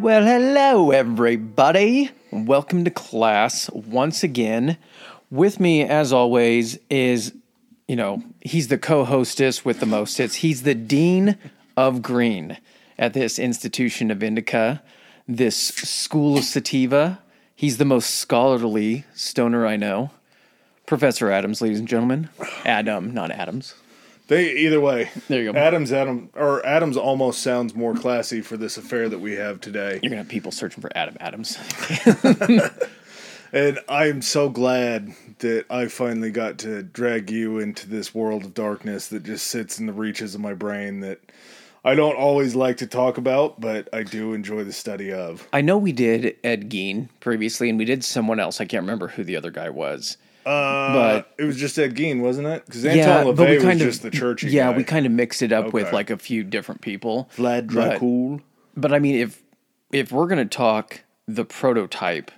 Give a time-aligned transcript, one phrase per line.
[0.00, 2.10] Well, hello, everybody.
[2.32, 4.76] Welcome to class once again.
[5.30, 7.32] With me, as always, is,
[7.86, 10.36] you know, he's the co hostess with the most hits.
[10.36, 11.38] He's the Dean
[11.76, 12.58] of Green
[12.98, 14.82] at this institution of Indica,
[15.28, 17.20] this school of sativa.
[17.54, 20.10] He's the most scholarly stoner I know.
[20.86, 22.28] Professor Adams, ladies and gentlemen.
[22.64, 23.74] Adam, not Adams.
[24.26, 25.10] They either way.
[25.28, 25.58] There you go.
[25.58, 30.00] Adams, Adam, or Adams almost sounds more classy for this affair that we have today.
[30.02, 31.58] You're going to have people searching for Adam Adams.
[33.54, 38.52] And I'm so glad that I finally got to drag you into this world of
[38.52, 41.20] darkness that just sits in the reaches of my brain that
[41.84, 45.46] I don't always like to talk about, but I do enjoy the study of.
[45.52, 48.60] I know we did Ed Gein previously, and we did someone else.
[48.60, 50.16] I can't remember who the other guy was.
[50.46, 52.64] Uh, But- it was just Ed Gein, wasn't it?
[52.66, 54.76] Because Anton LaVey was just the churchy yeah, guy.
[54.76, 57.28] we kind of mixed it up with like a few different people.
[57.36, 58.40] Vlad Dracul.
[58.76, 59.42] But I mean, if
[59.92, 62.30] if we're gonna talk the prototype,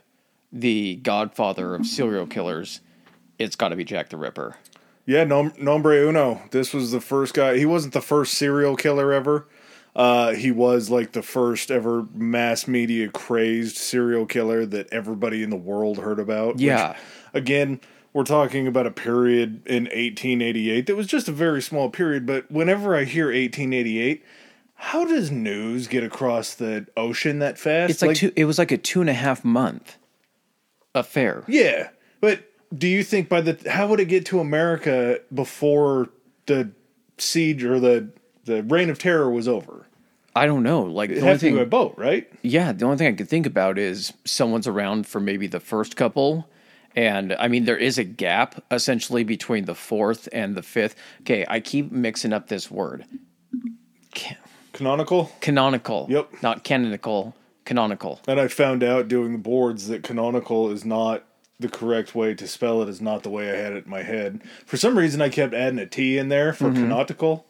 [0.53, 2.81] the Godfather of serial killers,
[3.39, 4.57] it's got to be Jack the Ripper.
[5.07, 6.43] Yeah, nom- nombre uno.
[6.51, 7.57] This was the first guy.
[7.59, 9.47] He wasn't the first serial killer ever.
[9.95, 15.51] Uh, he was like the first ever mass media crazed serial killer that everybody in
[15.51, 16.55] the world heard about.
[16.55, 16.97] which, Yeah.
[17.33, 17.81] again,
[18.17, 22.25] we're talking about a period in 1888 that was just a very small period.
[22.25, 24.25] But whenever I hear 1888,
[24.77, 27.91] how does news get across the ocean that fast?
[27.91, 28.33] It's like, two.
[28.34, 29.98] It was like a two and a half month
[30.94, 31.44] affair.
[31.47, 31.91] Yeah,
[32.22, 36.09] but do you think by the how would it get to America before
[36.47, 36.70] the
[37.19, 38.09] siege or the
[38.44, 39.89] the reign of terror was over?
[40.34, 40.84] I don't know.
[40.84, 42.33] Like the It only to be thing, by boat, right?
[42.41, 45.97] Yeah, the only thing I could think about is someone's around for maybe the first
[45.97, 46.48] couple.
[46.97, 50.97] And I mean, there is a gap essentially between the fourth and the fifth.
[51.21, 53.05] Okay, I keep mixing up this word.
[54.15, 54.39] Ca-
[54.73, 55.31] Canonical.
[55.41, 56.07] Canonical.
[56.09, 56.43] Yep.
[56.43, 58.21] Not canonical, canonical.
[58.27, 61.25] And I found out doing the boards that canonical is not
[61.59, 62.89] the correct way to spell it.
[62.89, 64.43] Is not the way I had it in my head.
[64.65, 66.83] For some reason, I kept adding a T in there for mm-hmm.
[66.83, 67.47] canonical,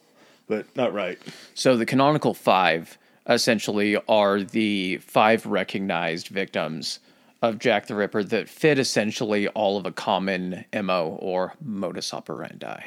[0.47, 1.19] but not right.
[1.53, 2.97] So the canonical five
[3.27, 6.99] essentially are the five recognized victims
[7.41, 12.81] of Jack the Ripper that fit essentially all of a common MO or modus operandi.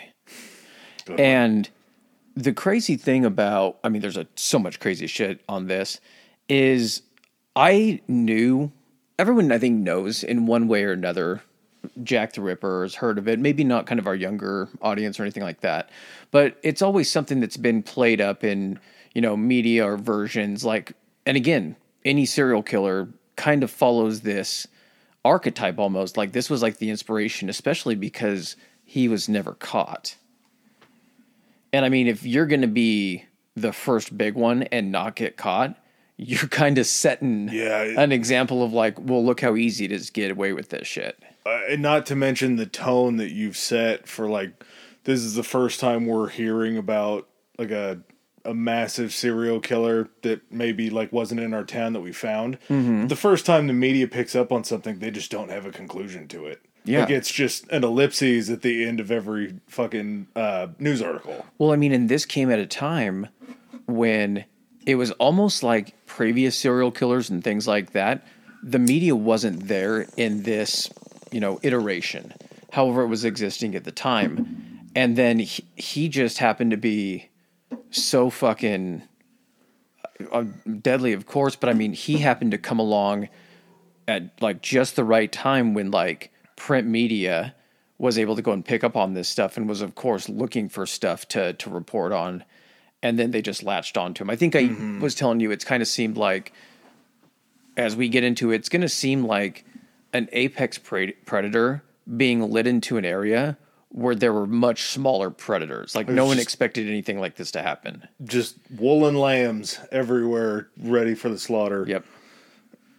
[1.18, 1.68] And
[2.36, 6.00] the crazy thing about, I mean, there's a, so much crazy shit on this,
[6.48, 7.02] is
[7.56, 8.72] I knew,
[9.18, 11.42] everyone I think knows in one way or another,
[12.02, 13.38] Jack the Ripper has heard of it.
[13.38, 15.90] Maybe not kind of our younger audience or anything like that,
[16.30, 18.78] but it's always something that's been played up in,
[19.14, 20.64] you know, media or versions.
[20.64, 20.92] Like,
[21.24, 23.08] and again, any serial killer
[23.40, 24.66] kind of follows this
[25.24, 26.16] archetype almost.
[26.16, 30.16] Like, this was like the inspiration, especially because he was never caught.
[31.72, 33.24] And I mean, if you're going to be
[33.54, 35.76] the first big one and not get caught,
[36.16, 39.92] you're kind of setting Yeah, it- an example of like, well, look how easy it
[39.92, 41.22] is to get away with this shit.
[41.46, 44.62] uh, and not to mention the tone that you've set for like
[45.04, 47.26] this is the first time we're hearing about
[47.58, 47.98] like a
[48.44, 52.58] a massive serial killer that maybe like wasn't in our town that we found.
[52.68, 53.08] Mm-hmm.
[53.08, 56.28] The first time the media picks up on something, they just don't have a conclusion
[56.28, 56.62] to it.
[56.84, 57.00] Yeah.
[57.00, 61.44] Like it's just an ellipses at the end of every fucking uh, news article.
[61.58, 63.28] Well, I mean, and this came at a time
[63.86, 64.44] when
[64.86, 68.26] it was almost like previous serial killers and things like that.
[68.62, 70.90] The media wasn't there in this,
[71.30, 72.32] you know, iteration.
[72.72, 74.90] However, it was existing at the time.
[74.94, 77.29] And then he, he just happened to be
[77.90, 79.02] so fucking
[80.32, 80.44] uh,
[80.80, 81.56] deadly, of course.
[81.56, 83.28] But I mean, he happened to come along
[84.08, 87.54] at like just the right time when like print media
[87.98, 90.68] was able to go and pick up on this stuff and was of course looking
[90.68, 92.44] for stuff to to report on
[93.02, 94.30] and then they just latched onto him.
[94.30, 94.70] I think I
[95.00, 96.52] was telling you it's kind of seemed like
[97.76, 99.64] as we get into it, it's going to seem like
[100.12, 101.82] an apex pre- predator
[102.16, 103.56] being lit into an area
[103.90, 105.94] where there were much smaller predators.
[105.94, 108.08] Like no one expected anything like this to happen.
[108.22, 111.84] Just woolen lambs everywhere, ready for the slaughter.
[111.86, 112.04] Yep.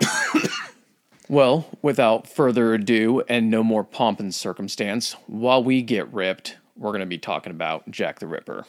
[1.30, 6.92] well, without further ado and no more pomp and circumstance, while we get ripped, we're
[6.92, 8.66] going to be talking about Jack the Ripper.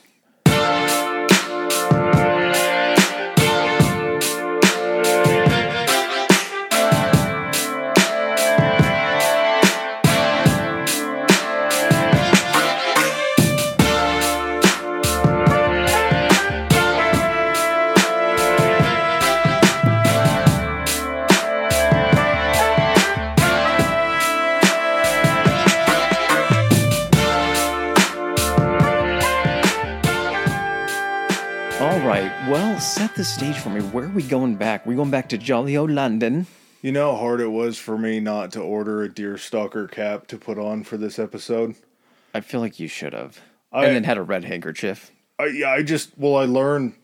[32.49, 33.81] Well, set the stage for me.
[33.81, 34.85] Where are we going back?
[34.85, 36.47] we going back to jolly old London.
[36.83, 40.37] You know how hard it was for me not to order a deerstalker cap to
[40.37, 41.77] put on for this episode?
[42.35, 43.41] I feel like you should have.
[43.73, 45.13] I- and then had a red handkerchief.
[45.39, 46.95] I, yeah, I just, well, I learned,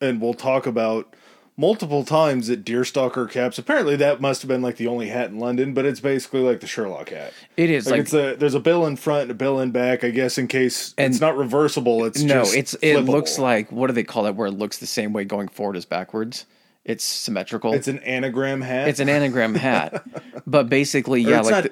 [0.00, 1.12] and we'll talk about
[1.56, 5.38] multiple times at deerstalker caps, apparently that must have been like the only hat in
[5.38, 7.32] London, but it's basically like the Sherlock hat.
[7.56, 9.70] It is Like, like, it's a, there's a bill in front and a bill in
[9.70, 12.04] back, I guess, in case And- it's not reversible.
[12.04, 13.08] It's no, just it's it flippable.
[13.08, 14.34] looks like what do they call it?
[14.34, 16.46] Where it looks the same way going forward as backwards.
[16.84, 17.72] It's symmetrical.
[17.72, 18.88] it's an anagram hat.
[18.88, 20.04] It's an anagram hat,
[20.46, 21.66] but basically, yeah, like not,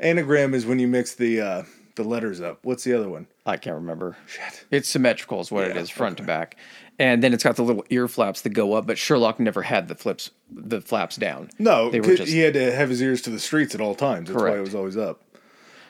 [0.00, 1.62] anagram is when you mix the uh,
[1.96, 2.60] the letters up.
[2.62, 3.26] What's the other one?
[3.46, 4.16] I can't remember.
[4.26, 4.64] Shit.
[4.70, 6.56] It's symmetrical, is what it Yeah, is, front to back,
[6.98, 8.86] and then it's got the little ear flaps that go up.
[8.86, 11.50] But Sherlock never had the flips, the flaps down.
[11.58, 13.94] No, they were just he had to have his ears to the streets at all
[13.94, 14.28] times.
[14.30, 15.20] That's why it was always up.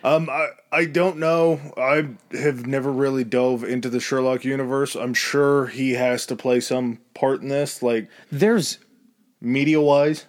[0.03, 1.59] Um, I I don't know.
[1.79, 4.95] I have never really dove into the Sherlock universe.
[4.95, 8.79] I'm sure he has to play some part in this, like there's
[9.41, 10.27] media wise.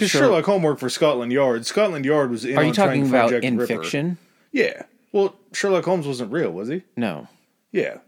[0.00, 0.22] Because Sure.
[0.22, 1.66] Sherlock Holmes worked for Scotland Yard.
[1.66, 2.56] Scotland Yard was in.
[2.56, 3.82] Are you talking about in Ripper.
[3.82, 4.16] fiction?
[4.50, 4.82] Yeah.
[5.12, 6.82] Well, Sherlock Holmes wasn't real, was he?
[6.96, 7.28] No.
[7.72, 7.98] Yeah.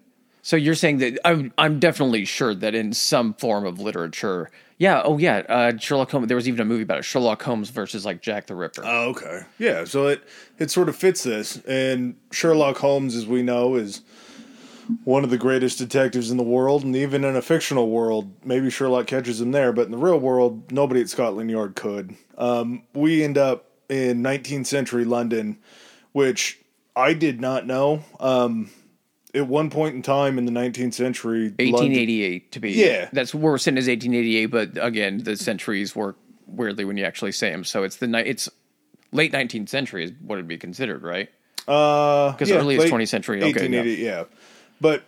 [0.41, 5.01] So you're saying that I'm I'm definitely sure that in some form of literature, yeah,
[5.05, 6.27] oh yeah, uh, Sherlock Holmes.
[6.27, 8.83] There was even a movie about it, Sherlock Holmes versus like Jack the Ripper.
[8.85, 9.43] Oh, okay.
[9.59, 10.25] Yeah, so it
[10.59, 11.59] it sort of fits this.
[11.67, 14.01] And Sherlock Holmes, as we know, is
[15.05, 18.71] one of the greatest detectives in the world, and even in a fictional world, maybe
[18.71, 22.15] Sherlock catches him there, but in the real world, nobody at Scotland Yard could.
[22.39, 25.59] Um, we end up in 19th century London,
[26.13, 26.59] which
[26.97, 28.05] I did not know.
[28.21, 28.71] Um,
[29.35, 33.09] at one point in time in the 19th century, London- 1888 to be Yeah.
[33.13, 36.17] That's where we're sitting as 1888, but again, the centuries work
[36.47, 37.65] weirdly when you actually say them.
[37.65, 38.51] So it's the ni- it's
[39.11, 41.31] late 19th century is what it'd be considered, right?
[41.67, 44.25] Uh, 'Cause early is 20th century, okay, 1880, yeah.
[44.83, 45.05] But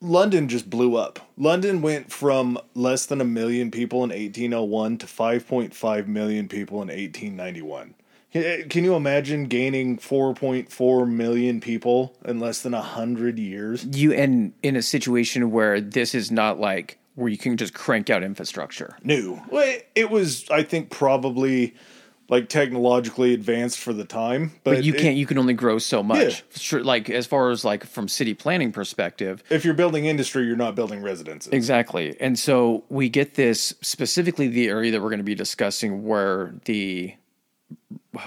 [0.00, 1.18] London just blew up.
[1.36, 6.88] London went from less than a million people in 1801 to 5.5 million people in
[6.88, 7.94] 1891.
[8.32, 13.84] Can eh, can you imagine gaining 4.4 million people in less than 100 years?
[13.84, 18.08] You and in a situation where this is not like where you can just crank
[18.08, 18.96] out infrastructure.
[19.02, 19.42] New.
[19.50, 21.74] Well, it- it was, I think, probably
[22.30, 24.52] like technologically advanced for the time.
[24.64, 25.16] But, But you it- can't.
[25.16, 26.18] You can only grow so much.
[26.20, 26.36] Yeah.
[26.56, 30.56] Sure, like as far as like from city planning perspective, if you're building industry, you're
[30.56, 31.52] not building residences.
[31.52, 32.16] Exactly.
[32.20, 36.54] And so we get this specifically the area that we're going to be discussing where
[36.64, 37.14] the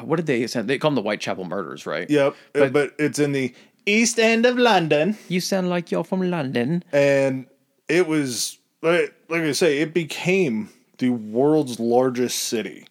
[0.04, 0.62] what did they say?
[0.62, 2.10] They call them the Whitechapel murders, right?
[2.10, 2.34] Yep.
[2.34, 3.54] Uh, but- but it's in the
[3.86, 5.18] east end of London.
[5.30, 6.84] You sound like you're from London.
[6.92, 7.46] and
[7.90, 10.70] it was like, like I say, it became
[11.00, 12.86] the world's largest city.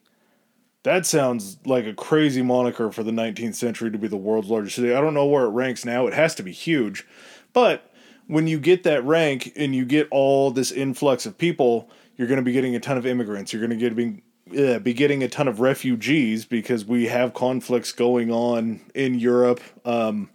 [0.85, 4.77] That sounds like a crazy moniker for the 19th century to be the world's largest
[4.77, 4.93] city.
[4.93, 6.07] I don't know where it ranks now.
[6.07, 7.07] It has to be huge.
[7.53, 7.89] But
[8.27, 12.39] when you get that rank and you get all this influx of people, you're going
[12.39, 13.53] to be getting a ton of immigrants.
[13.53, 14.23] You're going to get be,
[14.61, 19.61] uh, be getting a ton of refugees because we have conflicts going on in Europe.
[19.85, 20.31] Um,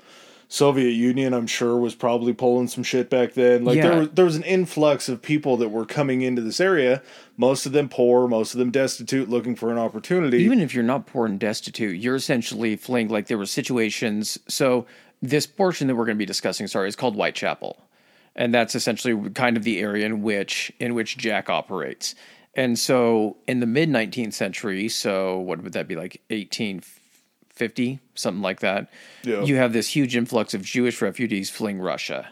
[0.50, 3.66] Soviet Union, I'm sure, was probably pulling some shit back then.
[3.66, 3.90] Like Yeah.
[3.90, 7.02] there, was, there was an influx of people that were coming into this area.
[7.36, 10.38] Most of them poor, most of them destitute, looking for an opportunity.
[10.44, 13.10] Even if you're not poor and destitute, you're essentially fleeing.
[13.10, 14.40] Like there were situations.
[14.48, 14.86] So
[15.22, 17.78] this portion that we're going to be discussing, sorry, is called Whitechapel,
[18.36, 22.16] and that's essentially kind of the area in which in which Jack operates.
[22.54, 26.97] And so in the mid 19th century, so what would that be like 1850,
[28.16, 28.90] something like that?
[29.24, 29.44] Yeah.
[29.44, 32.30] You have this huge influx of Jewish refugees fleeing Russia.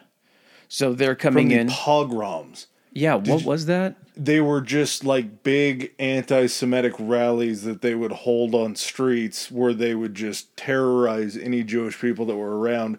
[0.68, 1.68] So they're coming the in.
[1.70, 2.68] pogroms.
[2.92, 3.96] yeah, what was that?
[4.18, 9.94] They were just like big anti-Semitic rallies that they would hold on streets where they
[9.94, 12.98] would just terrorize any Jewish people that were around.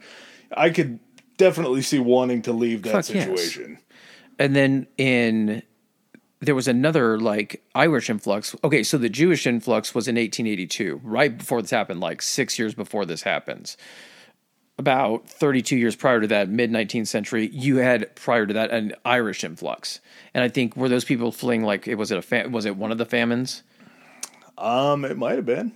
[0.56, 1.00] I could
[1.38, 3.25] definitely see wanting to leave that Fuck yes.
[3.26, 3.78] situation.
[4.38, 5.62] and then in
[6.40, 8.55] there was another like Irish influx.
[8.62, 12.75] Okay, so the Jewish influx was in 1882, right before this happened, like six years
[12.75, 13.76] before this happens.
[14.78, 18.93] About 32 years prior to that, mid 19th century, you had prior to that an
[19.07, 20.00] Irish influx,
[20.35, 22.76] and I think were those people fleeing like it was it a fam- was it
[22.76, 23.62] one of the famines?
[24.59, 25.73] Um, it might have been.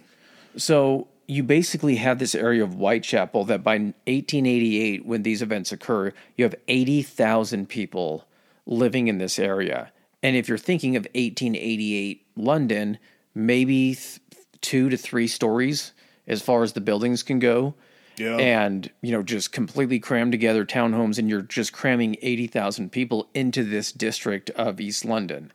[0.56, 6.12] So you basically have this area of Whitechapel that by 1888, when these events occur,
[6.36, 8.26] you have 80,000 people
[8.66, 9.92] living in this area.
[10.22, 12.98] And if you're thinking of 1888 London,
[13.34, 14.20] maybe th-
[14.60, 15.92] two to three stories
[16.26, 17.74] as far as the buildings can go.
[18.16, 18.36] Yeah.
[18.36, 23.64] And, you know, just completely crammed together townhomes, and you're just cramming 80,000 people into
[23.64, 25.52] this district of East London.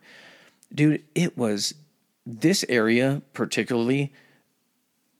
[0.74, 1.74] Dude, it was
[2.26, 4.12] this area particularly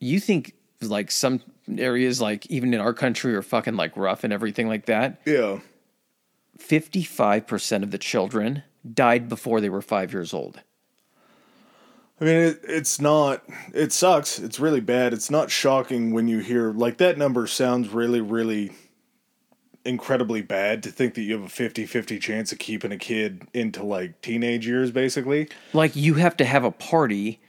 [0.00, 1.40] you think like some
[1.78, 5.60] areas like even in our country are fucking like rough and everything like that Yeah.
[6.58, 8.62] 55% of the children
[8.94, 10.60] died before they were five years old.
[12.20, 13.42] I mean, it, it's not.
[13.74, 14.38] It sucks.
[14.38, 15.12] It's really bad.
[15.12, 18.72] It's not shocking when you hear like that number sounds really, really
[19.84, 23.84] incredibly bad to think that you have a 50-50 chance of keeping a kid into
[23.84, 25.48] like teenage years basically.
[25.72, 27.40] Like you have to have a party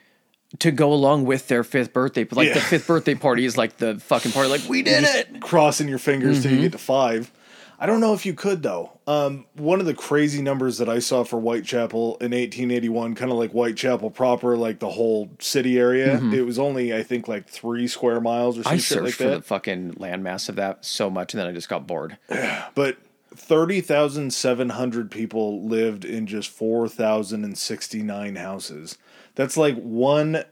[0.60, 2.28] to go along with their fifth birthday.
[2.30, 2.54] Like Yeah.
[2.56, 4.50] the fifth birthday party is like the fucking party.
[4.50, 5.42] Like we did it.
[5.42, 6.66] crossing your fingers till you mm-hmm.
[6.66, 7.32] get to five.
[7.80, 9.00] I don't know if you could though.
[9.06, 13.38] Um, one of the crazy numbers that I saw for Whitechapel in 1881, kind of
[13.38, 17.88] like Whitechapel proper, like the whole city area, it was only I think like three
[17.88, 19.36] square miles or some I shit searched like for that.
[19.38, 22.18] the fucking landmass of that so much, and then I just got bored.
[22.76, 22.98] But
[23.36, 28.98] thirty thousand seven hundred people lived in just four thousand and sixty nine houses.
[29.36, 30.44] That's like one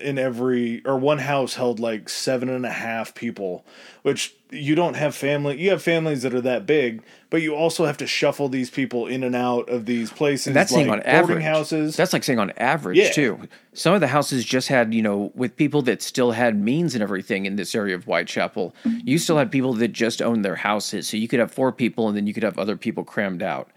[0.00, 3.64] in every or one house held like seven and a half people,
[4.02, 5.60] which you don't have family.
[5.60, 9.06] You have families that are that big, but you also have to shuffle these people
[9.06, 10.52] in and out of these places.
[10.54, 11.42] That's saying like on average.
[11.42, 11.96] houses.
[11.96, 13.10] That's like saying on average Yeah.
[13.12, 13.48] too.
[13.72, 17.02] Some of the houses just had, you know, with people that still had means and
[17.02, 18.74] everything in this area of Whitechapel.
[19.04, 22.06] You still had people that just owned their houses, so you could have four people,
[22.08, 23.70] and then you could have other people crammed out.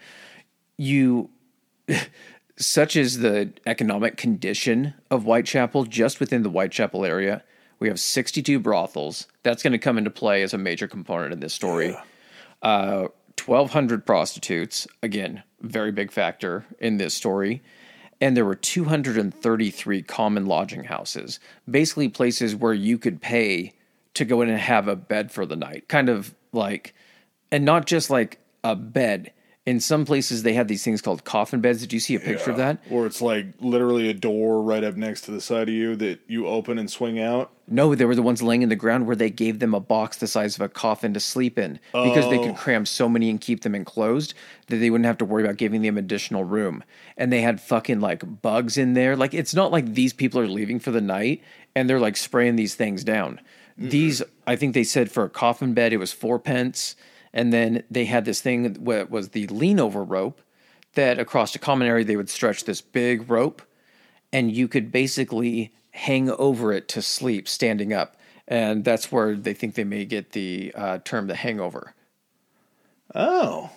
[0.78, 1.30] You,
[2.58, 7.44] such is the economic condition of Whitechapel, just within the Whitechapel area,
[7.80, 9.28] we have 62 brothels.
[9.44, 11.96] That's going to come into play as a major component in this story.
[12.62, 13.08] Uh,
[13.46, 17.62] 1,200 prostitutes, again, very big factor in this story.
[18.20, 23.74] And there were 233 common lodging houses, basically places where you could pay
[24.16, 25.88] to go in and have a bed for the night.
[25.88, 26.96] Kind of like,
[27.52, 29.32] and not just like a bed.
[29.68, 31.82] In some places, they had these things called coffin beds.
[31.82, 32.78] Did you see a picture of that?
[32.90, 36.22] Or it's like literally a door right up next to the side of you that
[36.26, 37.52] you open and swing out.
[37.68, 40.16] No, they were the ones laying in the ground where they gave them a box
[40.16, 42.46] the size of a coffin to sleep in because they Oh.
[42.46, 44.34] could cram so many and keep them enclosed
[44.68, 46.82] that they wouldn't have to worry about giving them additional room.
[47.18, 49.18] And they had fucking like bugs in there.
[49.18, 51.44] Like it's not like these people are leaving for the night
[51.76, 53.42] and they're like spraying these things down.
[53.78, 53.90] Mm-hmm.
[53.90, 56.96] These, I think they said for a coffin bed it was four pence,
[57.38, 60.41] and then they had this thing that was the lean over rope
[60.96, 63.62] that across the common area they would stretch this big rope
[64.34, 68.17] and you could basically hang over it to sleep standing up.
[68.48, 71.94] And that's where they think they may get the uh, term the hangover.
[73.13, 73.70] Oh.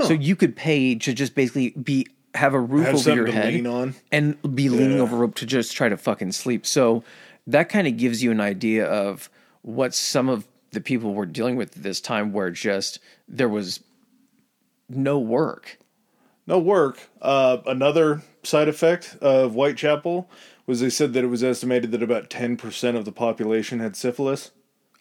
[0.00, 3.94] So you could pay to just basically be have a roof Have over your head
[4.10, 5.02] and be leaning Yeah.
[5.02, 6.66] over rope to just try to fucking sleep.
[6.66, 7.04] So
[7.46, 9.30] that kind of gives you an idea of
[9.60, 12.98] what some of the people were dealing with this time where just
[13.28, 13.80] there was
[14.88, 15.78] no work.
[16.46, 16.98] No work.
[17.20, 20.28] Uh, another side effect of Whitechapel
[20.66, 24.50] was they said that it was estimated that about 10% of the population had syphilis.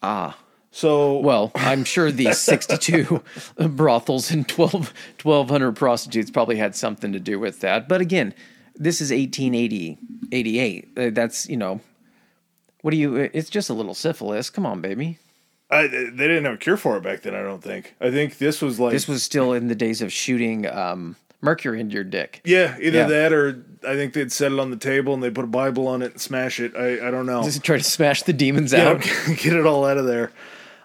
[0.04, 0.38] Ah.
[0.74, 3.24] So, Well, I'm sure these 62
[3.70, 7.90] brothels and 12, 1,200 prostitutes probably had something to do with that.
[7.90, 8.34] But again,
[8.76, 9.98] this is 1880,
[10.32, 10.90] 88.
[10.98, 11.82] Uh, That's, you know,
[12.82, 14.50] what do you, it's just a little syphilis.
[14.50, 15.20] Come on, baby.
[15.72, 17.96] I, they didn't have a cure for it back then, I don't think.
[18.02, 18.92] I think this was like.
[18.92, 22.42] This was still in the days of shooting um, mercury into your dick.
[22.44, 23.08] yeah, either Yeah.
[23.08, 25.88] that or I think they'd set it on the table and they put a Bible
[25.88, 26.76] on it and smash it.
[26.76, 27.42] I, I don't know.
[27.44, 29.02] Just try to smash the demons Yeah, out.
[29.28, 30.32] get it all out of there.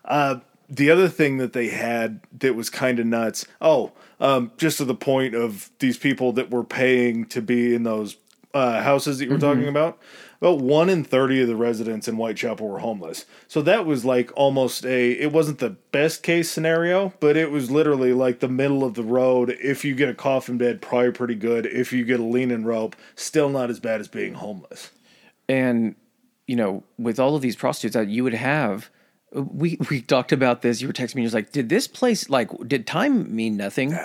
[0.05, 0.37] Uh,
[0.69, 3.45] the other thing that they had that was kind of nuts.
[3.61, 7.83] Oh, um, just to the point of these people that were paying to be in
[7.83, 8.17] those
[8.55, 9.99] uh, houses that you were talking about.
[10.41, 13.25] About one in thirty of the residents in Whitechapel were homeless.
[13.49, 15.13] So that was like almost a.
[15.13, 19.03] It wasn't the best case scenario, but it was literally like the middle of the
[19.03, 19.57] road.
[19.63, 21.67] If you get a coffin bed, probably pretty good.
[21.67, 24.91] If you get a leaning rope, still not as bad as being homeless.
[25.49, 25.95] and
[26.47, 28.89] you know with all of these prostitutes that you would have
[29.33, 32.31] we we talked about this you were texting me you was like did this place
[32.31, 33.97] like did time mean nothing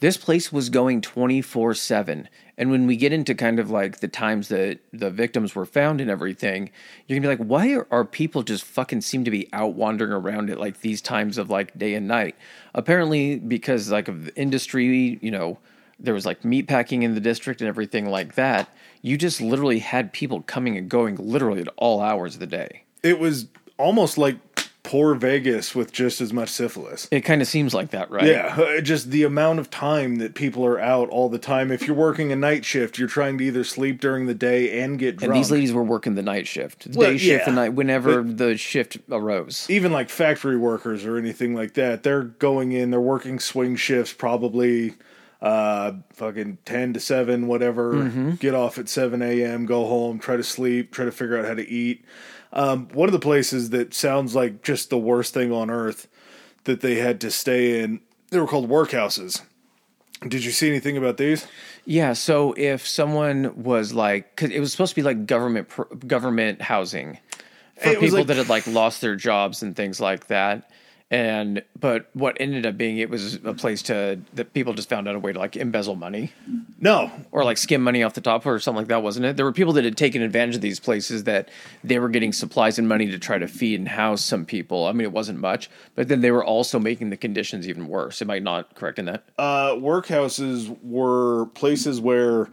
[0.00, 2.28] this place was going 24 7
[2.58, 6.00] and when we get into kind of like the times that the victims were found
[6.00, 6.70] and everything
[7.06, 10.12] you're gonna be like why are, are people just fucking seem to be out wandering
[10.12, 12.34] around at like these times of like day and night?
[12.74, 15.58] Apparently because like of the industry you know
[15.98, 18.68] there was like meat packing in the district and everything like that
[19.02, 22.84] you just literally had people coming and going literally at all hours of the day.
[23.02, 23.46] It was
[23.78, 24.49] almost like
[24.90, 27.06] poor Vegas with just as much syphilis.
[27.12, 30.34] it kind of seems like that right Yeah, uh, just the amount of time that
[30.34, 31.70] people are out all the time.
[31.70, 34.98] If you're working a night shift, you're trying to either sleep during the day and
[34.98, 35.32] get drunk.
[35.34, 37.74] and these ladies were working the night shift, the Well, day shift, yeah, and night
[37.74, 39.66] whenever the shift arose.
[39.70, 44.12] Even like factory workers or anything like that, they're going in, they're working swing shifts,
[44.12, 44.94] probably
[45.42, 48.30] uh fucking 10 to 7 whatever Mm-hmm.
[48.32, 51.54] get off at 7 a.m go home try to sleep try to figure out how
[51.54, 52.04] to eat
[52.52, 56.08] um one of the places that sounds like just the worst thing on earth
[56.64, 59.42] that they had to stay in they were called workhouses.
[60.28, 61.46] Did you see anything about these?
[61.86, 65.68] Yeah, so if someone was like, because it was supposed to be like government
[66.06, 67.18] government housing
[67.82, 70.70] for people like- that had like lost their jobs and things like that,
[71.10, 75.08] and but what ended up being it was a place to that people just found
[75.08, 76.32] out a way to like embezzle money
[76.78, 79.36] No, or like skim money off the top or something like that, wasn't it?
[79.36, 81.48] There were people that had taken advantage of these places that
[81.84, 84.86] they were getting supplies and money to try to feed and house some people.
[84.86, 88.22] I mean, it wasn't much, but then they were also making the conditions even worse.
[88.22, 89.24] Am I not correct in that?
[89.38, 92.48] uh, workhouses were places where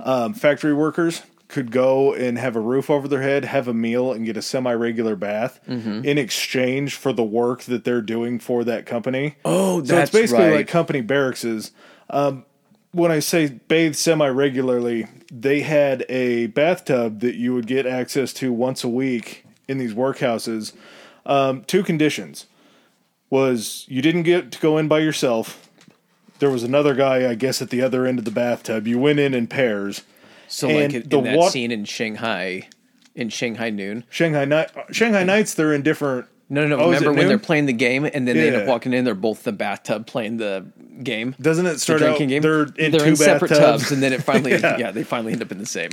[0.00, 4.12] um, factory workers could go and have a roof over their head, have a meal,
[4.12, 6.04] and get a semi regular bath Mm-hmm.
[6.04, 9.36] in exchange for the work that they're doing for that company.
[9.44, 10.56] Oh, so that's it's basically right.
[10.56, 11.44] like company barracks.
[12.10, 12.44] Um,
[12.90, 18.32] when I say bathe semi regularly, they had a bathtub that you would get access
[18.34, 20.72] to once a week in these workhouses.
[21.24, 22.46] Um, two conditions
[23.30, 25.68] was you didn't get to go in by yourself.
[26.38, 28.86] There was another guy, I guess, at the other end of the bathtub.
[28.86, 30.02] You went in in pairs.
[30.52, 32.68] So And like in, the in that wa- scene in Shanghai,
[33.14, 34.04] in Shanghai Noon.
[34.10, 36.26] Shanghai Night, Shanghai Nights, they're in different.
[36.50, 36.82] No, no, no.
[36.82, 39.06] Oh, remember when they're playing the game and then they end up walking in?
[39.06, 40.66] They're both in the bathtub playing the
[41.02, 41.34] game.
[41.40, 42.06] Doesn't it The start out?
[42.18, 42.42] drinking game.
[42.42, 43.82] They're in two separate bathtubs.
[43.84, 44.76] tubs, and then it finally, Yeah.
[44.76, 44.90] yeah.
[44.90, 45.90] they finally end up in the same.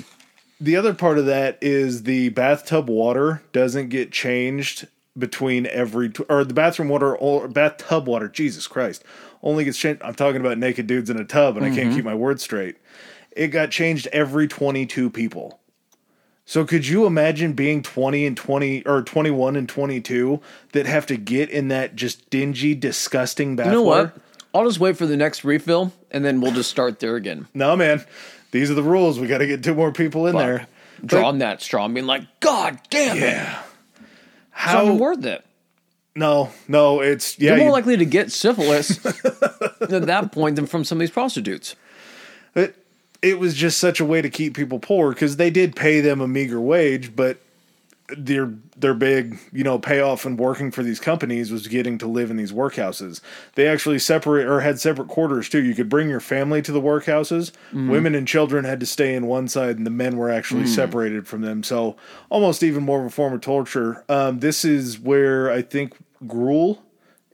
[0.60, 4.88] The other part of that is the bathtub water doesn't get changed
[5.18, 8.28] between every or the bathroom water or bathtub water.
[8.28, 9.06] Jesus Christ,
[9.42, 10.02] only gets changed.
[10.04, 11.96] I'm talking about naked dudes in a tub, and I can't mm-hmm.
[11.96, 12.76] keep my words straight.
[13.32, 15.60] It got changed every 22 people.
[16.46, 21.16] So could you imagine being 20 and 20 or 21 and 22 that have to
[21.18, 24.18] get in that just dingy, disgusting bath You know what?
[24.54, 27.48] I'll just wait for the next refill, and then we'll just start there again.
[27.54, 28.04] No, man.
[28.52, 29.20] These are the rules.
[29.20, 30.66] We got to get two more people in there.
[31.06, 33.22] Drawing that straw and being like, God damn it.
[33.22, 33.62] Yeah.
[33.98, 34.94] It's not How?
[34.96, 35.46] worth it.
[36.16, 37.00] No, no.
[37.02, 37.50] It's yeah.
[37.52, 41.12] You're more you- likely to get syphilis at that point than from some of these
[41.12, 41.76] prostitutes.
[42.56, 42.76] It
[43.22, 46.22] it was just such a way to keep people poor because they did pay them
[46.22, 47.38] a meager wage, but
[48.18, 52.32] their their big you know payoff in working for these companies was getting to live
[52.32, 53.22] in these workhouses.
[53.56, 55.62] They actually separate or had separate quarters too.
[55.62, 57.52] You could bring your family to the workhouses.
[57.72, 61.28] Women and children had to stay in one side, and the men were actually separated
[61.28, 61.64] from them.
[61.64, 61.98] So
[62.30, 64.04] almost even more of a form of torture.
[64.10, 65.94] Um, this is where I think
[66.26, 66.82] gruel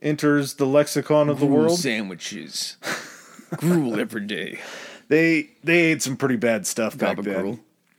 [0.02, 1.78] enters the lexicon of the world.
[1.78, 2.76] Sandwiches.
[3.56, 4.60] Gruel every day.
[5.08, 7.34] They they ate some pretty bad stuff back then.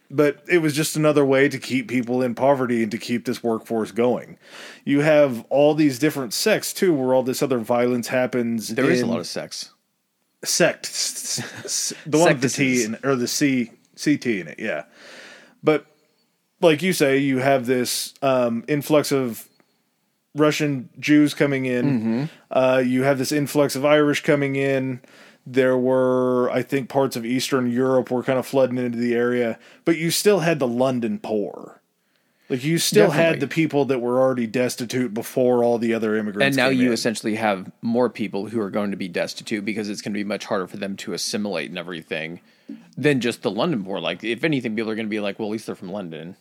[0.09, 3.43] But it was just another way to keep people in poverty and to keep this
[3.43, 4.37] workforce going.
[4.85, 8.69] You have all these different sects too, where all this other violence happens.
[8.69, 9.73] There is a lot of sex.
[10.45, 14.59] sect, s- s- the one with the T in, or the C CT in it,
[14.59, 14.83] yeah.
[15.61, 15.85] But
[16.61, 19.47] like you say, you have this um, influx of
[20.35, 21.85] Russian Jews coming in.
[21.85, 22.23] Mm-hmm.
[22.51, 25.01] Uh, you have this influx of Irish coming in.
[25.49, 29.57] There were, I think, parts of Eastern Europe were kind of flooding into the area,
[29.85, 31.81] but you still had the London poor.
[32.49, 36.45] Like you still had the people that were already destitute before all the other immigrants.
[36.45, 36.93] And now you in.
[36.93, 40.23] essentially have more people who are going to be destitute because it's going to be
[40.23, 42.39] much harder for them to assimilate and everything
[42.97, 43.99] than just the London poor.
[43.99, 46.37] Like, if anything, people are going to be like, well, at least they're from London.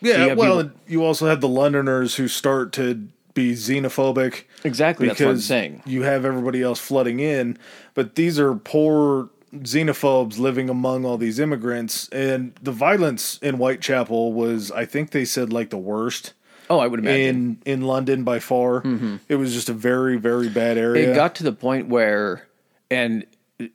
[0.00, 4.44] Yeah, you well, people- you also have the Londoners who start to be xenophobic.
[4.64, 5.82] Exactly, that's what I'm because saying.
[5.86, 7.58] You have everybody else flooding in,
[7.94, 14.32] but these are poor xenophobes living among all these immigrants, and the violence in Whitechapel
[14.32, 16.32] was, I think they said, like the worst
[16.70, 17.58] Oh, I would imagine.
[17.66, 18.80] in in London by far.
[18.80, 19.16] Mm-hmm.
[19.28, 21.10] It was just a very very bad area.
[21.10, 22.46] It got to the point where,
[22.90, 23.26] and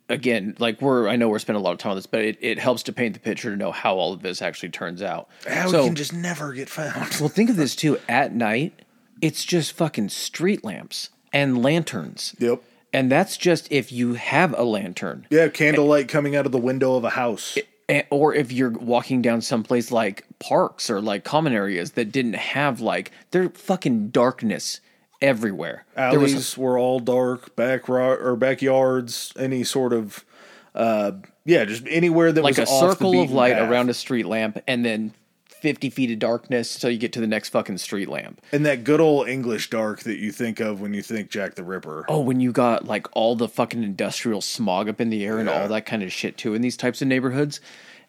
[0.08, 2.38] again, like we're, I know we're spending a lot of time on this, but it,
[2.40, 5.28] it helps to paint the picture to know how all of this actually turns out.
[5.46, 7.16] How so, it can just never get found.
[7.20, 7.98] well, think of this too.
[8.08, 8.80] At night,
[9.20, 12.34] it's just fucking street lamps and lanterns.
[12.38, 12.62] Yep.
[12.92, 15.26] And that's just if you have a lantern.
[15.30, 17.58] Yeah, candlelight coming out of the window of a house.
[17.88, 22.34] Eh, or if you're walking down someplace like parks or like common areas that didn't
[22.34, 24.80] have like they're fucking darkness
[25.20, 25.84] everywhere.
[25.96, 30.24] There was alleys were all dark, back ro- or backyards, any sort of
[30.74, 31.12] uh
[31.44, 33.70] yeah, just anywhere that like was a circle of light path.
[33.70, 35.14] around a street lamp and then
[35.60, 38.40] 50 feet of darkness until you get to the next fucking street lamp.
[38.52, 41.64] and that good old English dark that you think of when you think Jack the
[41.64, 42.04] Ripper.
[42.08, 45.48] Oh, when you got like all the fucking industrial smog up in the air and
[45.48, 47.60] all that kind of shit too in these types of neighborhoods.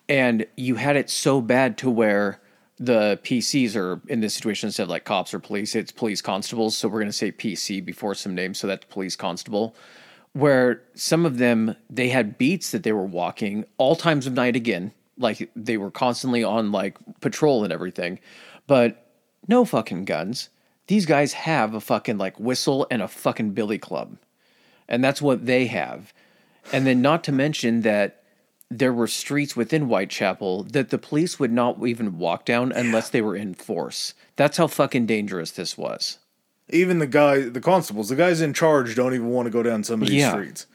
[0.08, 2.42] And you had it so bad to where
[2.80, 6.78] the PCs are in this situation instead of like cops or police, it's police constables.
[6.78, 8.58] So we're going to say PC before some names.
[8.58, 9.76] So that's police constable.
[10.34, 14.56] Where some of them, they had beats that they were walking all times of night
[14.56, 14.94] again.
[15.20, 18.20] Like they were constantly on like patrol and everything.
[18.66, 19.06] But
[19.48, 20.50] no fucking guns.
[20.88, 24.18] These guys have a fucking like whistle and a fucking billy club.
[24.88, 26.14] and that's what they have.
[26.74, 28.24] And then, not to mention that
[28.72, 33.22] there were streets within Whitechapel that the police would not even walk down unless they
[33.22, 34.14] were in force.
[34.36, 36.20] That's how fucking dangerous this was.
[36.70, 39.84] Even the guy, the constables, the guys in charge don't even want to go down
[39.84, 40.32] some of these Yeah.
[40.32, 40.68] streets.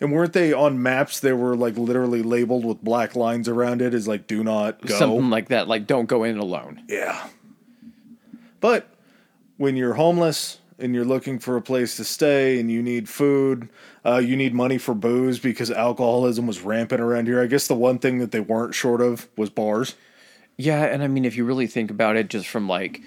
[0.00, 1.20] And weren't they on maps?
[1.20, 4.94] They were like literally labeled with black lines around it as like "Do not go."
[4.94, 6.84] Something like that, like don't go in alone.
[6.88, 7.28] Yeah.
[8.60, 8.88] But
[9.56, 13.68] when you're homeless and you're looking for a place to stay and you need food,
[14.04, 17.42] uh, you need money for booze because alcoholism was rampant around here.
[17.42, 19.96] I guess the one thing that they weren't short of was bars.
[20.56, 23.00] Yeah, and I mean, if you really think about it, just from like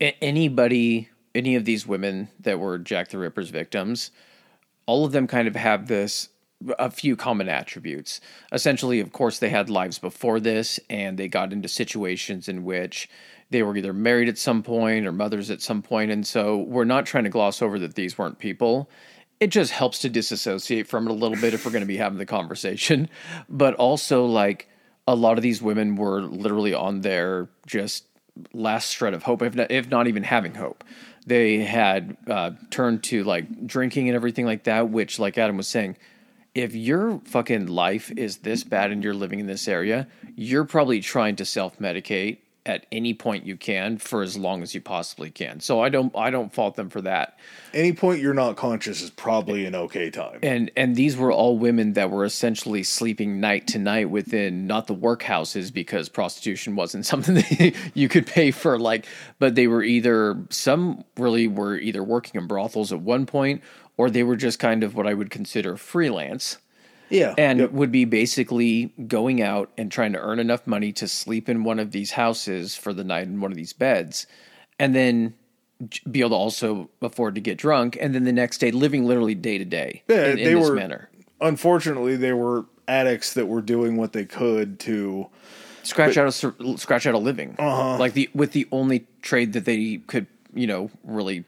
[0.00, 4.10] a- anybody, any of these women that were Jack the Ripper's victims,
[4.86, 6.28] all of them kind of have this
[6.78, 8.20] a few common attributes.
[8.52, 13.08] Essentially, of course, they had lives before this, and they got into situations in which
[13.50, 16.10] they were either married at some point or mothers at some point.
[16.10, 18.90] and so we're not trying to gloss over that these weren't people.
[19.40, 21.96] It just helps to disassociate from it a little bit if we're going to be
[21.96, 23.08] having the conversation,
[23.48, 24.68] but also like
[25.06, 28.06] a lot of these women were literally on their just
[28.52, 30.82] last shred of hope, if not, if not even having hope.
[31.26, 35.68] They had uh, turned to like drinking and everything like that, which, like Adam was
[35.68, 35.96] saying,
[36.54, 41.00] if your fucking life is this bad and you're living in this area, you're probably
[41.00, 45.30] trying to self medicate at any point you can for as long as you possibly
[45.30, 45.60] can.
[45.60, 47.38] So I don't I don't fault them for that.
[47.74, 50.38] Any point you're not conscious is probably an okay time.
[50.42, 54.86] And and these were all women that were essentially sleeping night to night within not
[54.86, 59.06] the workhouses because prostitution wasn't something that you could pay for like
[59.38, 63.62] but they were either some really were either working in brothels at one point
[63.96, 66.58] or they were just kind of what I would consider freelance
[67.10, 67.34] Yeah.
[67.38, 67.72] and Yep.
[67.72, 71.78] would be basically going out and trying to earn enough money to sleep in one
[71.78, 74.26] of these houses for the night in one of these beds
[74.78, 75.34] and then
[76.10, 79.34] be able to also afford to get drunk and then the next day living literally
[79.34, 81.08] day to day Yeah, in, in they this were- manner
[81.40, 85.26] unfortunately, they were addicts that were doing what they could to.
[85.82, 87.98] scratch out a scratch out a living Uh-huh.
[87.98, 91.44] like the with the only trade that they could you know really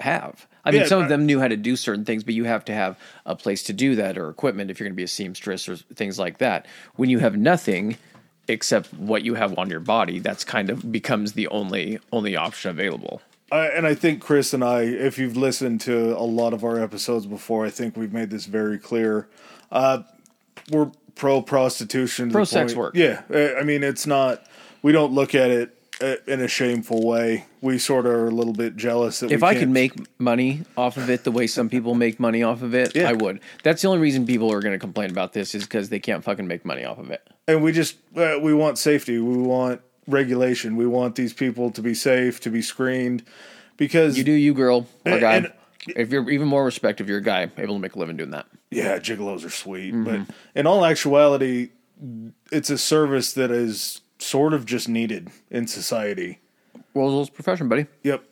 [0.00, 2.44] have i mean Yeah, some of them knew how to do certain things but you
[2.44, 5.02] have to have a place to do that or equipment if you're going to be
[5.02, 7.96] a seamstress or things like that when you have nothing
[8.48, 12.70] except what you have on your body that's kind of becomes the only only option
[12.70, 13.22] available
[13.52, 16.82] I, and I think Chris and I, if you've listened to a lot of our
[16.82, 19.28] episodes before, I think we've made this very clear.
[19.70, 20.04] Uh,
[20.70, 22.94] we're pro prostitution, Pro sex point- work.
[22.96, 23.20] Yeah,
[23.60, 24.46] I mean, it's not.
[24.80, 27.44] We don't look at it uh, in a shameful way.
[27.62, 30.62] We sort of are a little bit jealous that if we i could make money
[30.76, 33.08] off of it the way some people make money off of it Yeah.
[33.08, 35.88] i would that's the only reason people are going to complain about this is because
[35.88, 39.18] they can't fucking make money off of it and we just uh, we want safety.
[39.18, 40.76] We want regulation.
[40.76, 43.22] We want these people to be safe, to be screened,
[43.76, 45.36] because You do you, girl or guy.
[45.36, 45.52] and-
[45.96, 48.30] if you're even more respect if you're a guy able to make a living doing
[48.30, 48.46] that.
[48.70, 50.04] Yeah, gigolos are sweet, Mm-hmm.
[50.24, 51.70] but in all actuality,
[52.52, 56.38] it's a service that is sort of just needed in society.
[56.94, 57.86] Rosel's profession, buddy.
[58.02, 58.24] Yep.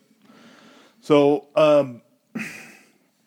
[1.01, 2.03] So, um,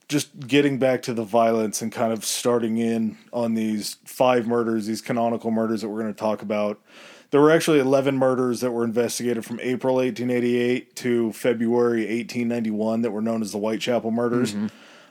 [0.08, 4.86] just getting back to the violence and kind of starting in on these five murders,
[4.86, 6.80] these canonical murders that we're going to talk about.
[7.32, 13.10] There were actually 11 murders that were investigated from April 1888 to February 1891 that
[13.10, 14.54] were known as the Whitechapel murders.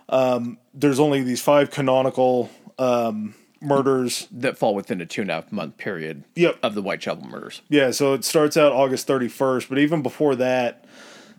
[0.08, 4.28] Um, there's only these five canonical um, murders.
[4.30, 6.58] That fall within a two and a half month period Yep.
[6.62, 7.62] of the Whitechapel murders.
[7.68, 10.84] Yeah, so it starts out August 31st, but even before that,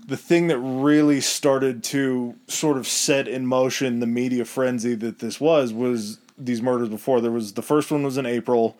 [0.05, 5.19] the thing that really started to sort of set in motion the media frenzy that
[5.19, 7.21] this was was these murders before.
[7.21, 8.75] There was the first one was in April.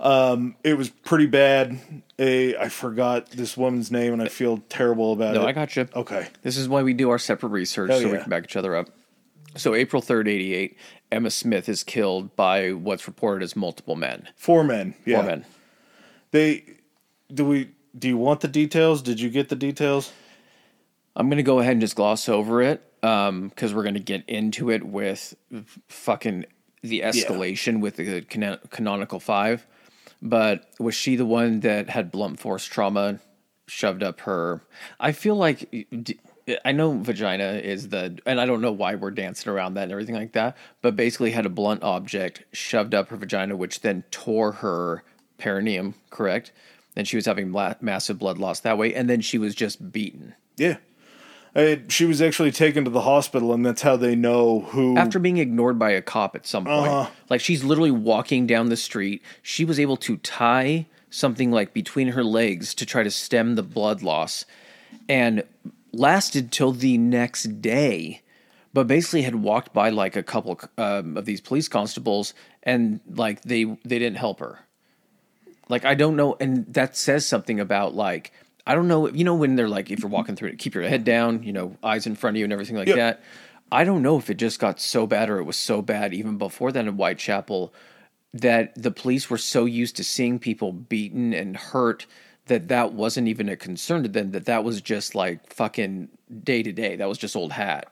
[0.00, 1.78] Um, it was pretty bad.
[2.18, 5.42] A I forgot this woman's name and I feel terrible about No, it.
[5.42, 5.86] No, I got you.
[5.94, 6.26] Okay.
[6.42, 8.74] This is why we do our separate research Hell so we can back each other
[8.74, 8.88] up.
[9.56, 10.76] So April third, eighty eight,
[11.10, 14.28] Emma Smith is killed by what's reported as multiple men.
[14.36, 14.94] Four men.
[15.04, 15.16] Yeah.
[15.18, 15.44] Four men.
[16.30, 16.64] They
[17.32, 19.02] do we do you want the details?
[19.02, 20.12] Did you get the details?
[21.14, 24.70] I'm gonna go ahead and just gloss over it um, because we're gonna get into
[24.70, 25.34] it with
[25.88, 26.46] fucking
[26.82, 29.66] the escalation with the canon- canonical five.
[30.22, 33.18] But was she the one that had blunt force trauma
[33.66, 34.62] shoved up her?
[34.98, 36.18] I feel like d-
[36.64, 39.92] I know vagina is the, and I don't know why we're dancing around that and
[39.92, 40.56] everything like that.
[40.80, 45.04] But basically, had a blunt object shoved up her vagina, which then tore her
[45.38, 45.94] perineum.
[46.10, 46.52] Correct.
[46.96, 49.92] And she was having la- massive blood loss that way, and then she was just
[49.92, 50.34] beaten.
[50.56, 50.76] Yeah.
[51.88, 54.96] She was actually taken to the hospital, and that's how they know who.
[54.96, 56.88] after being ignored by a cop at some point.
[56.88, 57.10] Uh-huh.
[57.28, 59.22] Like she's literally walking down the street.
[59.42, 63.62] She was able to tie something like between her legs to try to stem the
[63.62, 64.46] blood loss
[65.10, 65.44] and
[65.92, 68.22] lasted till the next day
[68.72, 73.42] but basically had walked by like a couple um, of these police constables and like
[73.42, 74.60] they they didn't help her.
[75.68, 78.32] Like I don't know, and that says something about like
[78.66, 79.08] I don't know.
[79.08, 81.52] You know when they're like if you're walking through it, keep your head down, you
[81.52, 82.96] know, eyes in front of you and everything like Yep.
[82.96, 83.22] that.
[83.70, 86.36] I don't know if it just got so bad or it was so bad even
[86.36, 87.72] before that in Whitechapel
[88.34, 92.06] that the police were so used to seeing people beaten and hurt
[92.46, 96.08] that that wasn't even a concern to them that that was just like fucking
[96.42, 97.86] day to day that was just old hat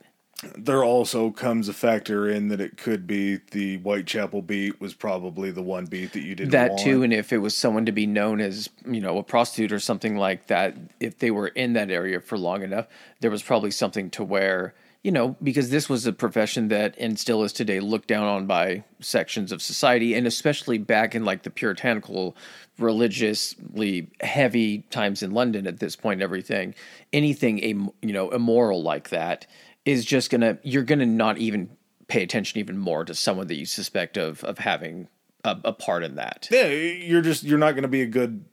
[0.56, 5.50] There also comes a factor in that it could be the Whitechapel beat was probably
[5.50, 6.82] the one beat that you didn't that want.
[6.82, 9.78] too and if it was someone to be known as you know a prostitute or
[9.78, 12.86] something like that if they were in that area for long enough
[13.20, 17.18] there was probably something to where you know because this was a profession that and
[17.18, 21.42] still is today looked down on by sections of society and especially back in like
[21.42, 22.36] the puritanical
[22.78, 26.74] religiously heavy times in london at this point everything
[27.12, 27.68] anything a
[28.06, 29.46] you know immoral like that
[29.84, 31.70] is just gonna you're gonna not even
[32.08, 35.08] pay attention even more to someone that you suspect of of having
[35.44, 38.44] a, a part in that Yeah, you're just you're not to be a good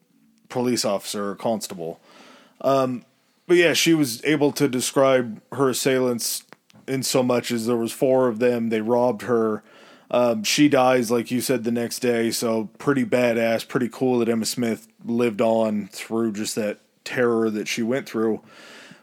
[0.50, 2.00] police officer or constable.
[2.62, 3.04] Um,
[3.48, 6.44] but yeah, she was able to describe her assailants
[6.88, 8.70] in so much as there was four of them.
[8.70, 9.64] They robbed her.
[10.10, 12.32] Um, she dies, like you said, the next day.
[12.32, 17.68] So pretty badass, pretty cool that Emma Smith lived on through just that terror that
[17.68, 18.42] she went through.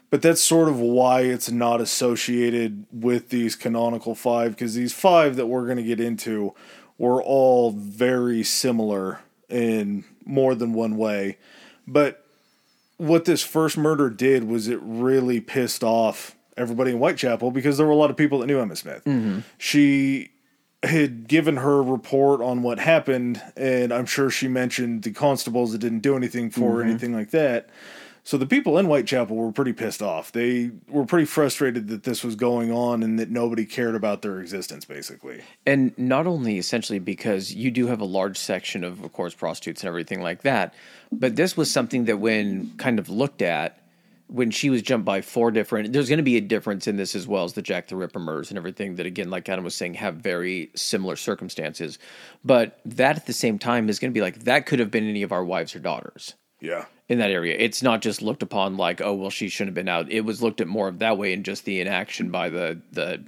[0.09, 5.35] But that's sort of why it's not associated with these canonical five, because these five
[5.35, 6.53] that we're going to get into
[6.97, 11.37] were all very similar in more than one way.
[11.87, 12.24] But
[12.97, 17.85] what this first murder did was it really pissed off everybody in Whitechapel because there
[17.85, 19.03] were a lot of people that knew Emma Smith.
[19.03, 19.39] Mm-hmm.
[19.57, 20.31] She
[20.83, 25.79] had given her report on what happened, and I'm sure she mentioned the constables that
[25.79, 26.89] didn't do anything for her, mm-hmm.
[26.89, 27.69] anything like that.
[28.25, 30.31] So the people in Whitechapel were pretty pissed off.
[30.31, 34.39] They were pretty frustrated that this was going on and that nobody cared about their
[34.41, 35.41] existence, basically.
[35.67, 39.81] and not only essentially because you do have a large section of of course prostitutes
[39.83, 40.73] and everything like that
[41.11, 43.77] but this was something that when kind of looked at
[44.27, 47.13] when she was jumped by four different there's going to be a difference in this
[47.15, 49.75] as well as the jack the ripper murders and everything that again like adam was
[49.75, 51.99] saying have very similar circumstances
[52.43, 55.07] but that at the same time is going to be like that could have been
[55.07, 56.33] any of our wives or daughters
[56.65, 56.85] Yeah.
[57.09, 57.55] in that area.
[57.57, 60.11] It's not just looked upon like, oh well, she shouldn't have been out.
[60.11, 63.23] It was looked at more of that way, and just the inaction by the the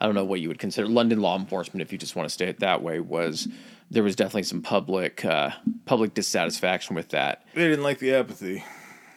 [0.00, 2.34] I don't know what you would consider London law enforcement, if you just want to
[2.36, 3.46] say it that way, was
[3.90, 5.50] there was definitely some public uh,
[5.86, 8.64] public dissatisfaction with that, They didn't like the apathy.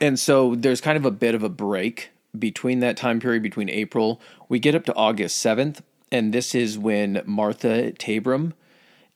[0.01, 3.69] and so there's kind of a bit of a break between that time period between
[3.69, 4.19] April.
[4.49, 8.51] We get up to August seventh, and this is when Martha Tabram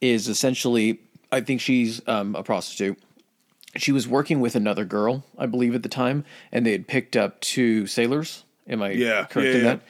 [0.01, 2.97] is essentially, I think she's um, a prostitute
[3.75, 7.15] she was working with another girl, I believe, at the time, and they had picked
[7.15, 8.43] up two sailors.
[8.67, 9.63] Am I Yeah, correct yeah, in yeah.
[9.73, 9.81] that?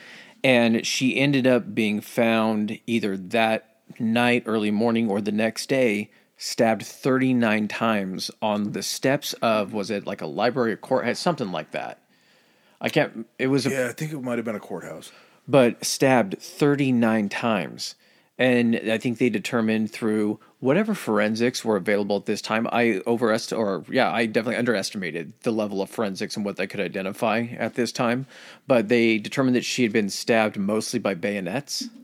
[0.43, 6.11] And she ended up being found either that night, early morning, or the next day,
[6.37, 11.51] stabbed 39 times on the steps of, was it like a library or courthouse, something
[11.51, 11.99] like that.
[12.79, 15.11] I can't, it was a Yeah, I think it might have been a courthouse.
[15.47, 17.95] but stabbed 39 times.
[18.39, 22.67] And I think they determined through whatever forensics were available at this time.
[22.71, 26.79] I overest or yeah, I definitely underestimated the level of forensics and what they could
[26.79, 28.27] identify at this time.
[28.65, 31.89] But they determined that she had been stabbed mostly by bayonets.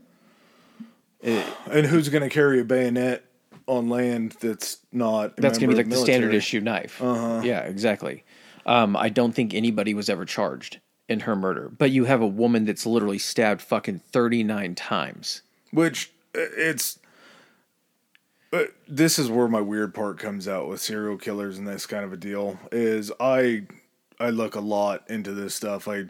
[1.26, 3.26] And who's going to carry a bayonet
[3.66, 5.36] on land that's not?
[5.38, 7.00] That's going to be like of the standard issue knife.
[7.02, 8.24] Yeah, exactly.
[8.68, 11.72] Um, I don't think anybody was ever charged in her murder.
[11.76, 15.42] But you have a woman that's literally stabbed fucking 39 times.
[15.72, 17.00] Which it's.
[18.52, 22.06] But this is where my weird part comes out with serial killers and this kind
[22.06, 22.58] of a deal.
[22.72, 23.64] Is I
[24.20, 25.88] I look a lot into this stuff.
[25.88, 26.06] I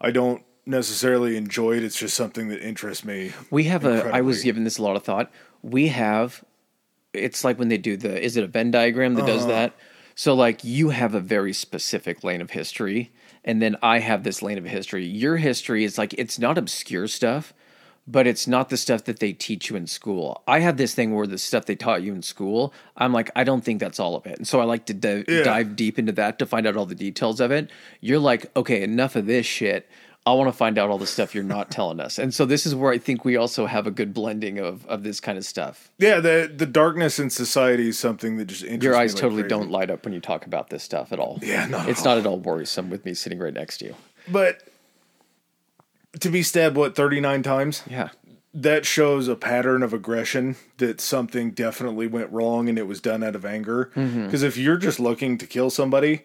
[0.00, 1.84] I don't necessarily enjoy it.
[1.84, 3.32] It's just something that interests me.
[3.50, 3.88] We have a.
[3.88, 4.42] I was incredibly.
[4.44, 5.30] giving this a lot of thought.
[5.62, 6.42] We have.
[7.12, 8.22] It's like when they do the.
[8.22, 9.32] Is it a Venn diagram that Uh-huh.
[9.32, 9.74] does that?
[10.14, 13.12] So like you have a very specific lane of history,
[13.44, 15.04] and then I have this lane of history.
[15.04, 17.52] Your history is like it's not obscure stuff,
[18.06, 20.42] but it's not the stuff that they teach you in school.
[20.46, 23.44] I have this thing where the stuff they taught you in school, I'm like, I
[23.44, 24.36] don't think that's all of it.
[24.38, 25.42] And so I like to di- Yeah.
[25.42, 27.70] dive deep into that to find out all the details of it.
[28.00, 29.88] You're like, okay, enough of this shit.
[30.26, 32.18] I want to find out all the stuff you're not telling us.
[32.18, 35.02] And so this is where I think we also have a good blending of, of
[35.02, 35.90] this kind of stuff.
[35.98, 39.42] Yeah, the the darkness in society is something that just interests Your eyes like totally
[39.42, 39.50] crazy.
[39.50, 41.38] don't light up when you talk about this stuff at all.
[41.42, 42.14] Yeah, at It's all.
[42.14, 43.94] not at all worrisome with me sitting right next to you.
[44.32, 44.62] But
[46.20, 47.82] to be stabbed what thirty nine times?
[47.86, 48.10] Yeah.
[48.56, 53.24] that shows a pattern of aggression that something definitely went wrong and it was done
[53.24, 53.90] out of anger.
[53.96, 54.26] Mm-hmm.
[54.26, 56.22] Because if you're just looking to kill somebody,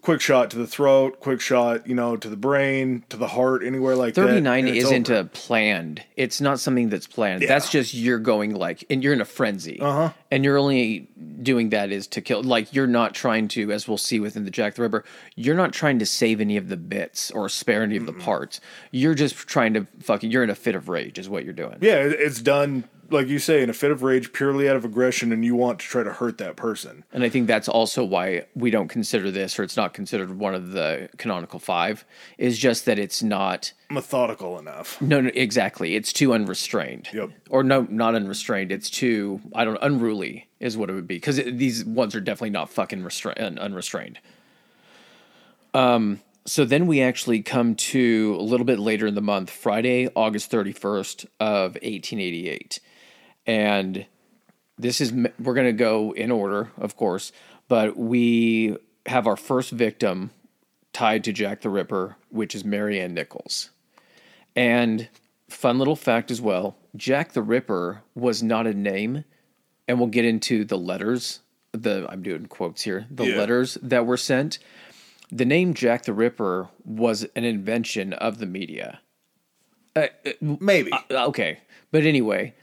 [0.00, 3.62] quick shot to the throat, quick shot, you know, to the brain, to the heart,
[3.64, 4.26] anywhere like that.
[4.26, 5.20] 39 isn't over.
[5.20, 6.02] a planned.
[6.16, 7.42] It's not something that's planned.
[7.42, 9.80] That's just you're going like, and you're in a frenzy.
[9.80, 10.12] Uh-huh.
[10.30, 11.08] And you're only
[11.42, 12.42] doing that is to kill.
[12.42, 15.04] Like, you're not trying to, as we'll see within the Jack the Ripper,
[15.36, 18.60] you're not trying to save any of the bits or spare any of the parts.
[18.90, 21.78] You're just trying to fucking, you're in a fit of rage, is what you're doing.
[21.80, 25.32] Yeah, it's done like you say in a fit of rage, purely out of aggression,
[25.32, 27.04] and you want to try to hurt that person.
[27.12, 30.54] And I think that's also why we don't consider this, or it's not considered one
[30.54, 32.04] of the canonical five,
[32.36, 33.72] is just that it's not.
[33.90, 35.00] Methodical enough.
[35.00, 35.96] No, no, exactly.
[35.96, 37.08] It's too unrestrained.
[37.12, 37.30] Yep.
[37.50, 38.72] Or no, not unrestrained.
[38.72, 42.50] It's too I don't unruly is what it would be because these ones are definitely
[42.50, 44.18] not fucking restra- un- unrestrained.
[45.74, 46.20] Um.
[46.46, 50.50] So then we actually come to a little bit later in the month, Friday, August
[50.50, 52.80] thirty first of eighteen eighty eight,
[53.48, 54.06] and
[54.78, 57.32] this is we're going to go in order, of course,
[57.66, 60.30] but we have our first victim
[60.92, 63.70] tied to Jack the Ripper, which is Marianne Nichols.
[64.54, 65.08] And
[65.48, 69.24] fun little fact as well Jack the Ripper was not a name.
[69.88, 71.40] And we'll get into the letters,
[71.72, 73.38] the I'm doing quotes here, the Yeah.
[73.38, 74.58] letters that were sent.
[75.32, 79.00] The name Jack the Ripper was an invention of the media.
[80.40, 80.92] Maybe.
[80.92, 81.60] Uh, Okay.
[81.90, 82.54] But anyway,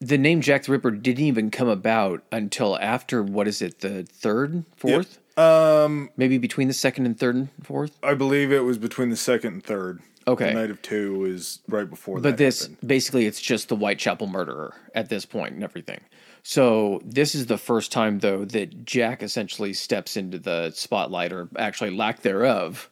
[0.00, 4.04] the name Jack the Ripper didn't even come about until after what is it, the
[4.04, 5.18] third, fourth?
[5.38, 7.98] um, Maybe between the second and third and fourth?
[8.02, 10.00] I believe it was between the second and third.
[10.26, 10.48] Okay.
[10.48, 12.22] The night of two is right before that.
[12.30, 12.88] But this happened.
[12.88, 16.00] basically it's just the Whitechapel murderer at this point and everything.
[16.42, 21.48] So this is the first time though that Jack essentially steps into the spotlight or
[21.56, 22.88] actually lack thereof.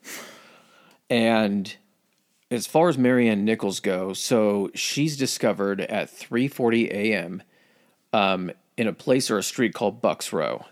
[1.08, 1.74] And
[2.52, 7.42] as far as Marianne Nichols go, so she's discovered at 3:40 a.m.
[8.12, 10.66] Um, in a place or a street called Bucks Row.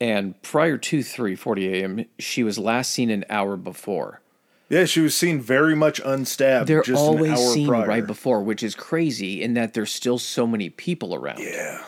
[0.00, 4.20] And prior to 3:40 a.m., she was last seen an hour before.
[4.68, 6.68] Yeah, she was seen very much unstabbed.
[6.68, 7.86] They're just always an hour seen prior.
[7.86, 11.40] right before, which is crazy in that there's still so many people around.
[11.40, 11.84] Yeah.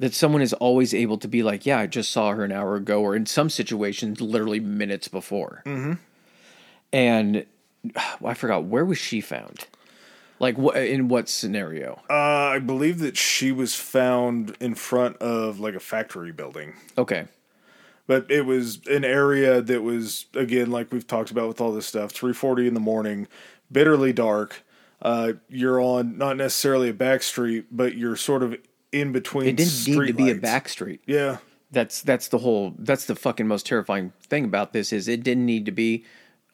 [0.00, 2.76] That someone is always able to be like, yeah, I just saw her an hour
[2.76, 5.62] ago, or in some situations, literally minutes before.
[5.64, 5.94] Mm-hmm.
[6.92, 7.46] And
[8.24, 9.66] I forgot where was she found?
[10.40, 12.00] Like, what in what scenario?
[12.08, 16.74] Uh, I believe that she was found in front of like a factory building.
[16.96, 17.26] Okay,
[18.06, 21.86] But it was an area that was again, like we've talked about with all this
[21.86, 23.26] stuff, three forty in the morning,
[23.72, 24.62] bitterly dark.
[25.02, 28.56] Uh, you're on not necessarily a back street, but you're sort of
[28.92, 29.48] in between.
[29.48, 31.00] it didn't need to be a back street.
[31.04, 31.38] Yeah,
[31.72, 32.74] That's that's the whole.
[32.78, 36.04] That's the fucking most terrifying thing about this is it didn't need to be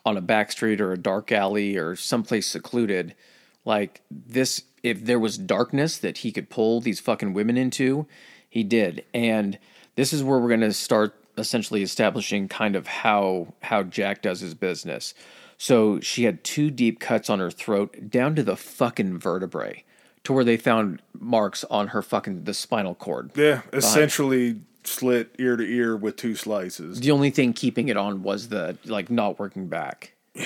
[0.04, 3.14] on a back street or a dark alley or someplace secluded.
[3.64, 8.06] Like this, if there was darkness that he could pull these fucking women into,
[8.48, 9.04] he did.
[9.14, 9.58] And
[9.96, 14.40] this is where we're going to start essentially establishing kind of how how Jack does
[14.40, 15.14] his business.
[15.56, 19.84] So she had two deep cuts on her throat down to the fucking vertebrae,
[20.24, 23.30] to where they found marks on her fucking the spinal cord.
[23.34, 23.62] yeah.
[23.72, 27.00] Essentially slit ear to ear with two slices.
[27.00, 30.12] The only thing keeping it on was the like not working back.
[30.34, 30.44] Yeah.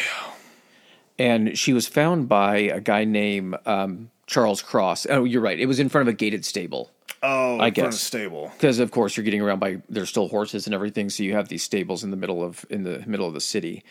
[1.19, 5.07] And she was found by a guy named um, Charles Cross.
[5.11, 5.59] Oh, you're right.
[5.59, 6.91] It was in front of a gated stable
[7.23, 8.01] Oh, I in front of guess.
[8.01, 8.53] stable.
[8.55, 11.11] because, of course, you're getting around by there's still horses and everything.
[11.11, 13.83] So you have these stables in the middle of in the middle of the city.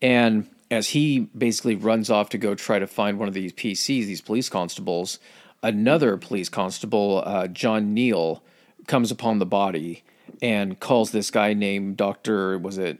[0.00, 4.06] And as he basically runs off to go try to find one of these PCs,
[4.06, 5.18] these police constables,
[5.62, 8.42] another police constable, uh, John Neil,
[8.86, 10.02] comes upon the body
[10.42, 12.58] and calls this guy named Doctor.
[12.58, 12.98] Was it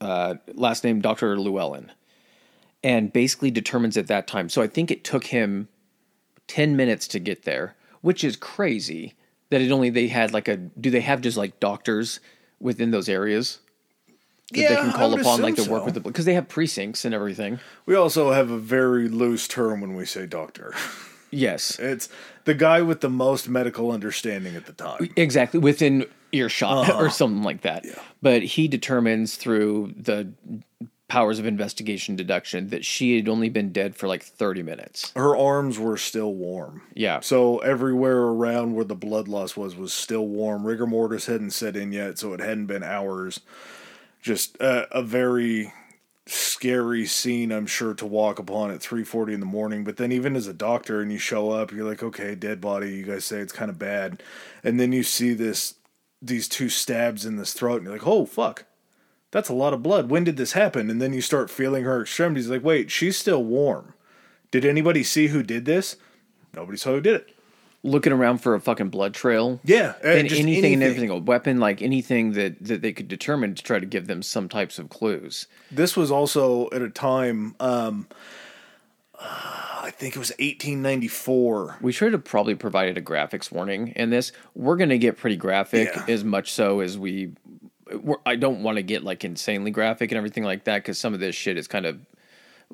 [0.00, 1.92] uh, last name Doctor Llewellyn?
[2.82, 4.48] And basically determines at that time.
[4.48, 5.68] So I think it took him
[6.46, 9.14] 10 minutes to get there, which is crazy
[9.50, 12.20] that it only they had like a do they have just like doctors
[12.60, 13.60] within those areas
[14.52, 15.84] that they can call upon like to assume work so.
[15.86, 17.58] with the because they have precincts and everything.
[17.84, 20.74] We also have a very loose term when we say doctor.
[21.36, 21.78] Yes.
[21.78, 22.08] It's
[22.44, 25.10] the guy with the most medical understanding at the time.
[25.16, 27.04] Exactly within earshot Uh-huh.
[27.04, 27.84] or something like that.
[28.22, 30.32] But he determines through the
[31.08, 35.12] powers of investigation deduction that she had only been dead for like 30 minutes.
[35.14, 36.82] Her arms were still warm.
[36.94, 37.20] Yeah.
[37.20, 40.66] So everywhere around where the blood loss was was still warm.
[40.66, 43.38] Rigor mortis hadn't set in yet, so it hadn't been hours.
[44.20, 45.72] Just a, a very
[46.26, 49.84] scary scene, I'm sure, to walk upon at 3:40 in the morning.
[49.84, 52.94] But then, even as a doctor, and you show up, you're like, okay, dead body.
[52.94, 54.22] You guys say it's kind of bad,
[54.64, 55.74] and then you see this,
[56.20, 58.64] these two stabs in this throat, and you're like, oh fuck,
[59.30, 60.10] that's a lot of blood.
[60.10, 60.90] When did this happen?
[60.90, 62.48] And then you start feeling her extremities.
[62.48, 63.94] Like, wait, she's still warm.
[64.50, 65.96] Did anybody see who did this?
[66.54, 67.35] Nobody saw who did it.
[67.86, 69.60] Looking around for a fucking blood trail.
[69.64, 73.08] Yeah, uh, and just anything, and everything, a weapon, like anything that that they could
[73.08, 75.46] determine to try to give them some types of clues.
[75.70, 77.54] This was also at a time.
[77.60, 78.08] Um,
[79.18, 81.78] uh, I think it was 1894.
[81.80, 84.32] We should have probably provided a graphics warning in this.
[84.54, 86.04] We're going to get pretty graphic, Yeah.
[86.08, 87.32] as much so as we.
[88.02, 91.14] We're, I don't want to get like insanely graphic and everything like that because some
[91.14, 91.98] of this shit is kind of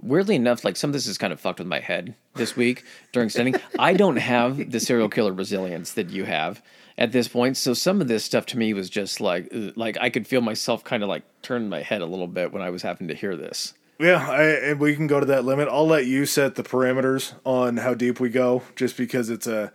[0.01, 2.84] weirdly enough, like some of this is kind of fucked with my head this week
[3.12, 3.57] during studying.
[3.78, 6.62] I don't have the serial killer resilience that you have
[6.99, 9.97] at this point, so some of this stuff to me was just like, ugh, like
[10.01, 12.70] I could feel myself kind of like turn my head a little bit when I
[12.70, 13.74] was having to hear this.
[13.99, 15.68] Yeah, I, and we can go to that limit.
[15.70, 19.72] I'll let you set the parameters on how deep we go, just because it's a.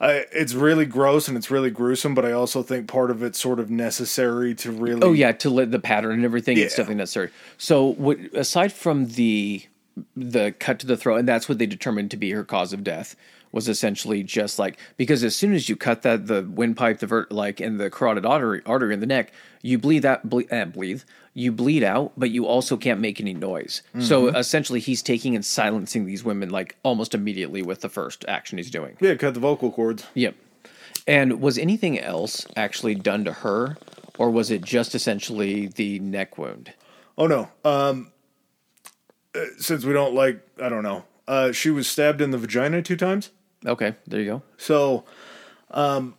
[0.00, 3.38] I, it's really gross and it's really gruesome, but I also think part of it's
[3.38, 5.02] sort of necessary to really.
[5.02, 6.64] Oh yeah, to let the pattern and everything, Yeah.
[6.64, 7.30] it's definitely necessary.
[7.58, 9.62] So, what aside from the
[10.16, 12.82] the cut to the throat, and that's what they determined to be her cause of
[12.82, 13.14] death
[13.52, 17.30] was essentially just like because as soon as you cut that the windpipe, the vert,
[17.32, 21.02] like and the carotid artery artery in the neck, you bleed that ble- eh, bleed
[21.34, 23.82] you bleed out, but you also can't make any noise.
[24.00, 28.58] So essentially, he's taking and silencing these women like almost immediately with the first action
[28.58, 28.96] he's doing.
[29.00, 30.06] Yeah, cut the vocal cords.
[30.14, 30.34] Yep.
[31.06, 33.76] And was anything else actually done to her,
[34.18, 36.72] or was it just essentially the neck wound?
[37.16, 37.48] Oh no.
[37.64, 38.12] Um,
[39.34, 41.04] uh, since we don't like, I don't know.
[41.28, 43.30] Uh, she was stabbed in the vagina two times.
[43.64, 44.42] Okay, there you go.
[44.56, 45.04] So,
[45.70, 46.16] um,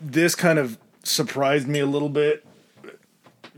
[0.00, 2.44] this kind of surprised me a little bit.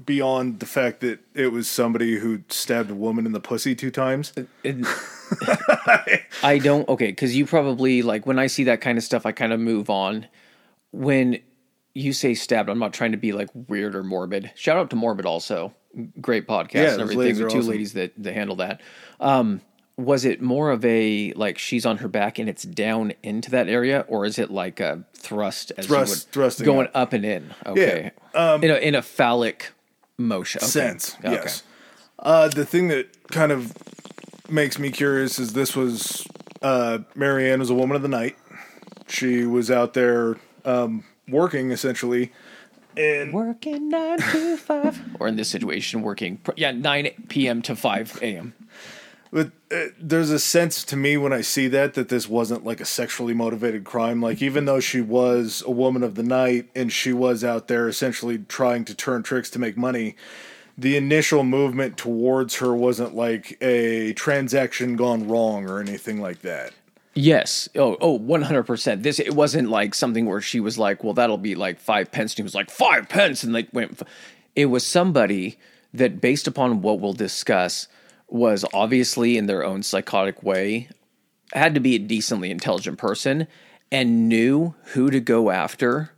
[0.05, 3.90] Beyond the fact that it was somebody who stabbed a woman in the pussy two
[3.90, 4.32] times.
[4.64, 4.86] And-
[6.43, 9.32] I don't okay because you probably like when I see that kind of stuff, I
[9.32, 10.26] kind of move on.
[10.90, 11.38] When
[11.95, 14.51] you say stabbed, I'm not trying to be like weird or morbid.
[14.55, 15.72] Shout out to Morbid also,
[16.20, 17.34] great podcast Yeah, and everything.
[17.36, 17.70] The two awesome.
[17.70, 18.80] ladies that that handle that.
[19.20, 19.61] Um,
[19.97, 23.68] was it more of a like she's on her back and it's down into that
[23.68, 26.93] area, or is it like a thrust as Thrust- would, thrusting going up.
[26.97, 27.55] up and in?
[27.66, 29.70] Okay, um, in a in a phallic
[30.18, 30.70] motion okay.
[30.70, 31.16] sense.
[31.20, 31.32] Okay.
[31.32, 31.62] Yes.
[32.18, 33.72] Uh, the thing that kind of
[34.48, 36.26] makes me curious is this was
[36.62, 38.36] uh, Marianne was a woman of the night.
[39.08, 42.32] She was out there um, working essentially,
[42.96, 47.62] and Working nine to five, or in this situation, working pr- yeah nine p.m.
[47.62, 48.54] to five a.m.
[49.33, 52.80] but uh, there's a sense to me when I see that that this wasn't like
[52.80, 54.20] a sexually motivated crime.
[54.20, 57.89] Like even though she was a woman of the night and she was out there
[57.89, 60.16] essentially trying to turn tricks to make money.
[60.76, 66.72] The initial movement towards her wasn't like a transaction gone wrong or anything like that.
[67.14, 67.68] Yes.
[67.74, 69.03] Oh, oh, 100%.
[69.03, 72.33] This, it wasn't like something where she was like, well, that'll be like five pence.
[72.33, 73.43] And he was like, five pence.
[73.43, 74.09] And like, went, f-
[74.57, 75.59] it was somebody
[75.93, 77.87] that, based upon what we'll discuss,
[78.33, 80.89] was obviously in their own psychotic way,
[81.53, 83.47] had to be a decently intelligent person
[83.91, 86.11] and knew who to go after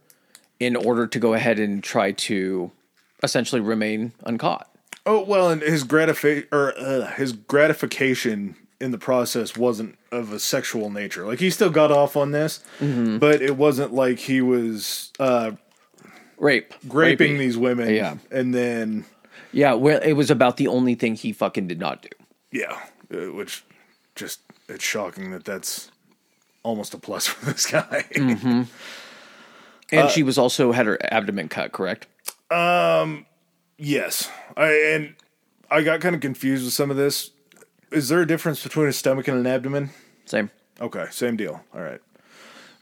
[0.60, 2.70] in order to go ahead and try to
[3.22, 4.70] essentially remain uncaught.
[5.04, 10.38] Oh well, and his gratifi- or uh, his gratification in the process wasn't of a
[10.38, 11.26] sexual nature.
[11.26, 15.52] Like he still got off on this, but it wasn't like he was uh,
[16.38, 16.72] Rape.
[16.88, 17.38] raping Rapey.
[17.38, 17.92] these women.
[17.94, 18.16] Yeah.
[18.30, 19.04] and then
[19.54, 22.08] Yeah, well, it was about the only thing he fucking did not do.
[22.52, 22.78] yeah,
[23.12, 23.64] uh, which
[24.14, 25.90] just it's shocking that that's
[26.62, 28.04] almost a plus for this guy.
[28.14, 28.68] And
[29.92, 32.06] Uh, she was also had her abdomen cut, correct?
[32.50, 33.26] Um,
[33.78, 35.14] yes, I and
[35.70, 37.30] I got kind of confused with some of this.
[37.92, 39.90] Is there a difference between a stomach and an abdomen?
[40.24, 40.50] Same.
[40.80, 41.62] Okay, same deal.
[41.74, 42.00] All right.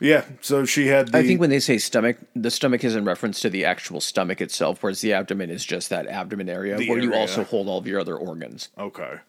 [0.03, 1.13] Yeah, so she had.
[1.13, 4.01] The, I think when they say stomach, the stomach is in reference to the actual
[4.01, 7.79] stomach itself, whereas the abdomen is just that abdomen area where you also hold all
[7.79, 8.69] of your other organs.
[8.77, 9.21] Okay.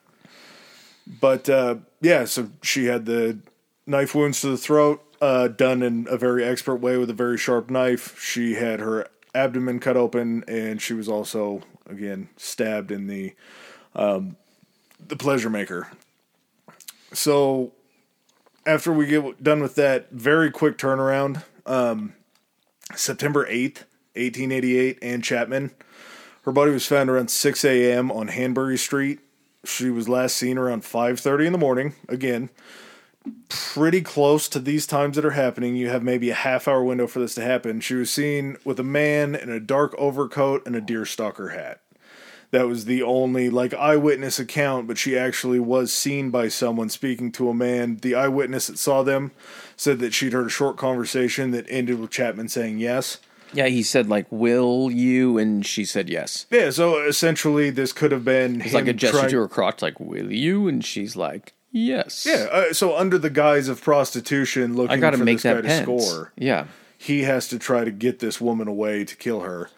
[1.05, 3.37] But uh, yeah, so she had the
[3.85, 7.37] knife wounds to the throat, uh, done in a very expert way with a very
[7.37, 8.19] sharp knife.
[8.19, 13.35] She had her abdomen cut open, and she was also again stabbed in the
[13.93, 14.37] um,
[15.07, 15.89] the pleasure maker.
[17.11, 17.73] So
[18.65, 21.43] after we get done with that, very quick turnaround.
[21.65, 22.13] Um,
[22.95, 23.85] September eighth,
[24.15, 25.71] eighteen eighty eight, Ann Chapman.
[26.43, 28.11] Her body was found around 6 a.m.
[28.11, 29.19] on Hanbury Street.
[29.63, 31.95] She was last seen around 5:30 in the morning.
[32.09, 32.49] Again,
[33.47, 35.77] pretty close to these times that are happening.
[35.77, 37.79] You have maybe a half hour window for this to happen.
[37.79, 41.79] She was seen with a man in a dark overcoat and a deerstalker hat.
[42.53, 47.31] That was the only like eyewitness account, but she actually was seen by someone speaking
[47.31, 47.97] to a man.
[47.97, 49.31] The eyewitness that saw them
[49.75, 53.17] said that she'd heard a short conversation that ended with Chapman saying yes.
[53.53, 56.45] Yeah, he said like, "Will you?" and she said yes.
[56.51, 59.81] Yeah, so essentially this could have been It's like a gesture trying- to her crotch,
[59.81, 62.23] like, "Will you?" and she's like, Yes.
[62.29, 65.43] Yeah, uh, so under the guise of prostitution, looking I got to for make this
[65.43, 66.65] guy that to score, Yeah.
[66.99, 69.71] he has to try to get this woman away to kill her.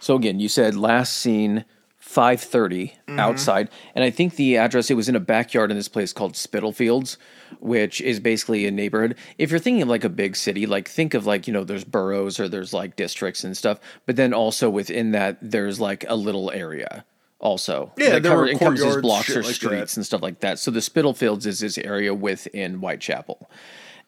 [0.00, 1.66] So again, you said last seen
[2.14, 3.18] 5:30 Mm-hmm.
[3.18, 6.34] outside, and I think the address it was in a backyard in this place called
[6.34, 7.18] Spitalfields,
[7.60, 9.16] which is basically a neighborhood.
[9.38, 11.84] If you're thinking of like a big city, like think of like you know there's
[11.84, 16.14] boroughs or there's like districts and stuff, but then also within that there's like a
[16.16, 17.04] little area
[17.38, 17.92] also.
[17.98, 19.98] Yeah, that there encompasses courtyards, blocks or like streets that.
[19.98, 20.58] and stuff like that.
[20.58, 23.50] So the Spitalfields is this area within Whitechapel,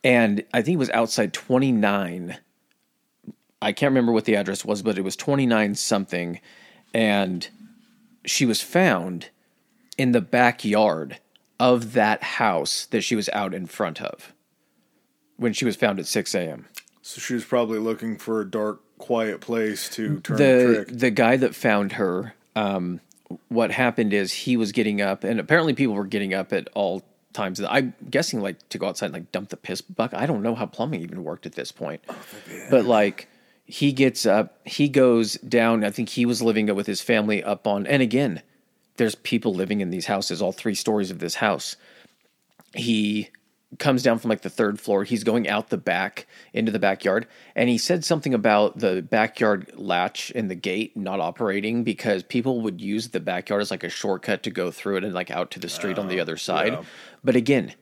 [0.03, 2.39] and I think it was outside 29
[3.63, 6.39] I can't remember what the address was, but it was 29 something.
[6.93, 7.49] And
[8.25, 9.29] she was found
[9.99, 11.19] in the backyard
[11.61, 14.33] of that house that she was out in front of
[15.37, 16.67] when she was found at 6 a.m.
[17.03, 20.99] So she was probably looking for a dark, quiet place to turn the, The, trick.
[20.99, 23.01] the guy that found her, um,
[23.49, 27.03] what happened is he was getting up, and apparently people were getting up at all
[27.33, 27.61] times.
[27.61, 30.19] I'm guessing like to go outside and like dump the piss bucket.
[30.19, 32.01] I don't know how plumbing even worked at this point.
[32.71, 33.29] but like
[33.65, 35.85] he gets up, he goes down.
[35.85, 38.43] I think he was living with his family up on, and again,
[38.97, 41.77] there's people living in these houses, all three stories of this house.
[42.75, 43.31] He
[43.79, 45.03] comes down from like the third floor.
[45.03, 49.73] He's going out the back into the backyard, and he said something about the backyard
[49.75, 53.89] latch and the gate not operating because people would use the backyard as like a
[53.89, 56.37] shortcut to go through it and like out to the street on the oh, other
[56.37, 56.75] side.
[56.75, 56.83] yeah.
[57.25, 57.75] But again,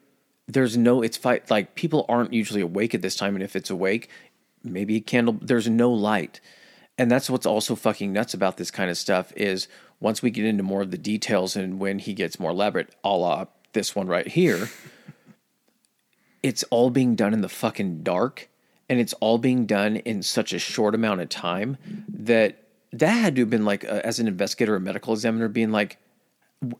[0.49, 3.71] there's no it's fight like people aren't usually awake at this time and if it's
[3.71, 4.09] awake
[4.65, 6.41] maybe a candle there's no light
[6.99, 9.69] and that's what's also fucking nuts about this kind of stuff is
[10.01, 13.09] once we get into more of the details and when he gets more elaborate a
[13.11, 14.69] la this one right here
[16.43, 18.49] it's all being done in the fucking dark
[18.89, 21.77] and it's all being done in such a short amount of time
[22.09, 22.59] that
[22.93, 25.99] that had to have been like uh, as an investigator or medical examiner being like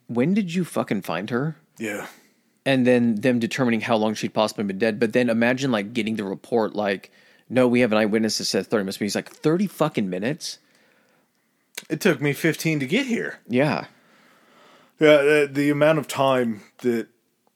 [0.07, 2.07] when did you fucking find her yeah.
[2.65, 5.01] and then them determining how long she'd possibly been dead.
[5.01, 7.11] But then imagine like getting the report like,
[7.53, 8.99] no, we have an eyewitness that said 30 minutes.
[8.99, 10.59] He's like, 30 fucking minutes?
[11.91, 13.41] It took me 15 to get here.
[13.47, 13.87] Yeah.
[14.99, 17.09] Yeah, the, the amount of time that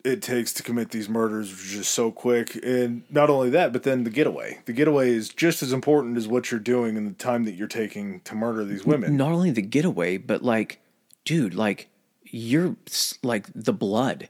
[0.05, 2.62] it takes to commit these murders is just so quick.
[2.62, 4.59] And not only that, but then the getaway.
[4.66, 7.66] The getaway is just as important as what you're doing and the time that you're
[7.66, 9.16] taking to murder these women.
[9.16, 10.78] Not only the getaway, but like,
[11.24, 11.88] dude, like,
[12.22, 12.76] you're
[13.22, 14.28] like the blood.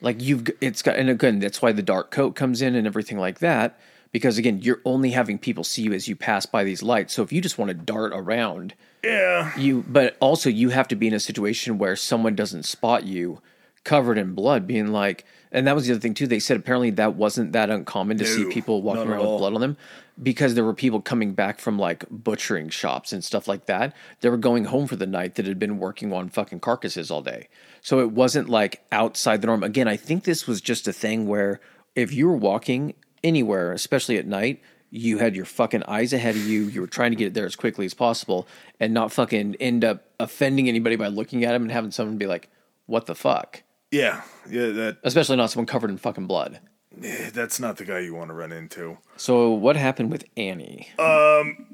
[0.00, 3.18] Like, you've, it's got, and again, that's why the dark coat comes in and everything
[3.18, 3.76] like that.
[4.14, 7.12] Because again, you're only having people see you as you pass by these lights.
[7.12, 9.50] So if you just want to dart around, Yeah.
[9.58, 13.42] you but also you have to be in a situation where someone doesn't spot you
[13.82, 16.88] covered in blood being like and that was the other thing too they said apparently
[16.90, 19.76] that wasn't that uncommon to see people walking around with blood on them
[20.22, 24.30] because there were people coming back from like butchering shops and stuff like that they
[24.30, 27.46] were going home for the night that had been working on fucking carcasses all day
[27.82, 31.26] so it wasn't like outside the norm again i think this was just a thing
[31.26, 31.60] where
[31.94, 32.94] if you were walking
[33.24, 36.64] anywhere especially at night you had your fucking eyes ahead of you.
[36.66, 38.46] You were trying to get it there as quickly as possible
[38.78, 42.28] and not fucking end up offending anybody by looking at him and having someone be
[42.28, 42.48] like,
[42.86, 43.64] what the fuck?
[43.90, 44.22] Yeah.
[44.48, 46.60] Yeah, that Especially not someone covered in fucking blood.
[46.96, 48.98] that's not the guy you want to run into.
[49.16, 50.86] So what happened with Annie?
[50.96, 51.66] Um.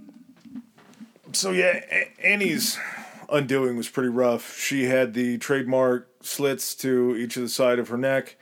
[1.33, 2.79] So yeah, A- Annie's
[3.31, 4.57] undoing was pretty rough.
[4.59, 8.37] She had the trademark slits to each of the side of her neck,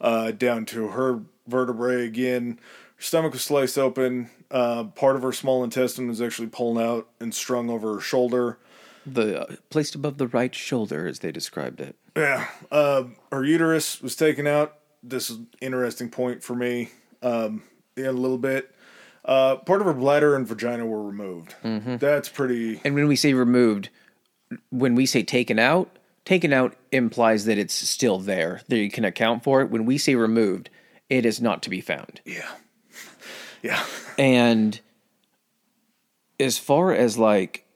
[0.00, 2.58] uh, down to her vertebrae again.
[2.96, 4.30] Her stomach was sliced open.
[4.50, 8.58] Uh, part of her small intestine was actually pulled out and strung over her shoulder.
[9.06, 11.96] the uh, placed above the right shoulder, as they described it.
[12.16, 14.76] Yeah, uh, her uterus was taken out.
[15.02, 16.90] This is an interesting point for me.
[17.22, 17.62] Um,
[17.96, 18.74] in a little bit,
[19.24, 21.54] uh, part of her bladder and vagina were removed.
[21.62, 22.80] That's pretty.
[22.84, 23.90] And when we say removed,
[24.70, 25.90] when we say taken out,
[26.24, 29.70] taken out implies that it's still there, that you can account for it.
[29.70, 30.70] When we say removed,
[31.10, 32.20] it is not to be found.
[32.24, 32.50] Yeah,
[33.62, 33.84] yeah.
[34.18, 34.80] And
[36.38, 37.66] as far as like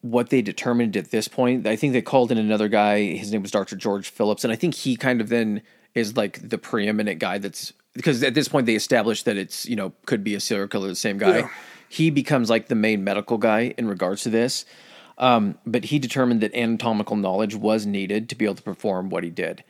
[0.00, 3.02] what they determined at this point, I think they called in another guy.
[3.14, 3.76] His name was Dr.
[3.76, 5.60] George Phillips, and I think he kind of then
[5.94, 9.76] is like the preeminent guy that's because at this point they established that it's you
[9.76, 11.40] know could be a serial killer, the same guy.
[11.40, 11.48] Yeah.
[11.88, 14.64] He becomes like the main medical guy in regards to this.
[15.16, 19.22] Um, but he determined that anatomical knowledge was needed to be able to perform what
[19.22, 19.62] he did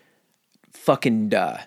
[0.84, 1.58] fucking duh.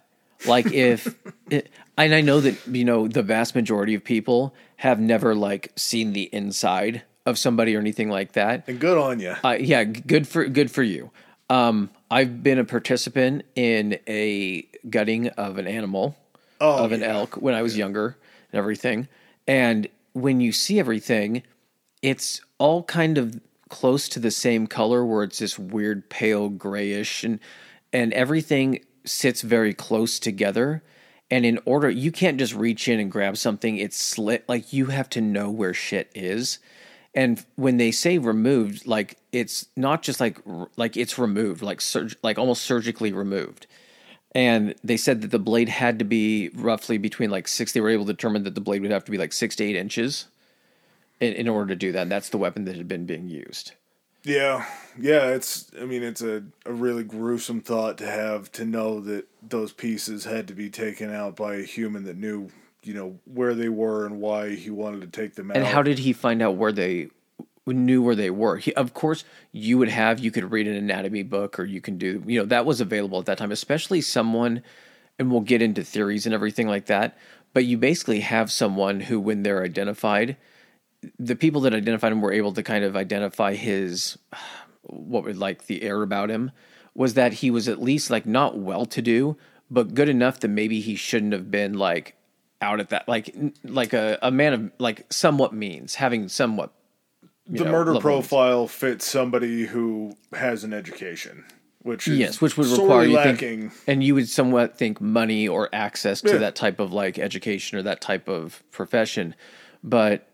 [0.45, 1.15] Like if,
[1.49, 5.71] it, and I know that you know the vast majority of people have never like
[5.75, 8.67] seen the inside of somebody or anything like that.
[8.67, 9.35] And good on you.
[9.43, 11.11] Uh, yeah, good for good for you.
[11.49, 16.15] Um, I've been a participant in a gutting of an animal,
[16.61, 17.13] Oh, of an yeah.
[17.13, 18.17] elk when I was younger
[18.51, 19.07] and everything.
[19.47, 21.43] And when you see everything,
[22.01, 27.23] it's all kind of close to the same color where it's this weird pale grayish
[27.23, 27.39] and
[27.93, 30.84] and everything sits very close together.
[31.30, 33.78] And in order, you can't just reach in and grab something.
[33.78, 34.45] It's slit.
[34.47, 36.60] Like you have to know where shit is.
[37.14, 40.39] And when they say removed, like it's not just like
[40.78, 43.68] like it's removed, like surg- like almost surgically removed.
[44.36, 47.72] And they said that the blade had to be roughly between like six.
[47.72, 49.64] They were able to determine that the blade would have to be like six to
[49.64, 50.28] eight inches
[51.20, 52.03] in, in order to do that.
[52.03, 53.72] And that's the weapon that had been being used.
[54.24, 54.65] Yeah,
[54.99, 55.28] yeah.
[55.30, 55.72] It's.
[55.80, 60.26] I mean, it's a, a really gruesome thought to have to know that those pieces
[60.26, 62.49] had to be taken out by a human that knew,
[62.84, 65.57] you know, where they were and why he wanted to take them out.
[65.57, 67.09] And how did he find out where they
[67.65, 68.57] knew where they were?
[68.57, 70.20] He, of course, you would have.
[70.20, 72.24] You could read an anatomy book, or you can do.
[72.26, 74.63] You know, that was available at that time, especially someone.
[75.20, 77.18] And we'll get into theories and everything like that.
[77.53, 80.38] But you basically have someone who, when they're identified,
[81.20, 84.18] the people that identified him were able to kind of identify his
[84.84, 86.52] what would like the air about him
[86.95, 89.38] was that he was at least like not well to do
[89.70, 92.16] but good enough that maybe he shouldn't have been like
[92.62, 96.74] out at that like like a, a man of like somewhat means having somewhat
[97.45, 98.72] the know, murder profile means.
[98.72, 101.45] fits somebody who has an education
[101.80, 106.22] which yes which would require you think, and you would somewhat think money or access
[106.22, 106.38] to yeah.
[106.38, 109.36] that type of like education or that type of profession
[109.84, 110.28] but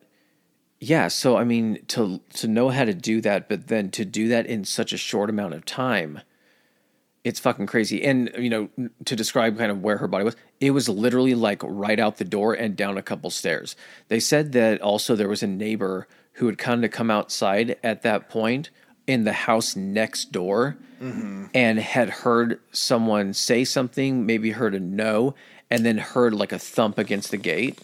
[0.83, 4.27] yeah, so I mean to to know how to do that, but then to do
[4.27, 6.19] that in such a short amount of time,
[7.23, 8.03] it's fucking crazy.
[8.03, 8.69] And you know,
[9.05, 12.25] to describe kind of where her body was, it was literally like right out the
[12.25, 13.77] door and down a couple stairs.
[14.09, 18.01] They said that also there was a neighbor who had kind of come outside at
[18.01, 18.69] that point
[19.07, 21.45] in the house next door mm-hmm.
[21.53, 25.33] and had heard someone say something, maybe heard a no,
[25.69, 27.79] and then heard like a thump against the gate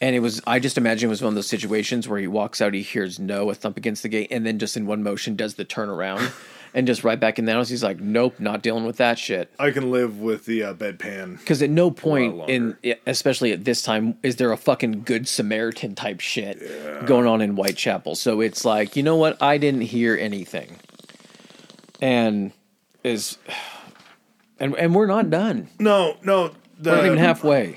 [0.00, 2.60] and it was, I just imagine it was one of those situations where he walks
[2.60, 5.36] out, he hears no, a thump against the gate, and then just in one motion
[5.36, 6.32] does the turnaround
[6.74, 7.68] and just right back in the house.
[7.68, 9.52] He's like, nope, not dealing with that shit.
[9.58, 11.38] I can live with the uh, bedpan.
[11.38, 12.76] Because at no point in,
[13.06, 17.04] especially at this time, is there a fucking good Samaritan type shit yeah.
[17.06, 18.16] going on in Whitechapel.
[18.16, 19.40] So it's like, you know what?
[19.42, 20.76] I didn't hear anything.
[22.00, 22.52] And
[23.04, 23.38] is,
[24.58, 25.68] and, and we're not done.
[25.78, 26.50] No, no.
[26.78, 27.76] The, we're not even halfway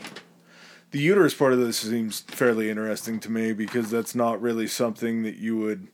[0.97, 5.21] the uterus part of this seems fairly interesting to me because that's not really something
[5.21, 5.89] that you would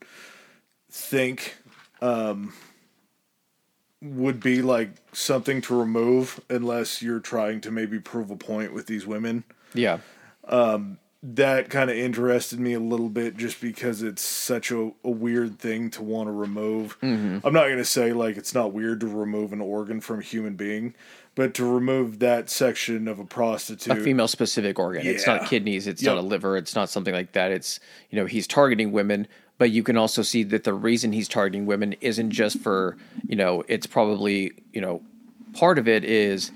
[0.89, 1.57] think
[2.01, 2.53] um,
[4.01, 8.87] would be like something to remove unless you're trying to maybe prove a point with
[8.87, 9.43] these women.
[9.73, 9.97] Yeah.
[10.47, 15.09] Um, that kind of interested me a little bit just because it's such a, a
[15.09, 16.97] weird thing to want to remove.
[17.01, 17.45] Mm-hmm.
[17.45, 20.23] I'm not going to say like it's not weird to remove an organ from a
[20.23, 20.95] human being,
[21.35, 25.05] but to remove that section of a prostitute, a female specific organ.
[25.05, 25.11] Yeah.
[25.11, 25.87] It's not kidneys.
[25.87, 26.15] It's yep.
[26.15, 26.57] not a liver.
[26.57, 27.51] It's not something like that.
[27.51, 27.79] It's
[28.09, 29.27] you know he's targeting women,
[29.57, 33.35] but you can also see that the reason he's targeting women isn't just for you
[33.35, 35.01] know it's probably you know
[35.53, 36.51] part of it is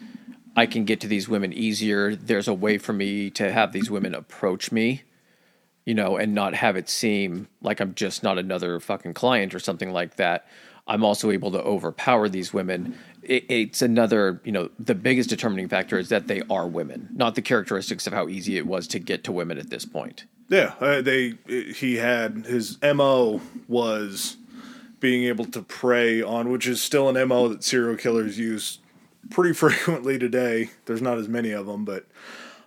[0.56, 2.16] I can get to these women easier.
[2.16, 5.04] There's a way for me to have these women approach me,
[5.88, 9.60] you know, and not have it seem like I'm just not another fucking client or
[9.60, 10.46] something like that.
[10.86, 12.98] I'm also able to overpower these women.
[13.24, 17.36] It, it's another, you know, the biggest determining factor is that they are women, not
[17.36, 20.26] the characteristics of how easy it was to get to women at this point.
[20.50, 21.36] Yeah, uh, they
[21.74, 24.36] he had his mo was
[25.00, 28.80] being able to prey on, which is still an mo that serial killers use
[29.30, 30.70] pretty frequently today.
[30.84, 32.08] There's not as many of them, but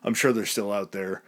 [0.03, 1.23] I'm sure they're still out there.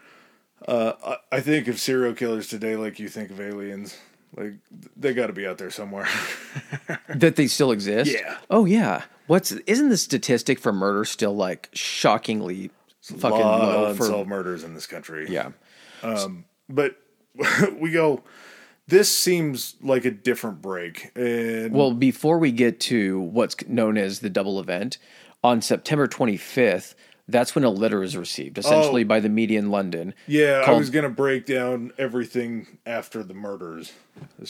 [0.67, 3.99] Uh, I think of serial killers today like you think of aliens.
[4.37, 4.55] Like
[4.97, 6.09] they got to be out there somewhere.
[7.15, 8.13] that they still exist.
[8.13, 8.39] Yeah.
[8.51, 9.05] Oh yeah.
[9.27, 12.71] What's isn't the statistic for murder still like shockingly
[13.03, 15.27] fucking low for unsolved murders in this country?
[15.29, 15.51] Yeah.
[16.03, 16.97] Um, but
[17.79, 18.23] we go.
[18.89, 21.13] This seems like a different break.
[21.15, 24.99] And well, before we get to what's known as the double event,
[25.45, 26.95] on September 25th,
[27.29, 30.15] that's when a letter is received, essentially oh, by the media in London.
[30.27, 33.93] Yeah, called, I was going to break down everything after the murders.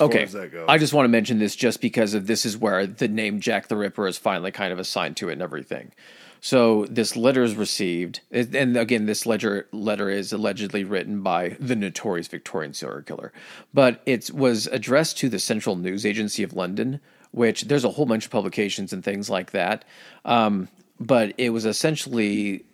[0.00, 0.26] okay,
[0.68, 3.68] I just want to mention this just because of this is where the name Jack
[3.68, 5.92] the Ripper is finally kind of assigned to it and everything.
[6.44, 11.76] So this letter is received, and again, this ledger letter is allegedly written by the
[11.76, 13.32] notorious Victorian serial killer,
[13.72, 17.00] but it was addressed to the Central News Agency of London,
[17.30, 19.84] which there's a whole bunch of publications and things like that.
[20.24, 20.68] Um,
[21.06, 22.64] but it was essentially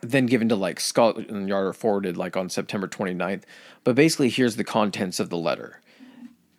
[0.00, 3.42] then given to like Scotland Yard or forwarded like on September 29th.
[3.84, 5.80] But basically, here's the contents of the letter.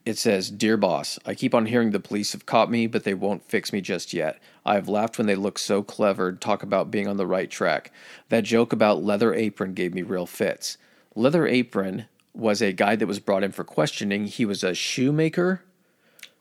[0.06, 3.14] It says, Dear boss, I keep on hearing the police have caught me, but they
[3.14, 4.40] won't fix me just yet.
[4.66, 7.92] I have laughed when they look so clever, talk about being on the right track.
[8.30, 10.78] That joke about Leather Apron gave me real fits.
[11.16, 14.26] Leather Apron was a guy that was brought in for questioning.
[14.26, 15.64] He was a shoemaker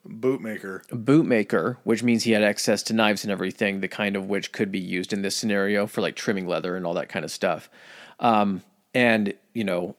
[0.09, 0.87] Bootmaker.
[0.89, 4.73] bootmaker, which means he had access to knives and everything, the kind of which could
[4.73, 7.69] be used in this scenario for like trimming leather and all that kind of stuff.
[8.19, 8.63] Um,
[8.95, 9.97] and you know,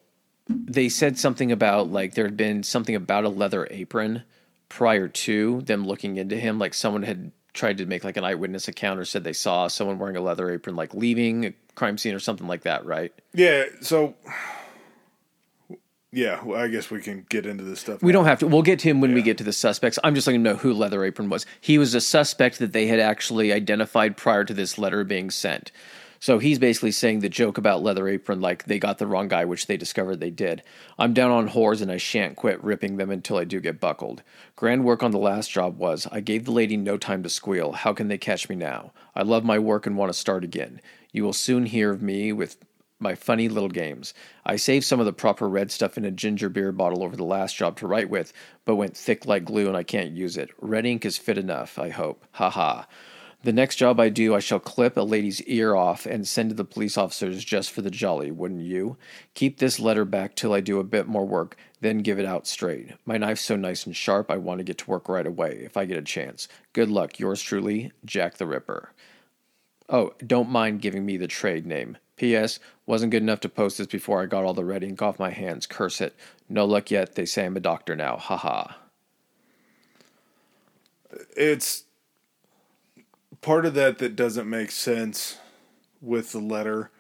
[0.48, 4.24] they said something about like there had been something about a leather apron
[4.70, 6.58] prior to them looking into him.
[6.58, 10.00] Like someone had tried to make like an eyewitness account or said they saw someone
[10.00, 13.14] wearing a leather apron like leaving a crime scene or something like that, right?
[13.34, 14.16] Yeah, so
[16.12, 18.04] yeah, well, I guess we can get into this stuff.
[18.04, 18.48] We don't have to.
[18.48, 19.98] We'll get to him when we get to the suspects.
[20.04, 21.46] I'm just letting you know who Leather Apron was.
[21.62, 25.72] He was a suspect that they had actually identified prior to this letter being sent.
[26.20, 29.44] So he's basically saying the joke about Leather Apron, like they got the wrong guy,
[29.44, 30.62] which they discovered they did.
[31.00, 34.22] I'm down on whores and I shan't quit ripping them until I do get buckled.
[34.56, 37.72] Grand work on the last job was I gave the lady no time to squeal.
[37.72, 38.92] How can they catch me now?
[39.16, 40.80] I love my work and want to start again.
[41.12, 42.58] You will soon hear of me with
[43.02, 44.14] my funny little games.
[44.46, 47.24] I saved some of the proper red stuff in a ginger beer bottle over the
[47.24, 48.34] last job to write with,
[48.66, 50.50] but went thick like glue and I can't use it.
[50.60, 52.26] Red ink is fit enough, I hope.
[52.34, 52.88] Ha ha.
[53.44, 56.56] The next job I do, I shall clip a lady's ear off and send to
[56.56, 58.98] the police officers just for the jolly, wouldn't you?
[59.34, 62.46] Keep this letter back till I do a bit more work, then give it out
[62.46, 62.92] straight.
[63.04, 65.76] My knife's so nice and sharp, I want to get to work right away, if
[65.76, 66.48] I get a chance.
[66.74, 68.92] Good luck, yours truly, Jack the Ripper.
[69.90, 71.98] Oh, don't mind giving me the trade name.
[72.18, 72.60] P.S.
[72.92, 75.30] Wasn't good enough to post this before I got all the red ink off my
[75.30, 75.66] hands.
[75.66, 76.14] Curse it.
[76.50, 77.16] No luck yet.
[77.16, 78.18] They say I'm a doctor now.
[78.18, 78.80] Ha ha.
[81.38, 81.86] It's
[83.40, 85.38] part of that that doesn't make sense
[86.02, 86.92] with the letter.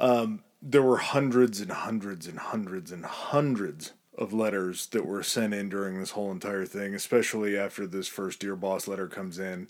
[0.00, 5.54] Um, there were hundreds and hundreds and hundreds and hundreds of letters that were sent
[5.54, 9.68] in during this whole entire thing, especially after this first Dear Boss letter comes in.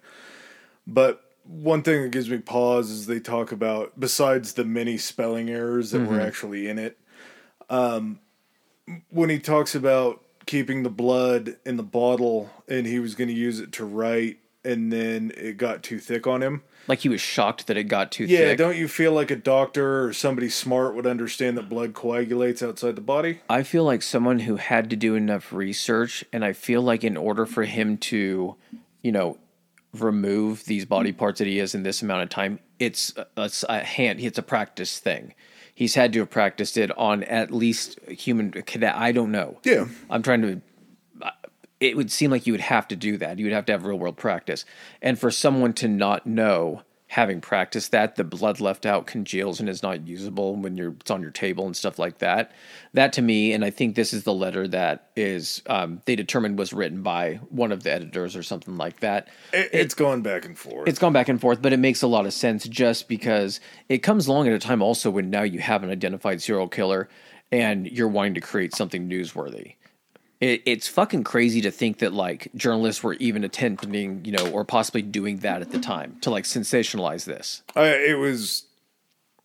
[0.86, 5.48] But one thing that gives me pause is they talk about, besides the many spelling
[5.48, 6.98] errors that were actually in it,
[7.70, 8.20] um,
[9.08, 13.34] when he talks about keeping the blood in the bottle and he was going to
[13.34, 16.62] use it to write and then it got too thick on him.
[16.86, 18.48] Like he was shocked that it got too Yeah, thick.
[18.48, 22.62] Yeah, don't you feel like a doctor or somebody smart would understand that blood coagulates
[22.62, 23.40] outside the body?
[23.48, 27.16] I feel like someone who had to do enough research, and I feel like in
[27.16, 28.56] order for him to,
[29.02, 29.38] you know,
[29.94, 31.16] remove these body mm.
[31.16, 34.20] parts that he has in this amount of time, it's a, a hand.
[34.20, 35.34] It's a practice thing.
[35.74, 38.94] He's had to have practiced it on at least human cadet.
[38.96, 39.58] I don't know.
[39.64, 39.86] Yeah.
[40.10, 40.60] I'm trying to.
[41.80, 43.38] It would seem like you would have to do that.
[43.38, 44.64] You would have to have real world practice,
[45.00, 49.68] and for someone to not know, having practiced that, the blood left out congeals and
[49.68, 52.52] is not usable when you're it's on your table and stuff like that.
[52.92, 56.58] That to me, and I think this is the letter that is um, they determined
[56.58, 59.28] was written by one of the editors or something like that.
[59.54, 60.86] It, it's going back and forth.
[60.86, 63.98] It's gone back and forth, but it makes a lot of sense just because it
[63.98, 67.08] comes along at a time also when now you have an identified serial killer
[67.50, 69.76] and you're wanting to create something newsworthy.
[70.40, 74.64] It, it's fucking crazy to think that like journalists were even attempting, you know, or
[74.64, 77.62] possibly doing that at the time to like sensationalize this.
[77.74, 78.64] It was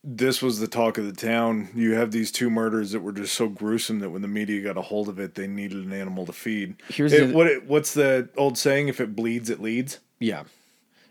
[0.04, 1.70] this was the talk of the town.
[1.74, 4.78] You have these two murders that were just so gruesome that when the media got
[4.78, 6.76] a hold of it, they needed an animal to feed.
[6.90, 8.90] Here's It- the- what it, what's the old saying?
[8.90, 10.00] If it bleeds, it leads.
[10.20, 10.44] Yeah.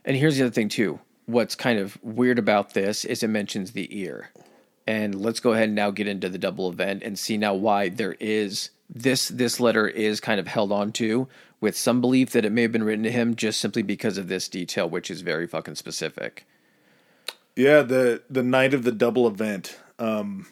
[0.04, 1.00] And here's the other thing too.
[1.26, 4.30] What's kind of weird about this is it mentions the ear.
[4.86, 7.88] And let's go ahead and now get into the double event and see now why
[7.88, 11.28] there is this this letter is kind of held on to
[11.60, 14.28] with some belief that it may have been written to him just simply because of
[14.28, 16.46] this detail which is very fucking specific.
[17.56, 19.78] Yeah, the the night of the double event.
[19.98, 20.46] Um,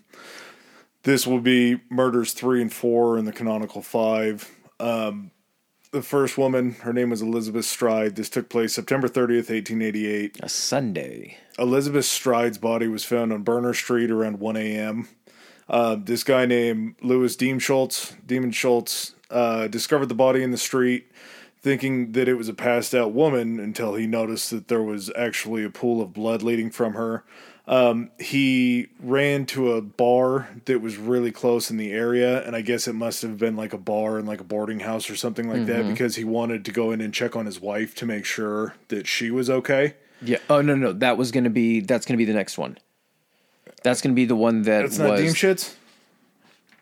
[1.02, 4.50] this will be murders three and four in the canonical five.
[4.78, 5.30] Um,
[5.92, 8.16] the first woman, her name was Elizabeth Stride.
[8.16, 10.38] This took place September thirtieth, eighteen eighty eight.
[10.42, 11.38] A Sunday.
[11.58, 15.08] Elizabeth Stride's body was found on Berner Street around 1 a.m.
[15.70, 21.06] Uh, this guy named Louis Diemschultz, Demon Schultz, uh, discovered the body in the street,
[21.62, 25.62] thinking that it was a passed out woman until he noticed that there was actually
[25.62, 27.22] a pool of blood leading from her.
[27.68, 32.62] Um, he ran to a bar that was really close in the area, and I
[32.62, 35.48] guess it must have been like a bar and like a boarding house or something
[35.48, 38.24] like that because he wanted to go in and check on his wife to make
[38.24, 39.94] sure that she was okay.
[40.20, 40.38] Yeah.
[40.50, 42.76] Oh no no that was gonna be that's gonna be the next one.
[43.82, 45.76] That's gonna be the one that not was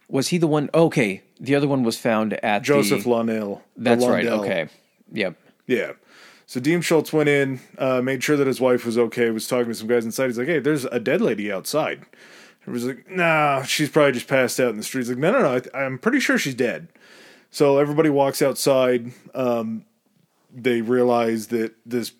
[0.09, 1.23] was he the one okay.
[1.41, 3.61] The other one was found at Joseph the, Lonell.
[3.77, 4.69] That's right, okay.
[5.13, 5.37] Yep.
[5.67, 5.93] Yeah.
[6.47, 9.69] So Dean Schultz went in, uh, made sure that his wife was okay, was talking
[9.69, 10.27] to some guys inside.
[10.29, 12.07] He's like, hey, there's a dead lady outside.
[12.65, 15.11] He was like, nah, she's probably just passed out in the streets.
[15.11, 16.89] Like, no, no, no, I, I'm pretty sure she's dead.
[17.51, 19.13] So everybody walks outside.
[19.35, 19.85] Um,
[20.51, 22.13] they realize that this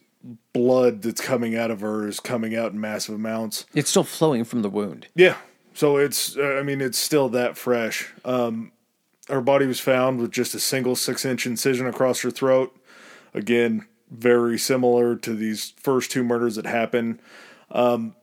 [0.53, 3.67] blood that's coming out of her is coming out in massive amounts.
[3.75, 5.07] It's still flowing from the wound.
[5.15, 5.37] Yeah.
[5.75, 8.13] So it's, uh, I mean, it's still that fresh.
[8.25, 8.73] Um,
[9.29, 12.77] her body was found with just a single six inch incision across her throat.
[13.35, 17.21] Again, very similar to these first two murders that happened.
[17.71, 18.15] Um,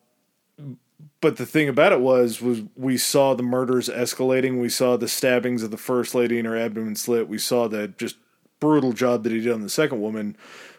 [1.22, 4.60] but the thing about it was was we saw the murders escalating.
[4.60, 7.28] We saw the stabbings of the first lady in her abdomen slit.
[7.28, 8.18] We saw that just
[8.60, 10.38] brutal job that he did on the second woman,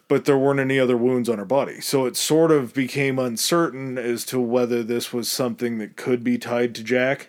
[0.08, 1.80] but there weren't any other wounds on her body.
[1.80, 6.38] So it sort of became uncertain as to whether this was something that could be
[6.38, 7.28] tied to Jack.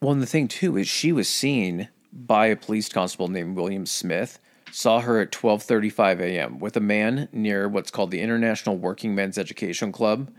[0.00, 3.86] Well, and the thing too is she was seen by a police constable named William
[3.86, 4.38] Smith.
[4.70, 6.58] Saw her at 12:35 a.m.
[6.58, 10.32] with a man near what's called the International Working Men's Education Club,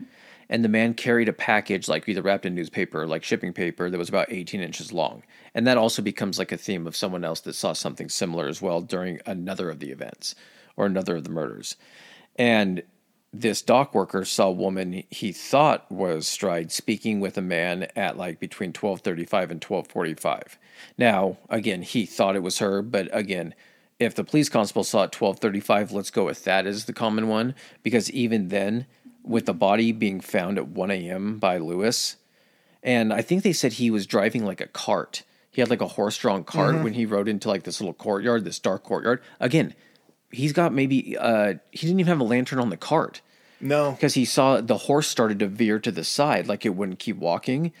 [0.50, 3.96] and the man carried a package like either wrapped in newspaper, like shipping paper, that
[3.96, 5.22] was about 18 inches long.
[5.54, 8.60] And that also becomes like a theme of someone else that saw something similar as
[8.60, 10.34] well during another of the events
[10.76, 11.76] or another of the murders.
[12.36, 12.82] And
[13.32, 18.16] this dock worker saw a woman he thought was Stride speaking with a man at
[18.16, 20.56] like between 12:35 and 12:45.
[20.96, 23.54] Now, again, he thought it was her, but again,
[23.98, 27.54] if the police constable saw it 12:35, let's go with that as the common one
[27.82, 28.86] because even then
[29.22, 31.38] with the body being found at 1 a.m.
[31.38, 32.16] by Louis,
[32.82, 35.24] and I think they said he was driving like a cart.
[35.50, 36.84] He had like a horse-drawn cart Mm-hmm.
[36.84, 39.20] when he rode into like this little courtyard, this dark courtyard.
[39.40, 39.74] Again,
[40.30, 43.20] he's got maybe uh he didn't even have a lantern on the cart.
[43.60, 46.98] No, because he saw the horse started to veer to the side like it wouldn't
[46.98, 47.72] keep walking.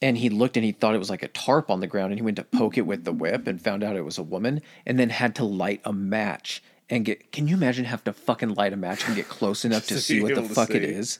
[0.00, 2.18] And he looked and he thought it was like a tarp on the ground and
[2.20, 4.62] he went to poke it with the whip and found out it was a woman
[4.86, 8.54] and then had to light a match and get can you imagine having to fucking
[8.54, 10.88] light a match and get close enough to see what the fuck it see.
[10.88, 11.18] is?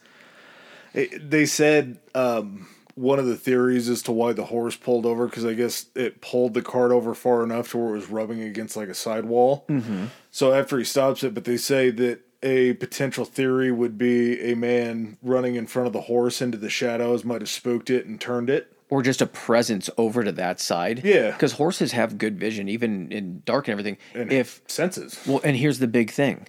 [0.94, 2.68] It- they said um,
[2.99, 6.20] one of the theories as to why the horse pulled over because I guess it
[6.20, 9.64] pulled the cart over far enough to where it was rubbing against like a sidewall.
[9.68, 10.07] Mm-hmm.
[10.30, 14.55] So after he stops it, but they say that a potential theory would be a
[14.55, 18.20] man running in front of the horse into the shadows might have spooked it and
[18.20, 18.72] turned it.
[18.90, 21.30] or just a presence over to that side Yeah.
[21.32, 25.57] because horses have good vision even in dark and everything And if senses, Well, and
[25.57, 26.46] here's the big thing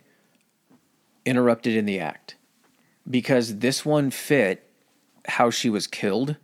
[1.25, 2.35] interrupted in the act.
[3.09, 4.68] Because this one fit
[5.27, 6.37] how she was killed,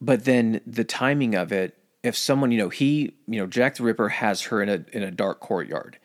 [0.00, 3.82] but then the timing of it, if someone, you know, he, you know, Jack the
[3.82, 5.98] Ripper has her in a in a dark courtyard.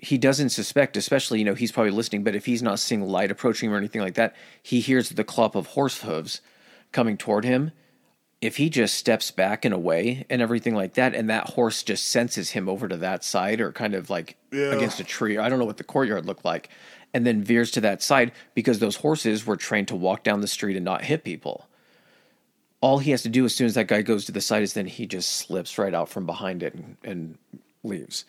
[0.00, 3.32] He doesn't suspect, especially, you know, he's probably listening, but if he's not seeing light
[3.32, 6.40] approaching him or anything like that, he hears the clop of horse hooves
[6.92, 7.72] coming toward him
[8.40, 12.08] if he just steps back and away and everything like that, and that horse just
[12.08, 14.70] senses him over to that side or kind of like Yeah.
[14.70, 16.68] against a tree, I don't know what the courtyard looked like,
[17.14, 20.46] and then veers to that side because those horses were trained to walk down the
[20.46, 21.68] street and not hit people.
[22.80, 24.74] All he has to do as soon as that guy goes to the side is
[24.74, 27.38] then he just slips right out from behind it and, and
[27.82, 28.24] leaves.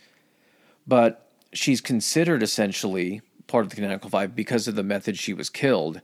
[0.87, 5.49] But she's considered essentially part of the canonical five because of the method she was
[5.49, 6.01] killed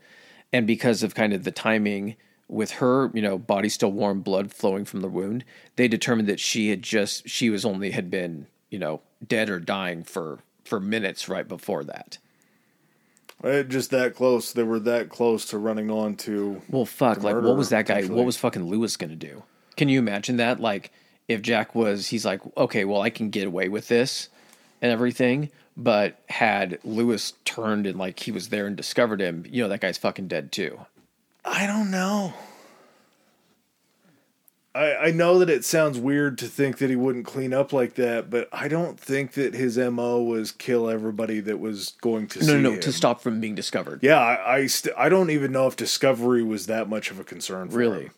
[0.52, 2.16] and because of kind of the timing
[2.48, 5.44] with her, you know, body still warm, blood flowing from the wound.
[5.76, 9.60] They determined that she had just she was only had been, you know, dead or
[9.60, 12.18] dying for for minutes right before that.
[13.44, 14.54] Uh, just that close.
[14.54, 16.62] They were that close to running on to.
[16.70, 18.04] Well, fuck, like what was that guy?
[18.06, 19.44] What was fucking Louis going to do?
[19.78, 20.60] Can you imagine that?
[20.60, 20.92] Like
[21.28, 24.30] if Jack was he's like, "Okay, well, I can get away with this."
[24.82, 29.64] and everything, but had Louis turned and like he was there and discovered him, you
[29.64, 30.80] know that guy's fucking dead too.
[31.44, 32.34] I don't know.
[34.76, 37.96] I, I know that it sounds weird to think that he wouldn't clean up like
[37.96, 42.42] that, but I don't think that his mo was kill everybody that was going to
[42.44, 42.82] see No, no, no, him.
[42.82, 44.00] to stop from being discovered.
[44.04, 47.24] Yeah, I I, st- I don't even know if discovery was that much of a
[47.24, 47.70] concern.
[47.70, 48.04] For Really?
[48.06, 48.12] him.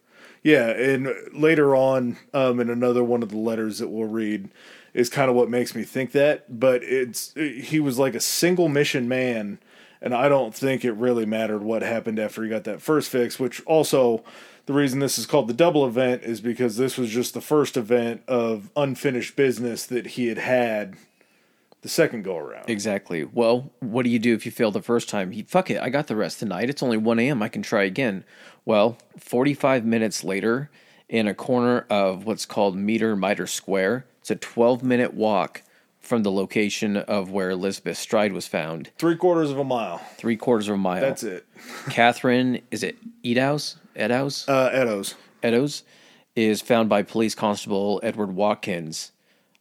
[0.44, 4.50] Yeah, and later on, um, in another one of the letters that we'll read,
[4.94, 6.60] is kind of what makes me think that.
[6.60, 9.60] But it's he was like a single mission man,
[10.02, 13.40] and I don't think it really mattered what happened after he got that first fix.
[13.40, 14.24] Which also,
[14.68, 17.76] the reason this is called the double event is because this was just the first
[17.76, 20.96] event of unfinished business that he had had
[21.82, 22.70] the second go around.
[22.70, 23.24] Exactly.
[23.24, 25.32] Well, what do you do if you fail the first time?
[25.32, 25.82] He fuck it.
[25.82, 26.70] I got the rest tonight.
[26.70, 27.42] It's only one a.m.
[27.42, 28.24] I can try again.
[28.66, 30.70] Well, forty-five minutes later,
[31.08, 35.64] in a corner of what's called Meter Miter Square, it's a twelve-minute walk
[36.08, 38.92] from the location of where Elizabeth Stride was found.
[38.98, 39.98] Three quarters of a mile.
[40.16, 41.02] Three quarters of a mile.
[41.02, 41.46] That's it.
[41.90, 43.76] Catherine, is it Eddowes?
[43.96, 44.48] Eddowes?
[44.48, 45.16] Uh, Edos.
[45.44, 45.84] Eddowes
[46.36, 49.12] is found by police constable Edward Watkins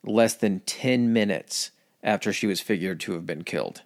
[0.04, 1.72] less than 10 minutes
[2.02, 3.82] after she was figured to have been killed.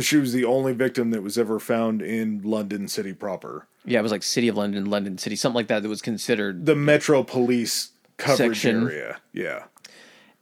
[0.00, 3.68] She was the only victim that was ever found in London City proper.
[3.84, 6.66] Yeah, it was like City of London, London City, something like that that was considered.
[6.66, 8.82] The Metro Police coverage Section.
[8.82, 9.20] area.
[9.32, 9.64] Yeah.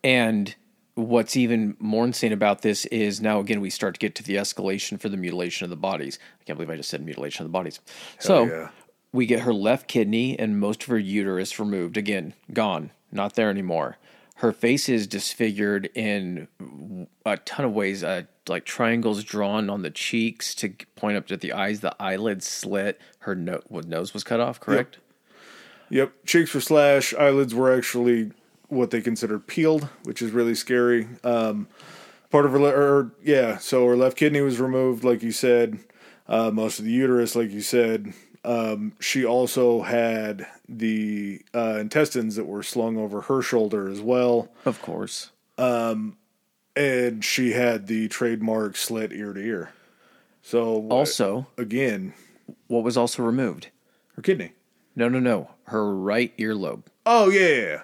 [0.02, 0.54] And
[0.94, 4.36] what's even more insane about this is now again we start to get to the
[4.36, 6.18] escalation for the mutilation of the bodies.
[6.40, 7.80] I can't believe I just said mutilation of the bodies.
[8.18, 8.68] so yeah.
[9.12, 11.96] we get her left kidney and most of her uterus removed.
[11.96, 13.98] Again, gone, not there anymore.
[14.36, 16.48] her face is disfigured in
[17.24, 18.04] a ton of ways.
[18.04, 21.80] Uh, like triangles drawn on the cheeks to point up to the eyes.
[21.80, 23.00] The eyelids slit.
[23.20, 24.60] Her no- nose was cut off.
[24.60, 24.98] Correct.
[25.90, 27.14] Yep, cheeks were slashed.
[27.14, 28.32] Eyelids were actually
[28.74, 31.08] what they considered peeled, which is really scary.
[31.22, 31.68] Um,
[32.30, 35.78] part of her, le- or yeah, so her left kidney was removed, like you said.
[36.28, 38.12] Uh, most of the uterus, like you said.
[38.44, 44.48] Um, she also had the uh, intestines that were slung over her shoulder as well,
[44.66, 45.30] Of course.
[45.56, 46.16] Um,
[46.76, 49.72] and she had the trademark slit ear to ear.
[50.42, 52.12] So Also, again,
[52.66, 53.68] what was also removed?
[54.16, 54.52] her kidney.
[54.94, 55.50] No, no, no.
[55.64, 56.82] Her right earlobe.
[57.06, 57.82] Oh yeah.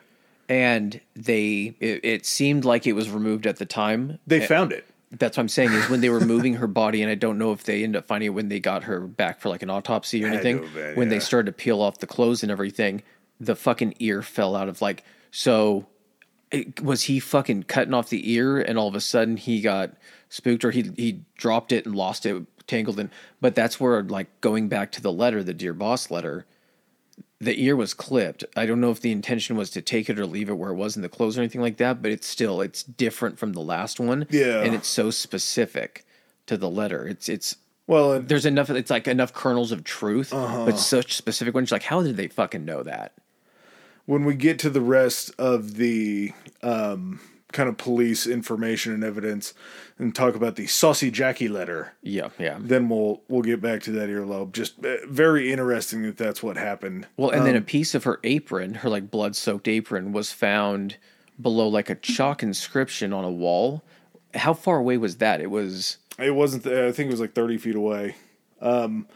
[0.50, 4.18] And they, it, it seemed like it was removed at the time.
[4.26, 4.84] they eh, found it.
[5.12, 7.52] That's what I'm saying is when they were moving her body, and I don't know
[7.52, 10.22] if they ended up finding it when they got her back for like an autopsy
[10.24, 10.58] or Had anything.
[10.58, 11.20] to have been, when they yeah.
[11.22, 13.02] started to peel off the clothes and everything,
[13.38, 15.04] the fucking ear fell out of like.
[15.30, 15.86] So,
[16.50, 19.92] it, was he fucking cutting off the ear, and all of a sudden he got
[20.28, 23.10] spooked, or he he dropped it and lost it, tangled in.
[23.40, 26.44] But that's where like going back to the letter, the dear boss letter.
[27.42, 28.44] The ear was clipped.
[28.54, 30.74] I don't know if the intention was to take it or leave it where it
[30.74, 33.60] was in the clothes or anything like that, but it's still it's different from the
[33.62, 34.26] last one.
[34.30, 34.60] Yeah.
[34.60, 36.04] And it's so specific
[36.46, 37.06] to the letter.
[37.08, 40.66] It's it's Well, and there's enough it's like enough kernels of truth, Uh-huh.
[40.66, 43.12] but such specific ones like how did they fucking know that?
[44.06, 46.32] when we get to the rest of the
[46.64, 47.20] um,
[47.52, 49.54] kind of police information and evidence
[49.98, 52.58] and talk about the saucy Jacky letter, Yeah, yeah.
[52.60, 54.52] then we'll we'll get back to that earlobe.
[54.52, 57.06] Just uh, very interesting that that's what happened.
[57.16, 60.32] Well, and Um, then a piece of her apron, her like blood soaked apron, was
[60.32, 60.96] found
[61.40, 63.82] below like a chalk inscription on a wall.
[64.34, 65.40] How far away was that?
[65.40, 66.66] It was It wasn't.
[66.66, 68.16] I think it was like thirty feet away.
[68.60, 69.06] Um,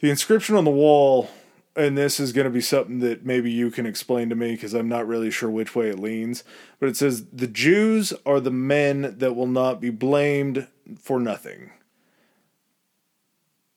[0.00, 1.30] the inscription on the wall,
[1.76, 4.72] and this is going to be something that maybe you can explain to me because
[4.72, 6.42] I'm not really sure which way it leans.
[6.80, 10.68] But it says the Jews are the men that will not be blamed
[10.98, 11.72] for nothing.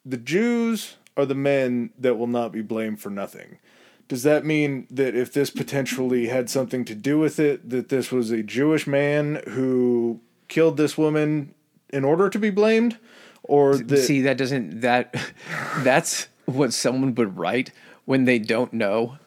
[0.06, 3.60] The Jews are the men that will not be blamed for nothing.
[4.08, 8.12] Does that mean that if this potentially had something to do with it, that this
[8.12, 11.54] was a Jewish man who killed this woman
[11.90, 12.98] in order to be blamed?
[13.44, 15.14] Or that see that doesn't that
[15.80, 17.72] that's what someone would write
[18.10, 19.20] when they don't know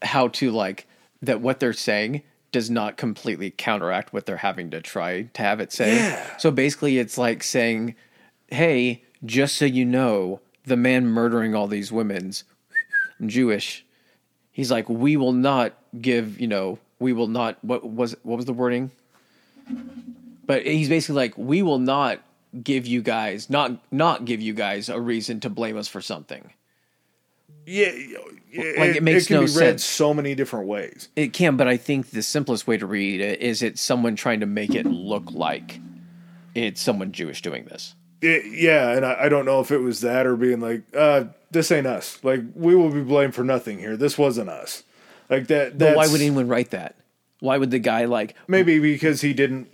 [0.00, 0.86] how to like
[1.20, 2.22] that what they're saying
[2.52, 5.96] does not completely counteract what they're having to try to have it say.
[5.96, 6.36] Yeah.
[6.38, 7.94] So basically it's like saying,
[8.46, 12.44] "Hey, just so you know, the man murdering all these women's
[13.26, 13.84] Jewish.
[14.50, 17.62] He's like, we will not give, you know, we will not.
[17.62, 18.90] What was what was the wording?
[20.46, 22.20] But he's basically like, we will not
[22.62, 26.50] give you guys not not give you guys a reason to blame us for something.
[27.66, 27.88] Yeah,
[28.78, 29.84] Like, it makes can no be read sense.
[29.84, 31.08] so many different ways.
[31.16, 34.40] It can, but I think the simplest way to read it is it's someone trying
[34.40, 35.80] to make it look like
[36.54, 37.94] it's someone Jewish doing this.
[38.20, 41.24] It- yeah, and I, I don't know if it was that or being like, uh,
[41.50, 43.96] "This ain't us." Like we will be blamed for nothing here.
[43.96, 44.82] This wasn't us.
[45.28, 45.76] Like that.
[45.76, 46.94] But why would anyone write that?
[47.40, 49.68] Why would the guy like maybe because he didn't.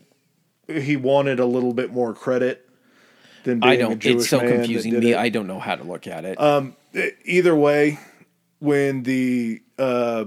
[0.66, 2.66] He wanted a little bit more credit
[3.45, 5.12] than being I a don't Jewish it's so man confusing me.
[5.12, 5.16] it.
[5.18, 6.38] I don't know how to look at it.
[7.24, 7.99] either way,
[8.59, 10.24] when the uh,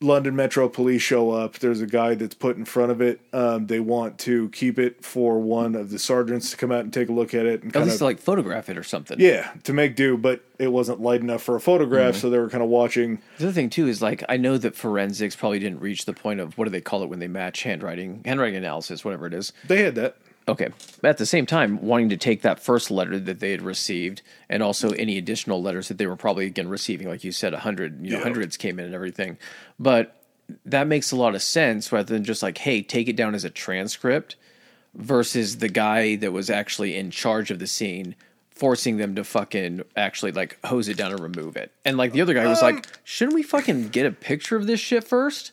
[0.00, 3.20] London Metro Police show up, there's a guy that's put in front of it.
[3.32, 6.92] Um, they want to keep it for one of the sergeants to come out and
[6.92, 8.82] take a look at it and At kind least of to, like photograph it or
[8.82, 9.18] something.
[9.18, 10.18] yeah to make do.
[10.18, 13.20] But it wasn't light enough for a photograph, so they were kind of watching.
[13.38, 16.40] The other thing too is like I know that forensics probably didn't reach the point
[16.40, 19.52] of what do they call it when they match handwriting, handwriting analysis, whatever it is.
[19.66, 20.16] They had that.
[20.46, 20.68] Okay,
[21.00, 24.20] but at the same time, wanting to take that first letter that they had received,
[24.50, 27.60] and also any additional letters that they were probably again receiving, like you said, a
[27.60, 28.22] hundred, you know, Yeah.
[28.24, 29.38] hundreds came in and everything.
[29.78, 30.20] But
[30.66, 33.44] that makes a lot of sense rather than just like, hey, take it down as
[33.44, 34.36] a transcript,
[34.94, 38.14] versus the guy that was actually in charge of the scene
[38.50, 41.72] forcing them to fucking actually like hose it down and remove it.
[41.84, 44.68] And like the other guy was like, um, shouldn't we fucking get a picture of
[44.68, 45.50] this shit first?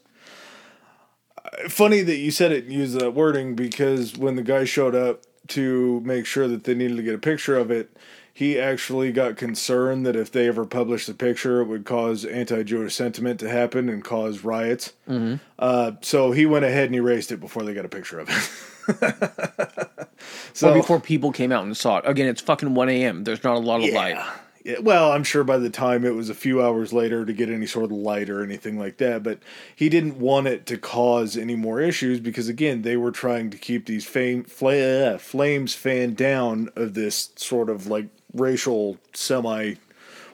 [1.67, 5.21] Funny that you said it and used that wording because when the guy showed up
[5.49, 7.95] to make sure that they needed to get a picture of it,
[8.33, 12.95] he actually got concerned that if they ever published the picture, it would cause anti-Jewish
[12.95, 14.93] sentiment to happen and cause riots.
[15.07, 15.35] Mm-hmm.
[15.59, 20.07] Uh, so he went ahead and erased it before they got a picture of it.
[20.53, 22.05] so or before people came out and saw it.
[22.07, 23.25] Again, it's fucking 1 a.m.
[23.25, 24.17] There's not a lot of light.
[24.63, 27.49] Yeah, well, I'm sure by the time it was a few hours later to get
[27.49, 29.39] any sort of light or anything like that, but
[29.75, 33.57] he didn't want it to cause any more issues because again, they were trying to
[33.57, 39.75] keep these fame, fla- uh, flames fanned down of this sort of like racial semi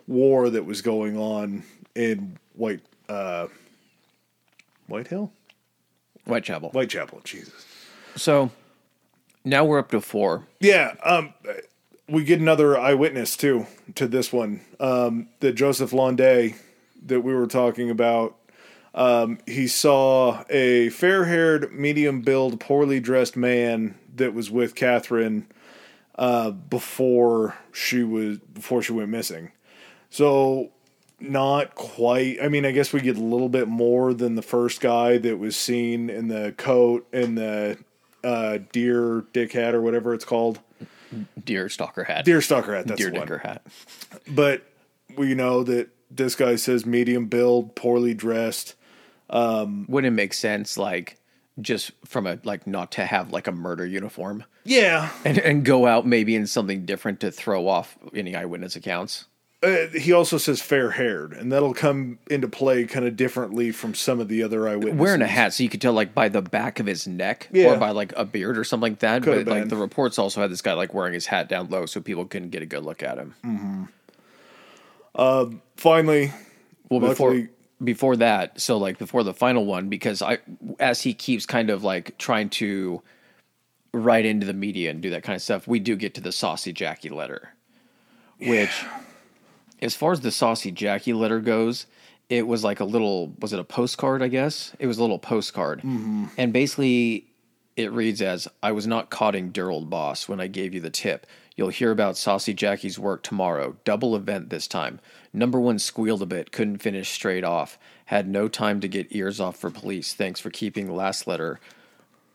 [0.08, 1.64] war that was going on
[1.96, 3.48] in White uh,
[4.88, 5.32] White Hill.
[6.26, 6.72] Whitechapel.
[6.72, 7.22] Whitechapel.
[7.24, 7.66] Jesus.
[8.16, 8.52] So
[9.46, 10.46] now we're up to four.
[10.60, 11.34] Yeah, um,
[12.10, 14.62] we get another eyewitness too to this one.
[14.80, 16.56] Um, the Joseph Londay
[17.06, 18.36] that we were talking about.
[18.96, 25.46] Um, he saw a fair-haired, medium-build, poorly dressed man that was with Catherine
[26.16, 29.52] uh, before she was before she went missing.
[30.10, 30.72] So
[31.20, 32.42] not quite.
[32.42, 35.38] I mean, I guess we get a little bit more than the first guy that
[35.38, 37.78] was seen in the coat and the
[38.24, 40.60] uh, deer dick hat or whatever it's called.
[41.44, 42.26] Deer stalker hat.
[42.26, 42.88] Deer stalker hat.
[42.88, 43.28] That's Deer one.
[43.40, 43.66] hat.
[44.28, 44.64] But
[45.18, 48.76] we know that this guy says medium build, poorly dressed.
[49.30, 51.18] Um, Wouldn't it make sense, like,
[51.60, 55.10] just from a, like, not to have, like, a murder uniform Yeah.
[55.26, 59.26] and, and go out maybe in something different to throw off any eyewitness accounts?
[59.64, 63.96] Uh, he also says fair haired, and that'll come into play kind of differently from
[63.96, 65.00] some of the other eyewitnesses.
[65.00, 67.74] Wearing a hat, so you could tell, like, by the back of his neck Yeah.
[67.74, 69.24] or by, like, a beard or something like that.
[69.24, 71.88] Could've but, like, the reports also had this guy, like, wearing his hat down low
[71.88, 73.34] so people couldn't get a good look at him.
[73.44, 73.84] Mm-hmm.
[75.16, 75.46] Uh,
[75.76, 76.32] Finally,
[76.90, 77.50] Well, before Luckily-
[77.84, 80.40] before that, so like before the final one, because I
[80.80, 83.04] as he keeps kind of like trying to
[83.94, 86.32] write into the media and do that kind of stuff, we do get to the
[86.32, 87.50] saucy Jacky letter,
[88.40, 88.84] which,
[89.82, 91.86] as far as the saucy Jacky letter goes,
[92.30, 94.22] it was like a little was it a postcard?
[94.22, 96.26] I guess it was a little postcard, mm-hmm.
[96.38, 97.28] and basically
[97.76, 100.90] it reads as I was not codding dear old boss when I gave you the
[100.90, 101.28] tip.
[101.56, 103.78] You'll hear about Saucy Jacky's work tomorrow.
[103.84, 105.00] Double event this time.
[105.34, 107.80] Number one squealed a bit, couldn't finish straight off.
[108.06, 110.14] Had no time to get ears off for police.
[110.14, 111.60] Thanks for keeping last letter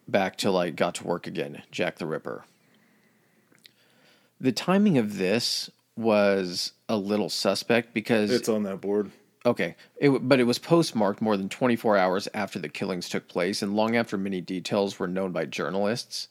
[0.09, 1.62] back till I got to work again.
[1.70, 2.45] Jack the Ripper.
[4.40, 9.11] The timing of this was a little suspect because it's on that board.
[9.45, 13.61] Okay, it, but it was postmarked more than 24 hours after the killings took place
[13.62, 16.28] and long after many details were known by journalists.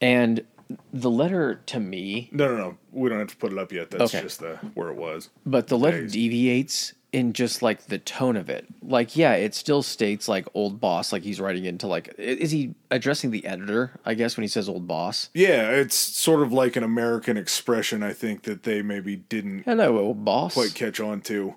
[0.00, 0.44] And
[0.92, 2.78] the letter to me, No, no, no.
[2.92, 3.90] We don't have to put it up yet.
[3.90, 4.22] That's Okay.
[4.22, 5.28] just the where it was.
[5.44, 6.12] but the letter Days.
[6.12, 8.66] deviates in just like the tone of it.
[8.82, 12.74] Like, yeah, it still states like old boss, like he's writing into like, is he
[12.90, 15.30] addressing the editor, I guess, when he says old boss?
[15.32, 18.02] Yeah, it's sort of like an American expression.
[18.02, 20.54] I think that they maybe didn't Hello, old boss.
[20.54, 21.54] quite catch on to.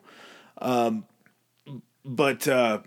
[0.59, 1.05] Um,
[2.05, 2.81] but uh,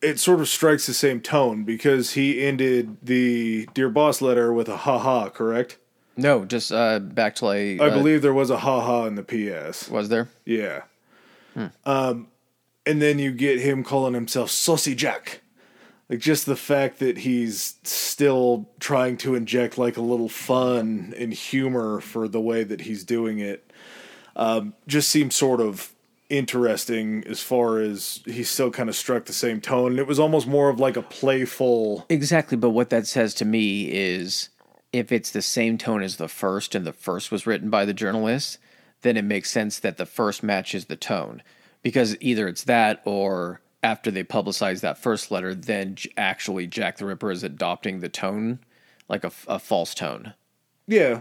[0.00, 4.68] it sort of strikes the same tone because he ended the Dear Boss letter with
[4.68, 5.78] a ha ha, correct?
[6.16, 9.16] No, just uh, back to like, I uh, believe there was a ha ha in
[9.16, 9.90] the PS.
[9.90, 10.28] was there?
[10.44, 10.82] Yeah.
[11.84, 12.28] Um,
[12.84, 15.42] and then you get him calling himself Saucy Jack.
[16.08, 21.32] Like just the fact that he's still trying to inject like a little fun and
[21.32, 23.72] humor for the way that he's doing it,
[24.36, 25.92] um, just seems sort of
[26.28, 29.92] interesting as far as he still kind of struck the same tone.
[29.92, 32.06] And it was almost more of like a playful.
[32.08, 34.50] Exactly, but what that says to me is
[34.92, 37.94] if it's the same tone as the first and the first was written by the
[37.94, 38.58] journalist,
[39.06, 41.42] then it makes sense that the first matches the tone.
[41.82, 46.96] Because either it's that or after they publicize that first letter, then J- actually Jack
[46.96, 48.58] the Ripper is adopting the tone,
[49.08, 50.34] like a, f- a false tone.
[50.88, 51.20] Yeah.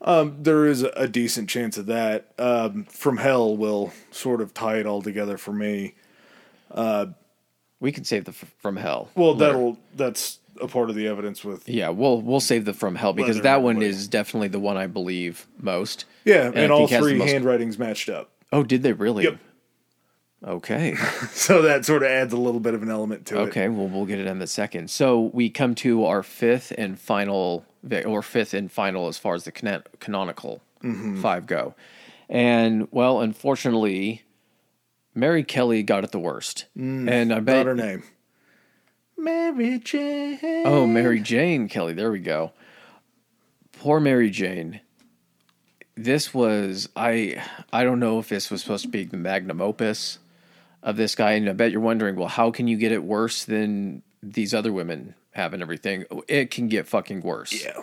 [0.00, 2.32] Um, there is a decent chance of that.
[2.38, 5.94] Um, From Hell will sort of tie it all together for me.
[7.80, 9.08] We can save the f- from hell.
[9.14, 9.52] Well, letter.
[9.52, 13.12] that'll that's a part of the evidence with Yeah, we'll we'll save the from hell
[13.12, 16.04] because that one is definitely the one I believe most.
[16.28, 18.30] Yeah, I and, all think has the three most- handwritings matched up.
[18.52, 19.24] Oh, did they really?
[19.24, 19.38] Yep.
[20.46, 20.94] Okay.
[21.32, 23.48] So that sort of adds a little bit of an element to it.
[23.48, 24.90] Okay, well, we'll get it in a second.
[24.90, 27.64] So we come to our fifth and final,
[28.06, 31.20] or fifth and final as far as the canon- canonical Mm-hmm.
[31.20, 31.74] five go.
[32.28, 34.22] And, well, unfortunately,
[35.14, 36.66] Mary Kelly got it the worst.
[36.76, 37.66] and I bet.
[37.66, 38.04] her name.
[39.16, 40.38] Mary Jane.
[40.64, 41.94] Oh, Mary Jane Kelly.
[41.94, 42.52] There we go.
[43.72, 44.80] Poor Mary Jane.
[45.98, 47.42] This was I
[47.72, 50.18] I don't know if this was supposed to be the magnum opus
[50.82, 53.44] of this guy, and I bet you're wondering, well, how can you get it worse
[53.44, 56.04] than these other women have and everything?
[56.28, 57.64] It can get fucking worse.
[57.64, 57.82] Yeah.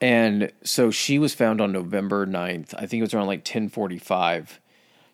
[0.00, 2.74] And so she was found on November 9th.
[2.74, 4.60] I think it was around like 1045.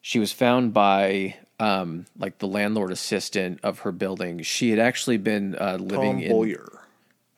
[0.01, 4.43] She was found by um, like the landlord assistant of her building.
[4.43, 6.83] She had actually been uh, living Tom in Bowyer.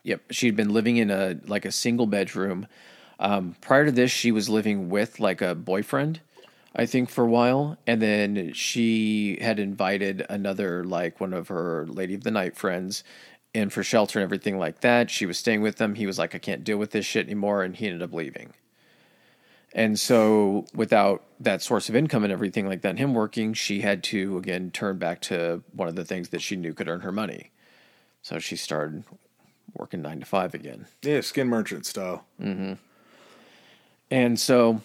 [0.02, 2.66] Yep, she'd been living in a like a single bedroom.
[3.18, 6.20] Um, prior to this, she was living with like a boyfriend,
[6.74, 11.86] I think, for a while, and then she had invited another like one of her
[11.86, 13.02] lady of the night friends
[13.54, 15.10] in for shelter and everything like that.
[15.10, 15.96] She was staying with them.
[15.96, 18.52] He was like, "I can't deal with this shit anymore," and he ended up leaving.
[19.74, 23.80] And so, without that source of income and everything like that, and him working, she
[23.80, 27.00] had to again turn back to one of the things that she knew could earn
[27.00, 27.50] her money.
[28.22, 29.04] So she started
[29.74, 30.86] working nine to five again.
[31.02, 32.24] Yeah, skin merchant style.
[34.10, 34.80] And so,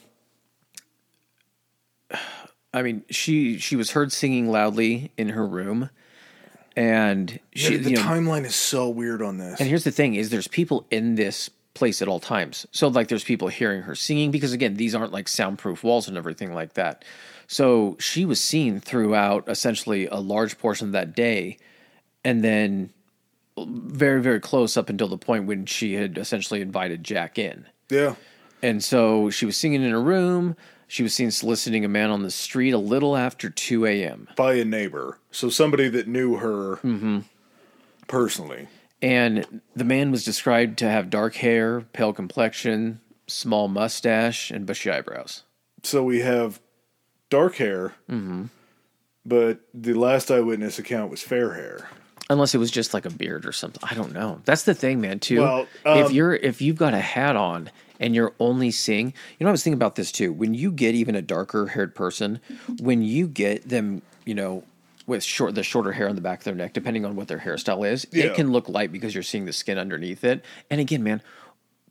[2.74, 5.90] I mean, she she was heard singing loudly in her room,
[6.76, 9.60] and she the you know, timeline is so weird on this.
[9.60, 12.68] And here's the thing: is there's people in this place at all times.
[12.72, 16.18] So like, there's people hearing her singing because again, these aren't like soundproof walls and
[16.18, 17.04] everything like that.
[17.48, 21.58] So she was seen throughout essentially a large portion of that day,
[22.24, 22.90] and then
[23.58, 27.66] very very close up until the point when she had essentially invited Jack in.
[27.90, 28.16] yeah.
[28.64, 30.56] And so she was singing in her room.
[30.88, 34.30] She was seen soliciting a man on the street a little after 2 a.m.
[34.36, 35.20] By a neighbor.
[35.32, 37.20] So somebody that knew her Mm-hmm.
[38.08, 38.68] personally.
[39.02, 44.90] And the man was described to have dark hair, pale complexion, small mustache, and bushy
[44.90, 45.44] eyebrows.
[45.84, 46.62] So we have
[47.30, 48.46] dark hair, Mm-hmm.
[49.26, 51.90] but the last eyewitness account was fair hair.
[52.30, 53.82] Unless it was just like a beard or something.
[53.84, 54.40] I don't know.
[54.46, 55.42] That's the thing, man, too.
[55.42, 57.70] Well, if um, you're if you've got a hat on
[58.00, 60.32] and you're only seeing you know, I was thinking about this too.
[60.34, 62.40] When you get even a darker haired person,
[62.80, 64.64] when you get them, you know,
[65.06, 67.40] with short the shorter hair on the back of their neck, depending on what their
[67.40, 68.26] hairstyle is, Yeah.
[68.26, 70.44] it can look light because you're seeing the skin underneath it.
[70.70, 71.22] And again, man,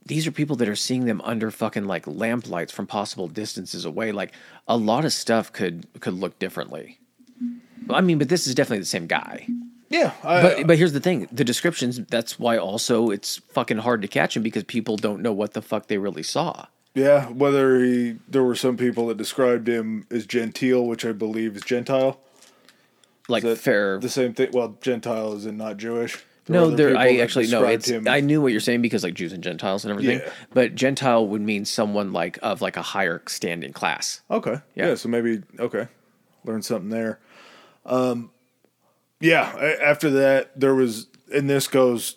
[0.07, 3.85] these are people that are seeing them under fucking like lamp lights from possible distances
[3.85, 4.13] away.
[4.13, 4.33] Like
[4.67, 6.99] a lot of stuff could could look differently.
[7.91, 9.47] I mean, but this is definitely the same guy.
[9.93, 10.13] Yeah.
[10.25, 12.01] I, But but here's the thing: the descriptions.
[12.07, 15.63] That's why also it's fucking hard to catch him because people don't know what the
[15.63, 16.67] fuck they really saw.
[16.95, 17.27] yeah.
[17.27, 21.63] Whether he, there were some people that described him as genteel, which I believe is
[21.63, 22.19] Gentile.
[23.29, 23.99] Like That fair.
[24.01, 24.51] The same thing.
[24.53, 26.25] Well, Gentile is not Jewish.
[26.47, 26.97] There no, there.
[26.97, 27.63] I actually no.
[27.65, 30.19] It's him- I knew what you're saying because like Jews and Gentiles and everything.
[30.19, 30.33] Yeah.
[30.53, 34.23] But Gentile would mean someone like of like a higher standing class.
[34.29, 34.57] Okay.
[34.75, 34.89] Yeah.
[34.89, 34.95] Yeah.
[34.97, 35.87] so maybe okay.
[36.45, 37.21] Learn something there.
[37.87, 38.31] Um
[39.23, 42.17] yeah, after that there was and this goes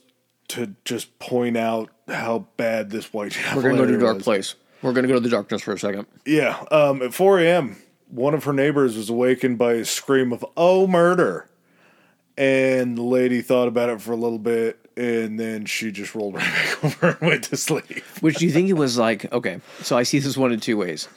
[0.50, 4.24] to just point out how bad this Whitechapel We're gonna go to dark was.
[4.24, 4.56] place.
[4.82, 6.08] We're gonna go to the darkness for a second.
[6.26, 6.64] Yeah.
[6.72, 7.78] Um at four AM,
[8.10, 11.50] one of her neighbors was awakened by a scream of oh murder.
[12.38, 16.36] And the lady thought about it for a little bit and then she just rolled
[16.36, 16.44] right
[16.82, 18.04] back over and went to sleep.
[18.22, 19.32] Which do you think it was like?
[19.32, 21.08] Okay, so I see this one in two ways.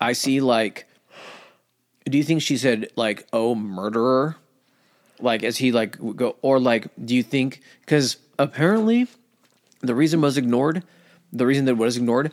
[0.00, 0.86] I see like,
[2.06, 4.36] do you think she said like, "Oh, murderer,"
[5.22, 9.06] like as he like go, or like, do you think because apparently
[9.80, 10.82] the reason was ignored,
[11.32, 12.32] the reason that was ignored,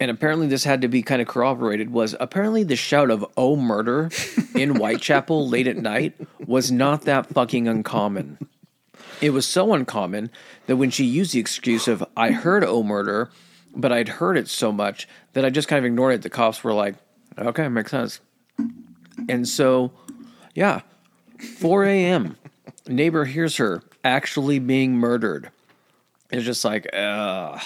[0.00, 3.56] and apparently this had to be kind of corroborated was apparently the shout of "Oh,
[3.56, 4.10] murder"
[4.54, 6.14] in Whitechapel late at night
[6.46, 8.38] was not that fucking uncommon.
[9.20, 10.30] It was so uncommon
[10.66, 13.30] that when she used the excuse of "I heard oh murder,"
[13.74, 16.22] but I'd heard it so much that I just kind of ignored it.
[16.22, 16.96] The cops were like,
[17.38, 18.20] "Okay, makes sense."
[19.28, 19.92] And so,
[20.54, 20.80] yeah,
[21.44, 22.36] 4 a.m.
[22.86, 25.50] Neighbor hears her actually being murdered.
[26.30, 27.58] It's just like, uh,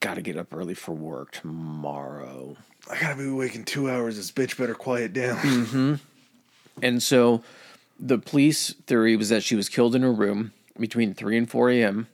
[0.00, 2.56] gotta get up early for work tomorrow.
[2.90, 4.16] I gotta be awake in two hours.
[4.16, 6.00] This bitch better quiet down.
[6.82, 7.42] And so
[7.98, 11.70] the police theory was that she was killed in her room between 3 and 4
[11.70, 12.06] a.m.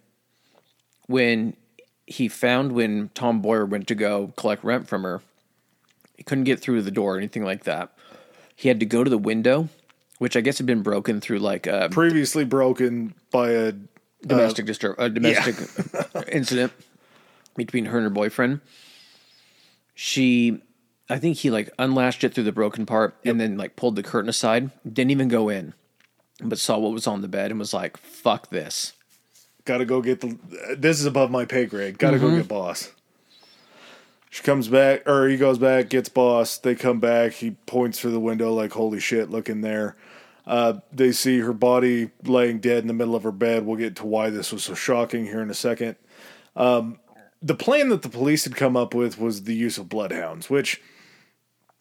[1.07, 1.55] when
[2.07, 5.21] he found when Tom Bowyer went to go collect rent from her.
[6.17, 7.93] He couldn't get through the door or anything like that.
[8.57, 9.69] He had to go to the window,
[10.19, 13.73] which I guess had been broken through like a Previously broken by a uh,
[14.27, 15.57] domestic disturb a domestic
[16.33, 16.73] incident
[17.57, 18.61] between her and her boyfriend.
[19.95, 20.61] She
[21.09, 24.03] I think he like unlatched it through the broken part and then like pulled the
[24.03, 25.75] curtain aside, didn't even go in,
[26.41, 28.95] but saw what was on the bed and was like, fuck this.
[29.65, 30.39] Gotta go get the.
[30.77, 31.99] This is above my pay grade.
[31.99, 32.39] Gotta go mm-hmm.
[32.39, 32.93] get boss.
[34.35, 36.59] She comes back, or he goes back, gets boss.
[36.59, 37.35] They come back.
[37.35, 39.95] He points through the window like, "Holy shit, look in there."
[40.45, 43.65] Uh, they see her body laying dead in the middle of her bed.
[43.65, 45.95] We'll get to why this was so shocking here in a second.
[46.57, 46.99] Um,
[47.41, 50.83] the plan that the police had come up with was the use of bloodhounds, which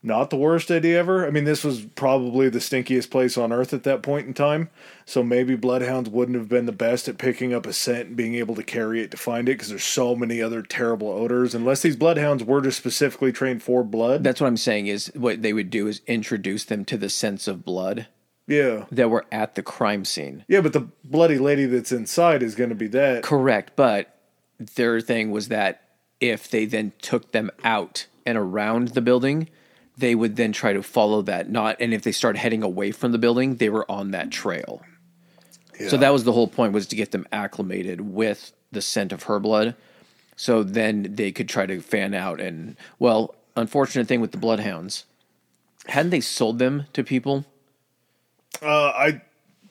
[0.06, 1.26] not the worst idea ever.
[1.26, 4.70] I mean, this was probably the stinkiest place on earth at that point in time.
[5.06, 8.36] So maybe bloodhounds wouldn't have been the best at picking up a scent and being
[8.36, 11.56] able to carry it to find it because there's so many other terrible odors.
[11.56, 14.26] Unless these bloodhounds were just specifically trained for blood.
[14.26, 17.48] That's what I'm saying is what they would do is introduce them to the sense
[17.48, 18.08] of blood
[18.46, 18.86] yeah.
[18.92, 20.44] that were at the crime scene.
[20.50, 23.24] Yeah, but the bloody lady that's inside is going to be that.
[23.24, 24.18] Correct, but
[24.76, 25.82] their thing was that
[26.20, 29.50] if they then took them out and around the building,
[29.98, 31.50] they would then try to follow that.
[31.50, 34.82] Not and if they started heading away from the building, they were on that trail.
[35.90, 39.24] So that was the whole point was to get them acclimated with the scent of
[39.24, 39.76] her blood.
[40.36, 45.06] So then they could try to fan out and well, unfortunate thing with the bloodhounds,
[45.88, 47.46] hadn't they sold them to people?
[48.62, 49.22] Uh, I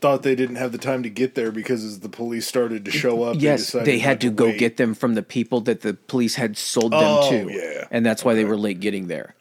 [0.01, 2.91] thought they didn't have the time to get there because as the police started to
[2.91, 5.81] show up, yes, decided they had not to go get them from the people that
[5.81, 7.51] the police had sold them Oh, to.
[7.53, 7.87] yeah.
[7.91, 9.35] And that's why they were late getting there.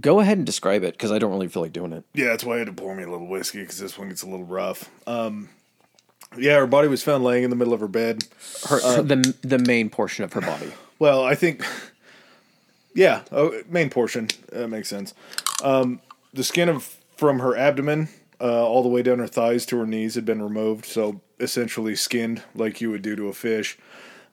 [0.00, 2.04] Go ahead and describe it because I don't really feel like doing it.
[2.14, 4.22] Yeah, that's why I had to pour me a little whiskey because this one gets
[4.22, 4.90] a little rough.
[5.06, 5.48] Um,
[6.36, 8.24] yeah, her body was found laying in the middle of her bed.
[8.68, 10.72] Her, Uh, the the main portion of her body.
[10.98, 11.62] Well, I think,
[12.94, 15.14] yeah, oh, main portion that makes sense.
[15.62, 16.00] Um,
[16.32, 18.08] the skin of from her abdomen
[18.40, 21.94] uh, all the way down her thighs to her knees had been removed, so essentially
[21.96, 23.78] skinned like you would do to a fish.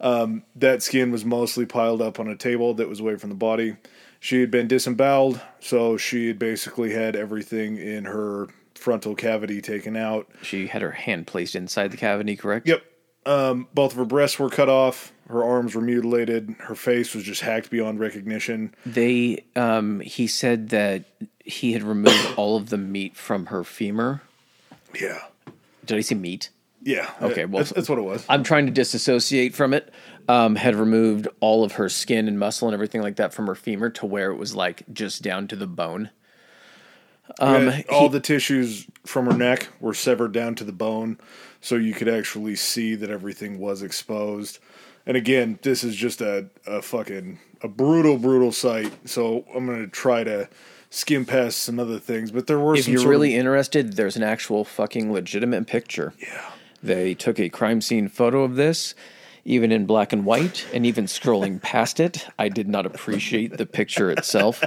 [0.01, 3.35] Um, that skin was mostly piled up on a table that was away from the
[3.35, 3.77] body.
[4.23, 9.97] She had been disemboweled, so she had basically had everything in her frontal cavity taken
[9.97, 10.29] out.
[10.41, 12.65] She had her hand placed inside the cavity, correct?
[12.65, 12.83] Yep.
[13.25, 15.11] Um, both of her breasts were cut off.
[15.27, 16.55] Her arms were mutilated.
[16.59, 18.73] Her face was just hacked beyond recognition.
[18.85, 21.03] They um he said that
[21.43, 24.21] he had removed all of the meat from her femur.
[24.97, 25.19] Yeah.
[25.85, 26.49] Did I say meat?
[26.81, 27.09] Yeah.
[27.21, 28.25] Okay, well- that's, that's what it was.
[28.29, 29.93] I'm trying to disassociate from it.
[30.27, 33.55] Um, had removed all of her skin and muscle and everything like that from her
[33.55, 36.11] femur to where it was like just down to the bone.
[37.39, 41.17] Um, Yeah, all the tissues from her neck were severed down to the bone,
[41.61, 44.59] so you could actually see that everything was exposed.
[45.05, 49.09] And again, this is just a, a fucking a brutal, brutal sight.
[49.09, 50.49] So I'm gonna try to
[50.89, 54.15] skim past some other things, but there were if some you're really of, interested, there's
[54.15, 56.13] an actual fucking legitimate picture.
[56.19, 56.51] yeah.
[56.81, 58.93] They took a crime scene photo of this,
[59.45, 63.65] even in black and white, and even scrolling past it, I did not appreciate the
[63.65, 64.63] picture itself.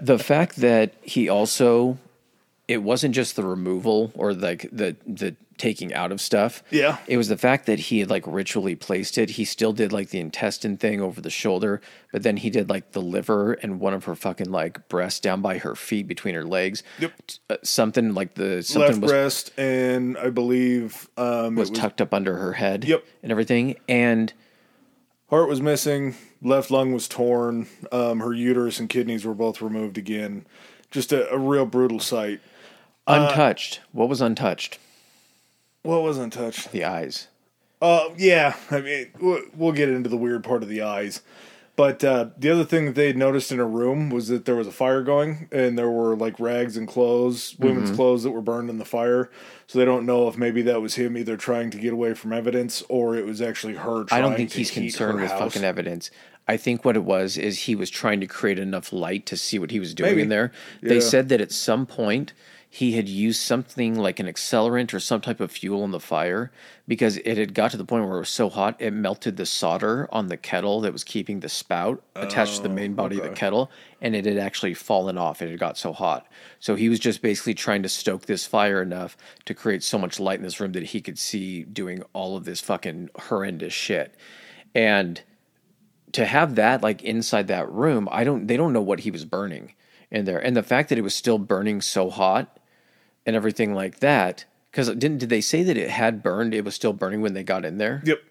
[0.00, 1.98] The fact that he also,
[2.66, 6.62] it wasn't just the removal or like the the taking out of stuff.
[6.70, 6.98] Yeah.
[7.06, 9.30] It was the fact that he had like ritually placed it.
[9.30, 11.80] He still did like the intestine thing over the shoulder,
[12.12, 15.42] but then he did like the liver and one of her fucking like breasts down
[15.42, 16.82] by her feet between her legs.
[16.98, 17.12] Yep.
[17.50, 22.00] Uh, something like the something left was breast and I believe um, was was tucked
[22.00, 22.84] up under her head.
[22.84, 23.04] Yep.
[23.22, 23.76] And everything.
[23.88, 24.32] And
[25.30, 26.14] Heart was missing.
[26.40, 27.66] Left lung was torn.
[27.92, 30.46] Um, her uterus and kidneys were both removed again.
[30.90, 32.40] Just a, a real brutal sight.
[33.06, 33.80] untouched.
[33.92, 34.78] what was untouched?
[35.82, 36.72] What was untouched?
[36.72, 37.28] The eyes.
[37.80, 38.56] Uh, yeah.
[38.70, 39.08] I mean,
[39.56, 41.22] we'll- get into the weird part of the eyes.
[41.76, 44.56] But uh, the other thing that they had noticed in her room was that there
[44.56, 48.40] was a fire going, and there were like rags and clothes, women's clothes that were
[48.40, 49.30] burned in the fire.
[49.68, 52.32] So they don't know if maybe that was him either trying to get away from
[52.32, 54.02] evidence or it was actually her.
[54.02, 55.38] Trying I don't think he's concerned with house.
[55.38, 56.10] fucking evidence.
[56.48, 59.60] I think what it was is he was trying to create enough light to see
[59.60, 60.22] what he was doing Maybe.
[60.22, 60.50] in there.
[60.82, 61.00] They Yeah.
[61.00, 62.32] said that at some point
[62.70, 66.52] he had used something like an accelerant or some type of fuel in the fire
[66.86, 69.46] because it had got to the point where it was so hot it melted the
[69.46, 73.16] solder on the kettle that was keeping the spout attached to the main oh, body
[73.16, 73.70] of the Oh, kettle
[74.02, 75.40] and it had actually fallen off.
[75.40, 76.26] It had got so hot.
[76.60, 79.16] So he was just basically trying to stoke this fire enough
[79.46, 82.44] to create so much light in this room that he could see doing all of
[82.44, 84.14] this fucking horrendous shit.
[84.74, 85.22] And
[86.12, 89.24] to have that like inside that room, I don't they don't know what he was
[89.24, 89.72] burning
[90.10, 90.38] in there.
[90.38, 92.57] And the fact that it was still burning so hot
[93.28, 96.74] and everything like that cuz didn't did they say that it had burned it was
[96.74, 98.00] still burning when they got in there?
[98.04, 98.22] Yep.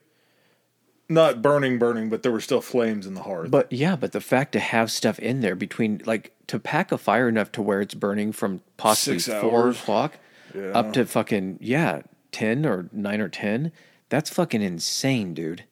[1.09, 3.49] Not burning, burning, but there were still flames in the hearth.
[3.49, 6.97] But yeah, but the fact to have stuff in there between like to pack a
[6.97, 9.79] fire enough to where it's burning from possibly Six four hours.
[9.79, 10.17] o'clock
[10.73, 12.01] up to fucking yeah,
[12.33, 13.71] ten or nine or ten,
[14.09, 15.63] that's fucking insane, dude.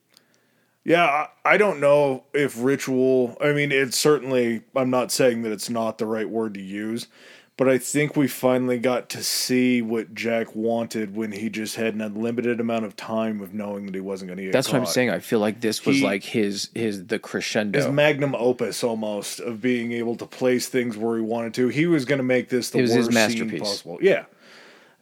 [0.85, 1.03] Yeah,
[1.43, 3.35] I, I don't know if ritual.
[3.41, 4.61] I mean, it's certainly.
[4.75, 7.07] I'm not saying that it's not the right word to use,
[7.57, 11.93] but I think we finally got to see what Jack wanted when he just had
[11.93, 14.51] an unlimited amount of time of knowing that he wasn't going to get.
[14.53, 15.09] That's what I'm saying.
[15.09, 17.79] I feel like this was He- like his his the crescendo.
[17.79, 21.69] His magnum opus, almost of being able to place things where he wanted to.
[21.69, 23.59] He was going to make this the It was his worst scene masterpiece.
[23.61, 23.97] possible.
[24.01, 24.25] Yeah,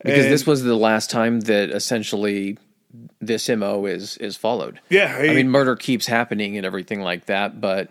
[0.03, 2.57] because this was the last time that essentially
[3.19, 4.79] this mo is is followed.
[4.89, 7.89] Yeah, I mean murder keeps happening and everything like that, but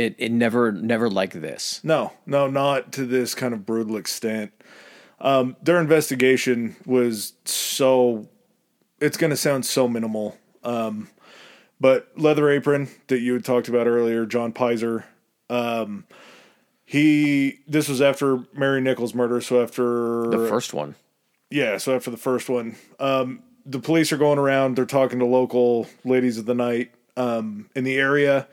[0.00, 1.80] it it never never like this.
[1.84, 4.52] No, no, not to this kind of brutal extent.
[5.20, 8.28] Um, their investigation was so.
[9.00, 10.36] It's going to sound so minimal.
[10.64, 11.08] Um,
[11.80, 15.04] but Leather Apron that you had talked about earlier, John Pizer.
[15.48, 16.04] Um,
[16.84, 17.60] he.
[17.66, 20.94] This was after Mary Nichols' murder, so after The first one.
[21.50, 24.76] yeah, so after the first one, um, the police are going around.
[24.76, 28.48] They're talking to local ladies of the night um, in the area,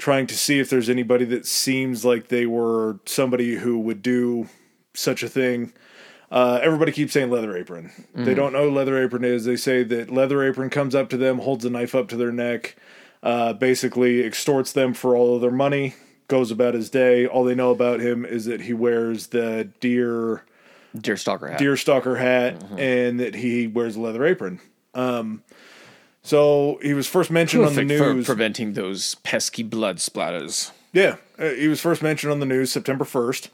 [0.00, 4.48] trying to see if there's anybody that seems like they were somebody who would do
[4.94, 5.72] such a thing.
[6.30, 7.90] Uh, everybody keeps saying leather apron.
[8.14, 9.44] They don't know who leather apron is.
[9.44, 12.32] They say that leather apron comes up to them, holds a knife up to their
[12.32, 12.76] neck,
[13.22, 15.94] uh, basically extorts them for all of their money,
[16.28, 17.26] goes about his day.
[17.26, 20.44] All they know about him is that he wears the deer
[20.96, 21.60] Deerstalker hat.
[21.60, 24.60] deerstalker hat and that he wears a leather apron.
[24.94, 25.42] Um,
[26.22, 28.26] so he was first mentioned on the Perfect for news.
[28.26, 30.70] preventing those pesky blood splatters.
[30.92, 33.50] yeah, uh, he was first mentioned on the news September first.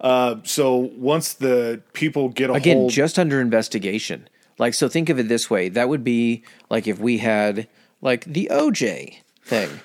[0.00, 4.28] Uh, so once the people get a Again, hold, just under investigation.
[4.58, 7.68] Like, so think of it this way: that would be like if we had
[8.00, 9.80] like the OJ thing,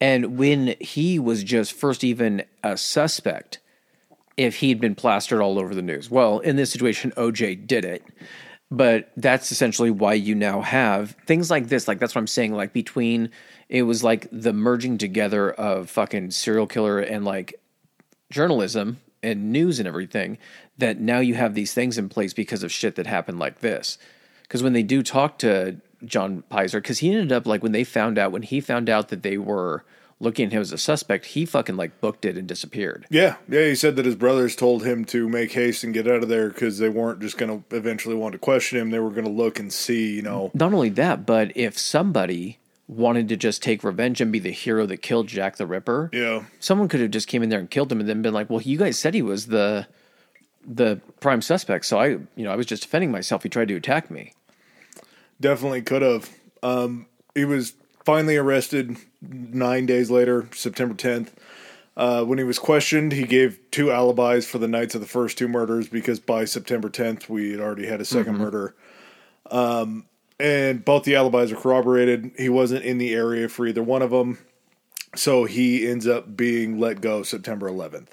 [0.00, 3.60] and when he was just first even a suspect,
[4.36, 6.10] if he'd been plastered all over the news.
[6.10, 8.04] Well, in this situation, OJ did it.
[8.72, 11.86] But that's essentially why you now have things like this.
[11.86, 12.54] Like that's what I'm saying.
[12.54, 13.28] Like between
[13.68, 17.60] it was like the merging together of fucking serial killer and like
[18.30, 20.38] journalism and news and everything
[20.78, 23.98] that now you have these things in place because of shit that happened like this.
[24.40, 25.76] Because when they do talk to
[26.06, 29.10] John Pizer, because he ended up like when they found out when he found out
[29.10, 29.84] that they were
[30.22, 33.06] looking at him as a suspect, he fucking like booked it and disappeared.
[33.10, 36.22] yeah, yeah, he said that his brothers told him to make haste and get out
[36.22, 38.90] of there because they weren't just going to eventually want to question him.
[38.90, 40.50] They were going to look and see, you know.
[40.54, 42.58] Not only that, but if somebody
[42.88, 46.44] wanted to just take revenge and be the hero that killed Jack the Ripper, Yeah,
[46.60, 48.62] someone could have just came in there and killed him and then been like, "Well,
[48.62, 49.86] you guys said he was the
[50.66, 53.42] the prime suspect, so I, you know, I was just defending myself.
[53.42, 54.32] He tried to attack me."
[55.40, 56.30] definitely could have.
[56.62, 57.74] Um, he was
[58.04, 61.28] finally arrested nine days later, September 10th.
[61.96, 65.36] Uh, when he was questioned, he gave two alibis for the nights of the first
[65.36, 68.74] two murders because by September 10th, we had already had a 2nd murder.
[69.50, 70.06] Um,
[70.40, 72.32] and both the alibis are corroborated.
[72.38, 74.38] He wasn't in the area for either one of them.
[75.14, 78.08] So he ends up being let go September 11th.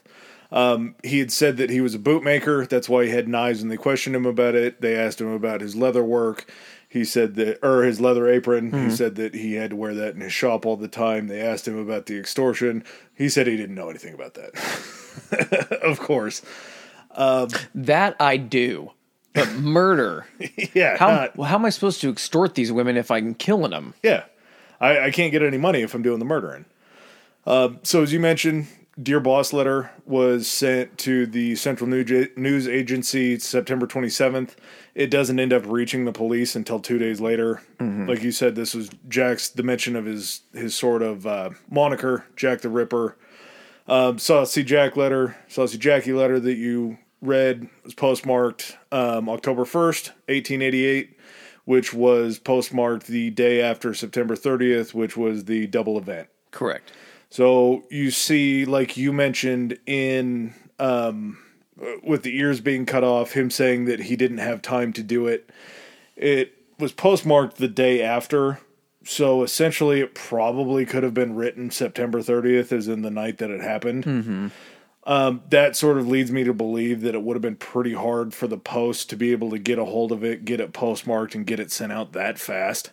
[0.52, 2.68] Um, he had said that he was a bootmaker.
[2.68, 4.82] That's why he had knives, and they questioned him about it.
[4.82, 6.52] They asked him about his leather work.
[6.90, 8.72] He said that, or his leather apron.
[8.74, 11.28] He said that he had to wear that in his shop all the time.
[11.28, 12.84] They asked him about the extortion.
[13.14, 15.80] He said he didn't know anything about that.
[15.84, 16.42] of course.
[17.16, 18.92] That I do.
[19.34, 20.26] But murder.
[20.74, 20.98] Yeah.
[20.98, 23.94] How not- well, how am I supposed to extort these women if I'm killing them?
[24.04, 24.24] Yeah,
[24.80, 26.66] I, I can't get any money if I'm doing the murdering.
[27.46, 28.68] Uh, so as you mentioned,
[29.02, 34.56] Dear Boss letter was sent to the Central News News Agency September 27th.
[34.96, 37.62] It doesn't end up reaching the police until two days later.
[37.80, 42.26] Like you said, this was Jack's the mention of his his sort of uh, moniker,
[42.36, 43.16] Jack the Ripper.
[43.88, 50.10] Um, Saucy Jack letter, Saucy Jacky letter that you read was postmarked um, October 1st,
[50.28, 51.18] 1888,
[51.66, 56.28] which was postmarked the day after September 30th, which was the double event.
[56.52, 56.92] Correct.
[57.30, 61.38] So you see, like you mentioned in um,
[62.04, 65.28] with the ears being cut off, him saying that he didn't have time to do
[65.28, 65.50] it.
[66.16, 68.60] It was postmarked the day after.
[69.06, 73.50] So essentially, it probably could have been written September 30th, as in the night that
[73.50, 74.52] it happened.
[75.06, 78.34] Um, that sort of leads me to believe that it would have been pretty hard
[78.34, 81.34] for the post to be able to get a hold of it, get it postmarked,
[81.34, 82.92] and get it sent out that fast.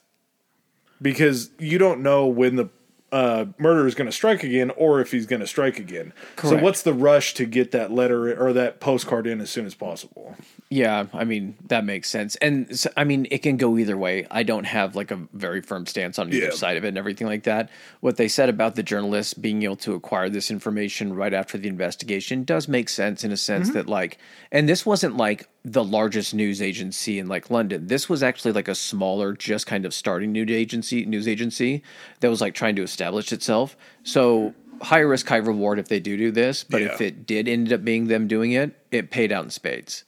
[1.03, 2.71] Because you don't know when the
[3.17, 6.13] uh, murderer is going to strike again or if he's going to strike again.
[6.43, 9.75] So, what's the rush to get that letter or that postcard in as soon as
[9.75, 10.37] possible?
[10.69, 14.27] Yeah, I mean that makes sense, and I mean it can go either way.
[14.31, 16.51] I don't have like a very firm stance on either Yeah.
[16.51, 17.71] side of it and everything like that.
[18.01, 21.69] What they said about the journalists being able to acquire this information right after the
[21.69, 24.19] investigation does make sense in a sense that like,
[24.53, 27.89] and this wasn't like the largest news agency in like London.
[27.89, 31.83] This was actually like a smaller, just kind of starting news agency, news agency
[32.21, 33.77] that was like trying to establish itself.
[34.05, 36.63] So high risk, high reward if they do do this.
[36.63, 40.05] But if it did end up being them doing it, it paid out in spades.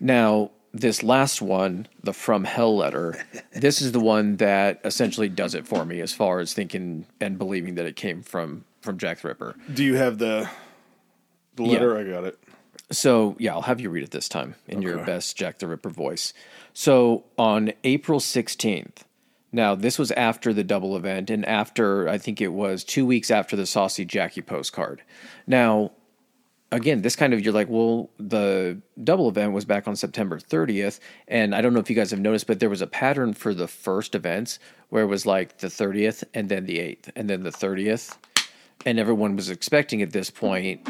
[0.00, 5.54] Now, this last one, the From Hell letter, this is the one that essentially does
[5.54, 9.20] it for me as far as thinking and believing that it came from from Jack
[9.20, 9.54] the Ripper.
[9.74, 10.48] Do you have the,
[11.56, 11.98] the letter?
[11.98, 12.38] I got it.
[12.90, 15.90] So, yeah, I'll have you read it this time in your best Jack the Ripper
[15.90, 16.32] voice.
[16.72, 19.02] So, on April 16th,
[19.52, 23.30] now this was after the double event and after, I think it was two weeks
[23.30, 25.02] after the Saucy Jacky postcard.
[25.46, 25.92] Now,
[26.72, 30.98] again, this kind of, you're like, well, the double event was back on September 30th.
[31.26, 33.52] And I don't know if you guys have noticed, but there was a pattern for
[33.52, 34.58] the first events
[34.88, 38.16] where it was like the 30th and then the 8th and then the 30th.
[38.86, 40.88] And everyone was expecting at this point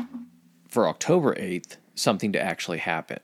[0.68, 3.20] for October 8th something to actually happen.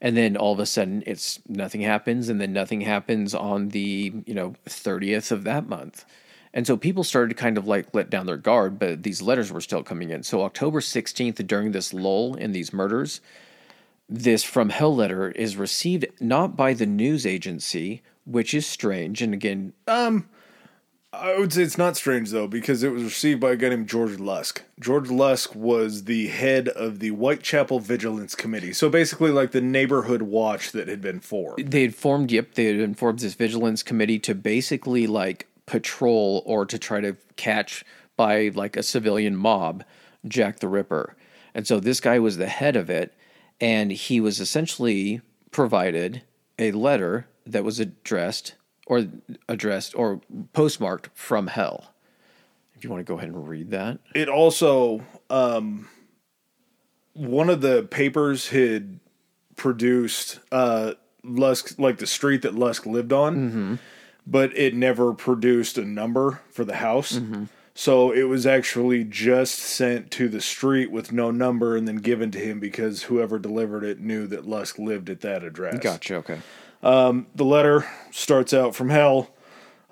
[0.00, 4.12] And then all of a sudden it's nothing happens and then nothing happens on the,
[4.24, 6.04] you know, 30th of that month.
[6.52, 9.52] And so people started to kind of like let down their guard, but these letters
[9.52, 10.22] were still coming in.
[10.22, 13.20] So October 16th during this lull in these murders,
[14.08, 19.32] this from hell letter is received not by the news agency, which is strange and
[19.32, 20.28] again um,
[21.12, 23.88] I would say it's not strange though because it was received by a guy named
[23.88, 24.62] George Lusk.
[24.78, 30.22] George Lusk was the head of the Whitechapel Vigilance Committee, so basically like the neighborhood
[30.22, 31.70] watch that had been formed.
[31.70, 36.64] They had formed, yep, they had formed this vigilance committee to basically like patrol or
[36.64, 37.84] to try to catch
[38.16, 39.82] by like a civilian mob
[40.26, 41.16] Jack the Ripper.
[41.54, 43.12] And so this guy was the head of it,
[43.60, 46.22] and he was essentially provided
[46.58, 48.54] a letter that was addressed
[48.90, 49.06] or
[49.48, 50.20] addressed or
[50.52, 51.94] postmarked from hell.
[52.74, 54.00] If you want to go ahead and read that.
[54.16, 55.88] It also um,
[57.12, 58.98] one of the papers had
[59.54, 63.78] produced uh, Lusk like the street that Lusk lived on,
[64.26, 67.20] but it never produced a number for the house.
[67.74, 72.32] So it was actually just sent to the street with no number and then given
[72.32, 75.78] to him because whoever delivered it knew that Lusk lived at that address.
[75.78, 76.16] Gotcha.
[76.16, 76.40] Okay.
[76.82, 79.30] The letter starts out from hell.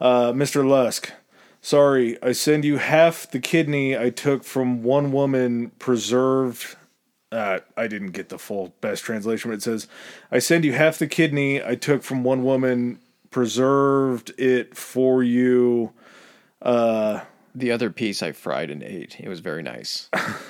[0.00, 0.66] Uh, Mr.
[0.66, 1.12] Lusk,
[1.60, 6.76] sorry, I send you half the kidney I took from one woman preserved.
[7.32, 9.88] Uh, I didn't get the full best translation, but it says,
[10.30, 13.00] I send you half the kidney I took from one woman,
[13.30, 15.92] preserved it for you.
[17.54, 19.18] The other piece I fried and ate.
[19.18, 20.08] It was very nice.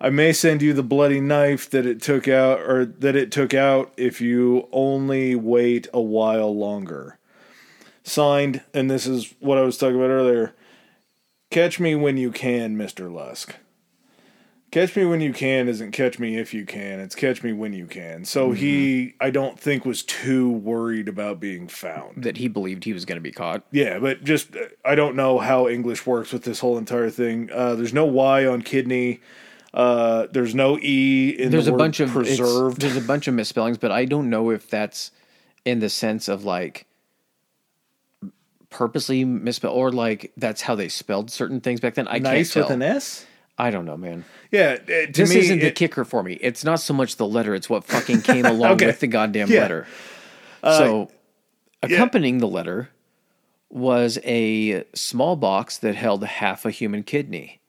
[0.00, 3.54] I may send you the bloody knife that it took out or that it took
[3.54, 7.18] out if you only wait a while longer.
[8.02, 10.54] Signed, and this is what I was talking about earlier.
[11.50, 13.12] Catch me when you can, Mr.
[13.12, 13.54] Lusk.
[14.74, 17.72] Catch me when you can isn't catch me if you can, it's catch me when
[17.72, 18.24] you can.
[18.24, 22.24] So he I don't think was too worried about being found.
[22.24, 23.62] that he believed he was going to be caught.
[23.70, 27.50] Yeah, but just uh, I don't know how English works with this whole entire thing.
[27.52, 29.20] Uh, there's no Y on kidney.
[29.74, 32.80] Uh, there's no E in there's the a word bunch of preserved.
[32.80, 35.10] There's a bunch of misspellings, but I don't know if that's
[35.64, 36.86] in the sense of like
[38.70, 42.06] purposely misspelled or like that's how they spelled certain things back then.
[42.08, 42.74] I nice can't with tell.
[42.76, 43.26] an S.
[43.56, 44.24] I don't know, man.
[44.50, 46.34] Yeah, uh, This me, isn't the kicker for me.
[46.40, 48.86] It's not so much the letter; it's what fucking came along Okay.
[48.86, 49.58] with the goddamn Yeah.
[49.58, 49.86] Uh, letter.
[50.62, 51.10] so,
[51.82, 52.90] accompanying the letter
[53.70, 57.60] was a small box that held half a human kidney,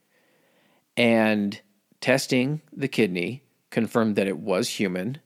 [0.98, 1.62] and
[2.06, 3.42] testing the kidney
[3.72, 5.18] confirmed that it was human,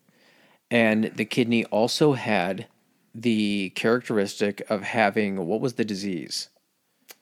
[0.71, 2.67] and the kidney also had
[3.13, 6.47] the characteristic of having what was the disease?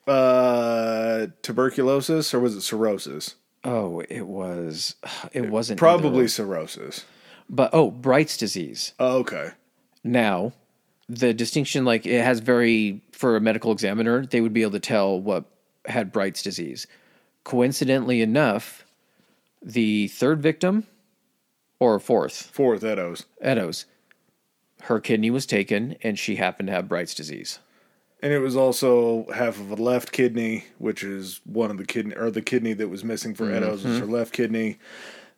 [0.07, 3.33] uh, tuberculosis or was it cirrhosis?
[3.63, 4.95] Oh, it was.
[5.33, 6.27] It wasn't Probably either.
[6.27, 7.03] cirrhosis.
[7.49, 8.93] but oh, Bright's disease.
[8.99, 9.49] Oh, okay.
[10.03, 10.53] Now,
[11.09, 14.79] the distinction, like it has very for a medical examiner, they would be able to
[14.79, 15.45] tell what
[15.87, 16.85] had Bright's disease.
[17.43, 18.85] Coincidentally enough,
[19.61, 20.87] the third victim,
[21.79, 23.25] or fourth, Fourth Eddowes.
[23.41, 23.85] Eddowes,
[24.83, 27.59] her kidney was taken, and she happened to have Bright's disease.
[28.21, 32.15] And it was also half of a left kidney, which is one of the kidney
[32.15, 34.07] or the kidney that was missing for Eddowes was mm-hmm.
[34.07, 34.79] her left kidney.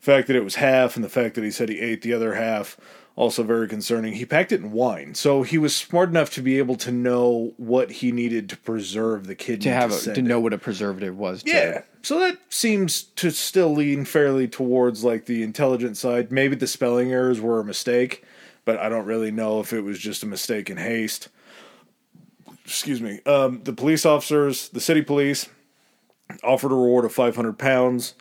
[0.00, 2.14] The fact that it was half and the fact that he said he ate the
[2.14, 2.78] other half
[3.16, 4.14] also very concerning.
[4.14, 7.52] He packed it in wine, so he was smart enough to be able to know
[7.56, 10.58] what he needed to preserve the kidney To have a, send to know what a
[10.58, 11.42] preservative was.
[11.42, 11.82] to- Yeah.
[12.02, 16.32] So that seems to still lean fairly towards like the intelligent side.
[16.32, 18.24] Maybe the spelling errors were a mistake,
[18.64, 21.28] but I don't really know if it was just a mistake in haste.
[22.64, 23.20] Excuse me.
[23.26, 25.48] Um, the police officers, the city police,
[26.42, 28.14] offered a reward of 500 pounds.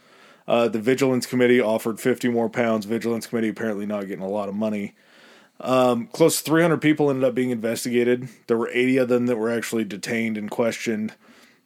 [0.49, 2.87] Uh, the vigilance committee offered 50 more pounds.
[2.87, 4.95] Vigilance committee apparently not getting a lot of money.
[5.61, 8.29] Um, close to 300 people ended up being investigated.
[8.47, 11.13] There were 80 of them that were actually detained and questioned.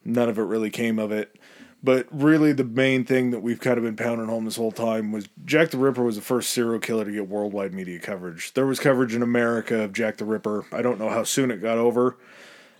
[0.04, 1.34] None of it really came of it.
[1.82, 5.12] But really, the main thing that we've kind of been pounding home this whole time
[5.12, 8.52] was Jack the Ripper was the first serial killer to get worldwide media coverage.
[8.52, 10.66] There was coverage in America of Jack the Ripper.
[10.72, 12.16] I don't know how soon it got over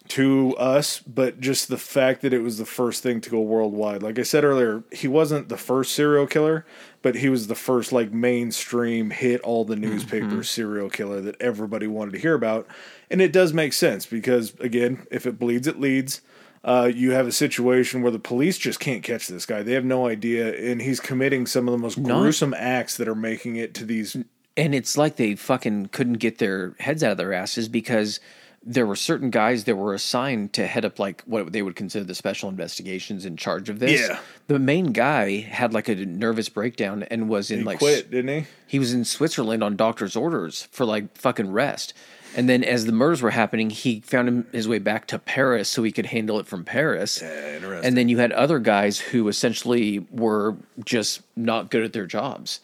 [0.09, 4.02] to us, but just the fact that it was the first thing to go worldwide.
[4.02, 6.66] Like I said earlier, he wasn't the first serial killer,
[7.01, 11.86] but he was the first like mainstream hit all the newspapers serial killer that everybody
[11.86, 12.66] wanted to hear about.
[13.10, 16.20] And it does make sense because again, if it bleeds, it leads.
[16.62, 19.62] Uh, you have a situation where the police just can't catch this guy.
[19.62, 23.06] They have no idea, and he's committing some of the most Not- gruesome acts that
[23.06, 24.16] are making it to these.
[24.56, 28.18] And it's like they fucking couldn't get their heads out of their asses because
[28.66, 32.05] there were certain guys that were assigned to head up like what they would consider
[32.05, 34.01] the special investigations in charge of this.
[34.01, 34.19] Yeah.
[34.47, 38.43] The main guy had like a nervous breakdown and was in He like quit, didn't
[38.43, 38.47] he?
[38.66, 41.93] he was in Switzerland on doctor's orders for like fucking rest.
[42.36, 45.69] And then as the murders were happening, he found him his way back to Paris
[45.69, 47.20] so he could handle it from Paris.
[47.23, 47.86] Yeah, interesting.
[47.86, 52.61] And then you had other guys who essentially were just not good at their jobs.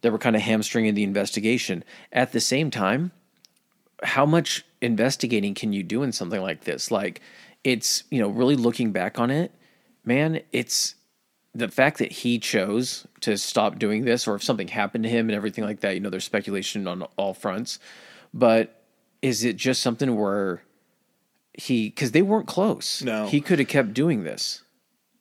[0.00, 1.84] They were kind of hamstringing the investigation.
[2.12, 3.12] At the same time,
[4.02, 6.90] how much investigating can you do in something like this?
[6.90, 7.20] Like,
[7.64, 9.52] it's you know really looking back on it,
[10.04, 10.94] man, it's
[11.54, 15.28] the fact that he chose to stop doing this, or if something happened to him
[15.28, 15.94] and everything like that.
[15.94, 17.78] You know, there's speculation on all fronts,
[18.32, 18.82] but
[19.20, 20.62] is it just something where
[21.54, 23.02] he because they weren't close?
[23.02, 23.26] No.
[23.26, 24.62] he could have kept doing this.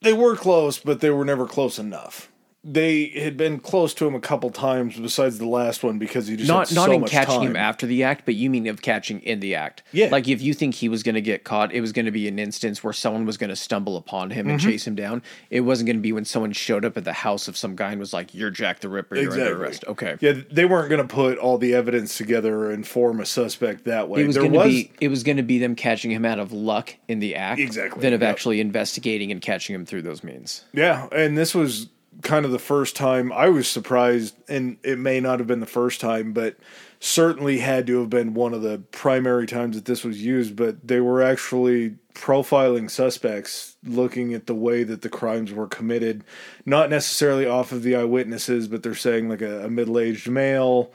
[0.02, 2.31] They were close, but they were never close enough.
[2.63, 6.35] They had been close to him a couple times, besides the last one, because he
[6.35, 7.47] just not not so in much catching time.
[7.47, 9.81] him after the act, but you mean of catching in the act.
[9.91, 10.09] Yeah.
[10.11, 12.27] Like if you think he was going to get caught, it was going to be
[12.27, 14.69] an instance where someone was going to stumble upon him and Mm-hmm.
[14.69, 15.23] chase him down.
[15.49, 17.91] It wasn't going to be when someone showed up at the house of some guy
[17.91, 19.15] and was like, "You're Jack the Ripper.
[19.15, 20.17] You're under arrest." Okay.
[20.19, 24.07] Yeah, they weren't going to put all the evidence together and form a suspect that
[24.07, 24.21] way.
[24.21, 26.25] It was there going to was be it was going to be them catching him
[26.25, 28.29] out of luck in the act, Exactly, than of yep.
[28.29, 30.63] actually investigating and catching him through those means.
[30.73, 31.88] Yeah, and this was
[32.21, 35.65] kind of the first time I was surprised, and it may not have been the
[35.65, 36.57] first time, but
[36.99, 40.55] certainly had to have been one of the primary times that this was used.
[40.55, 46.23] But they were actually profiling suspects, looking at the way that the crimes were committed,
[46.65, 50.91] not necessarily off of the eyewitnesses, but they're saying like a, a middle aged male.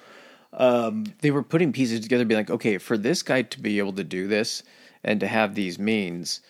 [0.52, 3.92] Um, they were putting pieces together, being like, okay, for this guy to be able
[3.94, 4.62] to do this
[5.02, 6.40] and to have these means,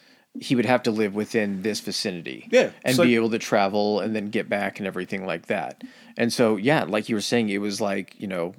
[0.41, 4.01] he would have to live within this vicinity, Yeah, and so- be able to travel
[4.01, 5.83] and then get back and everything like that.
[6.17, 8.55] And so, yeah, like you were saying, it was like you know.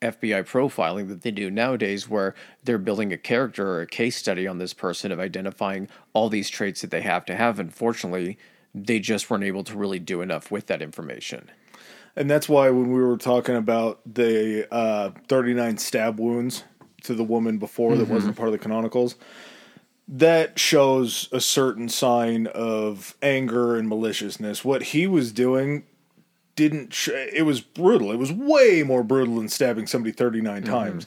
[0.00, 2.34] FBI profiling that they do nowadays, where
[2.64, 6.50] they're building a character or a case study on this person of identifying all these
[6.50, 7.60] traits that they have to have.
[7.60, 8.36] Unfortunately,
[8.74, 11.48] they just weren't able to really do enough with that information.
[12.16, 16.64] And that's why when we were talking about the uh, 39 stab wounds
[17.04, 19.14] to the woman before that wasn't part of the canonicals,
[20.08, 24.64] that shows a certain sign of anger and maliciousness.
[24.64, 25.84] What he was doing
[26.56, 28.12] didn't, sh- it was brutal.
[28.12, 30.70] It was way more brutal than stabbing somebody 39 mm-hmm.
[30.70, 31.06] times.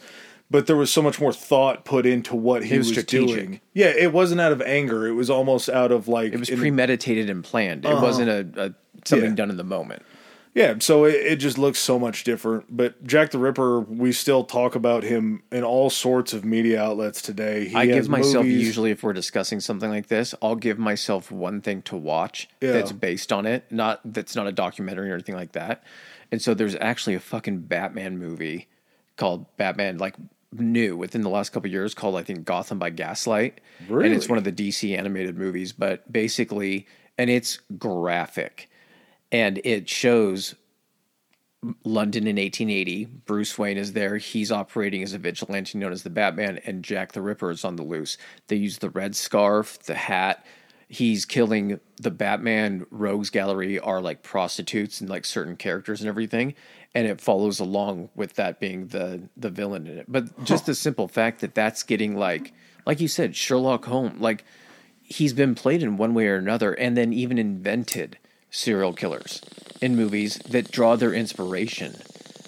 [0.49, 3.61] But there was so much more thought put into what he was was, doing.
[3.73, 5.07] Yeah, it wasn't out of anger.
[5.07, 7.84] It was almost out of like It was premeditated and planned.
[7.84, 8.05] It uh-huh.
[8.05, 8.73] wasn't a, a
[9.05, 9.35] something Yeah.
[9.35, 10.03] done in the moment.
[10.56, 12.76] Yeah, so it, it just looks so much different.
[12.76, 17.22] But Jack the Ripper, we still talk about him in all sorts of media outlets
[17.22, 17.68] today.
[17.68, 18.65] He I give myself movies.
[18.65, 22.72] usually if we're discussing something like this, I'll give myself one thing to watch Yeah.
[22.72, 25.84] that's based on it, not that's not a documentary or anything like that.
[26.32, 28.69] And so there's actually a fucking Batman movie
[29.18, 30.15] called Batman like
[30.53, 33.60] new within the last couple of years called I think Gotham by Gaslight.
[33.90, 36.88] And it's one of the DC animated movies, but basically
[37.18, 38.69] and it's graphic
[39.31, 40.56] and it shows
[41.84, 43.06] London in 1880.
[43.26, 44.18] Bruce Wayne is there.
[44.18, 47.76] He's operating as a vigilante known as the Batman, and Jack the Ripper is on
[47.76, 48.18] the loose.
[48.47, 50.45] They use the red scarf, the hat.
[50.88, 56.53] He's killing the Batman Rogues Gallery are like prostitutes and like certain characters and everything,
[56.93, 60.06] and it follows along with that being the the villain in it.
[60.07, 62.53] But just the simple fact that that's getting like
[62.85, 64.45] like you said, Sherlock Holmes, like
[65.02, 68.19] he's been played in one way or another, and then even invented
[68.56, 69.41] serial killers
[69.82, 71.95] in movies that draw their inspiration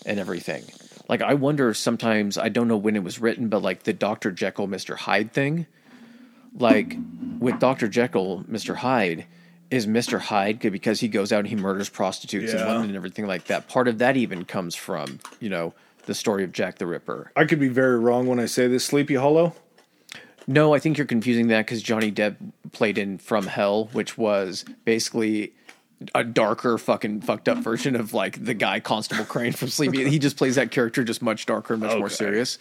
[0.05, 0.63] and everything.
[1.09, 4.31] Like I wonder sometimes I don't know when it was written, but like the Dr.
[4.31, 4.95] Jekyll, Mr.
[4.95, 5.67] Hyde thing,
[6.57, 6.97] like
[7.39, 7.87] with Dr.
[7.87, 8.75] Jekyll, Mr.
[8.77, 9.25] Hyde,
[9.69, 10.19] is Mr.
[10.19, 12.65] Hyde good because he goes out and he murders prostitutes in Yeah.
[12.67, 13.67] London and everything like that.
[13.67, 15.73] Part of that even comes from, you know,
[16.05, 17.31] the story of Jack the Ripper.
[17.35, 18.85] I could be very wrong when I say this.
[18.85, 19.53] Sleepy Hollow.
[20.49, 22.37] No, I think you're confusing that because Johnny Depp
[22.71, 25.51] played in From Hell, which was basically
[26.13, 30.09] a darker, fucking fucked up version of like the guy Constable Crane from Sleepy.
[30.09, 32.57] He just plays that character just much darker and much more serious.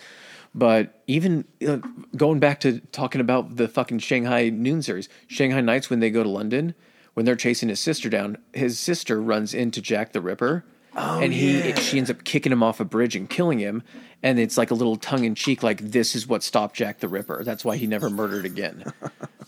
[0.55, 1.79] But even uh,
[2.17, 6.23] going back to talking about the fucking Shanghai Noon series, Shanghai Nights when they go
[6.23, 6.75] to London,
[7.15, 10.65] when they're chasing his sister down, his sister runs into Jack the Ripper.
[10.95, 11.75] and he yeah.
[11.79, 13.83] she ends up kicking him off a bridge and killing him
[14.23, 17.09] and it's like a little tongue in cheek like this is what stopped Jack the
[17.09, 18.95] Ripper that's why he never murdered again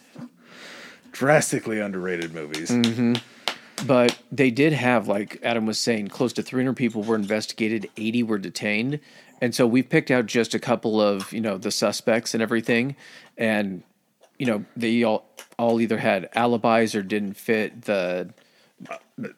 [1.19, 2.71] Drastically underrated movies.
[2.71, 3.15] Mm-hmm.
[3.87, 8.23] But they did have like Adam was saying close to 300 people were investigated 80
[8.25, 9.01] were detained
[9.41, 12.97] and so we picked out just a couple of you know the suspects and everything
[13.37, 13.83] and
[14.39, 15.29] you know they all
[15.59, 18.33] all either had alibis or didn't fit the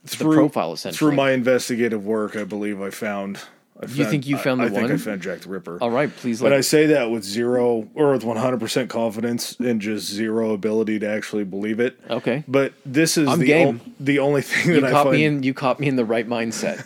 [0.07, 0.99] Through, profile, essentially.
[0.99, 3.41] Through my investigative work, I believe I found.
[3.83, 4.99] I You think you I- found the I, think I one?
[4.99, 5.79] found Jack the Ripper.
[5.81, 9.81] all right please But let I say that with zero or with 100% confidence and
[9.81, 11.99] just zero ability to actually believe it.
[12.11, 13.81] okay But this is I'm the, game.
[13.85, 15.97] o- the only thing you that I caught find me in you caught me in
[15.97, 16.81] the right mindset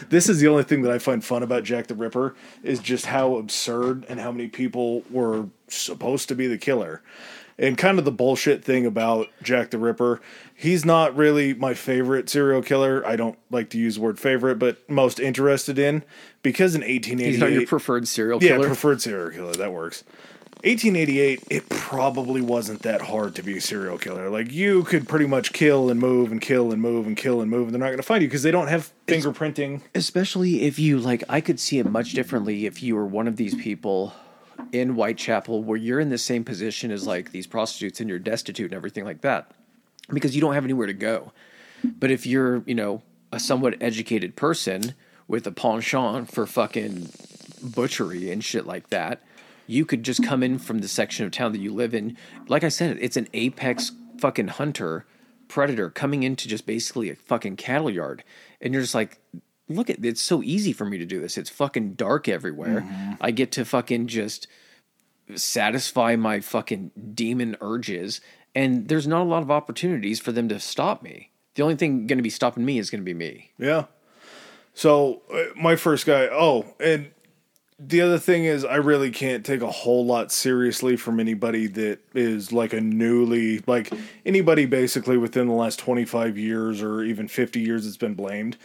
[0.08, 3.06] this is the only thing that I find fun about Jack the Ripper is just
[3.06, 7.02] how absurd and how many people were supposed to be the killer.
[7.58, 10.22] And kind of the bullshit thing about Jack the Ripper,
[10.60, 13.02] he's not really my favorite serial killer.
[13.06, 16.04] I don't like to use the word favorite, but most interested in
[16.42, 18.60] because in 1888 he's not your preferred serial killer.
[18.60, 19.54] yeah, preferred serial killer.
[19.54, 20.04] That works.
[20.62, 24.28] 1888, it probably wasn't that hard to be a serial killer.
[24.28, 27.50] Like you could pretty much kill and move and kill and move and kill and
[27.50, 29.80] move, and they're not going to find you because they don't have fingerprinting.
[29.94, 33.36] Especially if you like, I could see it much differently if you were one of
[33.36, 34.12] these people
[34.72, 38.66] in Whitechapel where you're in the same position as like these prostitutes and you're destitute
[38.66, 39.50] and everything like that
[40.12, 41.32] because you don't have anywhere to go.
[41.84, 44.94] But if you're, you know, a somewhat educated person
[45.28, 47.08] with a penchant for fucking
[47.62, 49.22] butchery and shit like that,
[49.66, 52.16] you could just come in from the section of town that you live in.
[52.48, 55.06] Like I said, it's an apex fucking hunter
[55.48, 58.24] predator coming into just basically a fucking cattle yard.
[58.60, 59.20] And you're just like,
[59.68, 61.38] look at it's so easy for me to do this.
[61.38, 62.80] It's fucking dark everywhere.
[62.80, 63.12] Mm-hmm.
[63.20, 64.48] I get to fucking just
[65.36, 68.20] satisfy my fucking demon urges
[68.54, 71.30] and there's not a lot of opportunities for them to stop me.
[71.54, 73.50] The only thing going to be stopping me is going to be me.
[73.58, 73.86] Yeah.
[74.74, 76.28] So uh, my first guy.
[76.30, 77.10] Oh, and
[77.78, 82.00] the other thing is, I really can't take a whole lot seriously from anybody that
[82.14, 83.92] is like a newly, like
[84.26, 88.58] anybody basically within the last 25 years or even 50 years that's been blamed.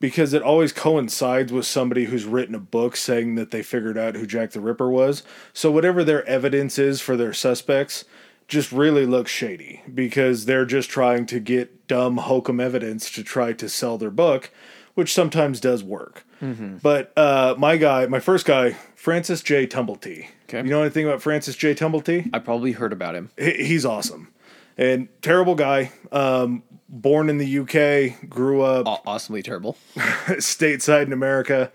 [0.00, 4.16] Because it always coincides with somebody who's written a book saying that they figured out
[4.16, 5.22] who Jack the Ripper was.
[5.52, 8.04] So, whatever their evidence is for their suspects,
[8.52, 13.52] just really looks shady because they're just trying to get dumb hokum evidence to try
[13.54, 14.50] to sell their book,
[14.94, 16.24] which sometimes does work.
[16.40, 19.66] But uh, my guy, my first guy, Francis J.
[19.66, 20.26] Tumblety.
[20.48, 20.58] Okay.
[20.58, 21.72] You know anything about Francis J.
[21.74, 22.28] Tumblety?
[22.32, 23.30] I probably heard about him.
[23.38, 24.28] He- He's awesome
[24.76, 25.92] and terrible guy.
[26.10, 29.76] Um, born in the UK, grew up Aw- awesomely terrible.
[29.96, 31.70] stateside in America.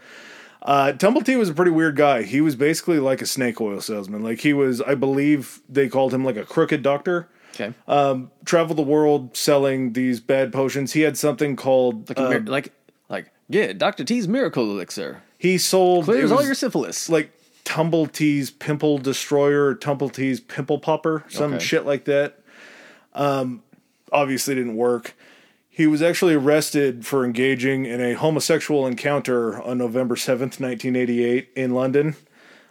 [0.62, 2.24] Uh, Tumblety was a pretty weird guy.
[2.24, 4.24] He was basically like a snake oil salesman.
[4.24, 7.30] Like he was, I believe they called him like a crooked doctor.
[7.56, 7.74] Okay.
[7.88, 10.94] Um, Traveled the world selling these bad potions.
[10.94, 12.74] He had something called like, mir- like,
[13.10, 14.04] like, yeah, Dr.
[14.04, 15.22] T's miracle elixir.
[15.38, 17.10] he sold Clears all your syphilis.
[17.10, 17.32] like
[17.64, 21.64] Tumblety's pimple destroyer, or Tumblety's pimple popper, some Okay.
[21.64, 22.40] shit like that.
[23.14, 23.62] Um,
[24.12, 25.16] obviously didn't work.
[25.78, 31.76] He was actually arrested for engaging in a homosexual encounter on November 7th, 1988, in
[31.76, 32.16] London.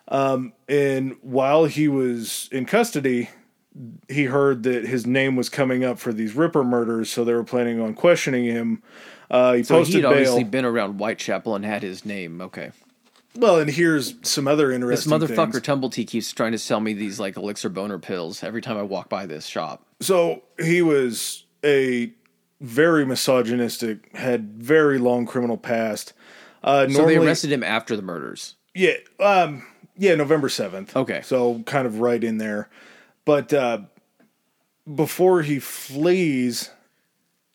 [0.09, 3.31] Um, and while he was in custody,
[4.09, 7.45] he heard that his name was coming up for these Ripper murders, so they were
[7.45, 8.83] planning on questioning him.
[9.31, 10.11] Uh, he so posted he'd bail.
[10.11, 12.41] obviously been around Whitechapel and had his name.
[12.41, 12.73] Okay.
[13.37, 15.17] well, and here's some other interesting.
[15.17, 15.63] This motherfucker things.
[15.63, 19.09] Tumblety keeps trying to sell me these like elixir boner pills every time I walk
[19.09, 19.87] by this shop.
[20.01, 22.13] So he was a
[22.61, 26.13] very misogynistic, had very long criminal past.
[26.63, 28.55] Uh, So normally, they arrested him after the murders.
[28.75, 29.65] yeah, um,
[29.97, 30.95] yeah, November seventh.
[30.97, 31.21] Okay.
[31.23, 32.69] so kind of right in there.
[33.25, 33.81] But uh,
[34.93, 36.71] before he flees,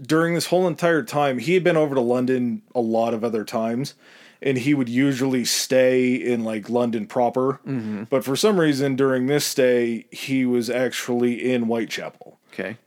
[0.01, 3.43] during this whole entire time, he had been over to London a lot of other
[3.45, 3.93] times,
[4.41, 7.59] and he would usually stay in like London proper.
[7.65, 8.03] Mm-hmm.
[8.09, 12.77] But for some reason, during this stay, he was actually in Whitechapel Okay.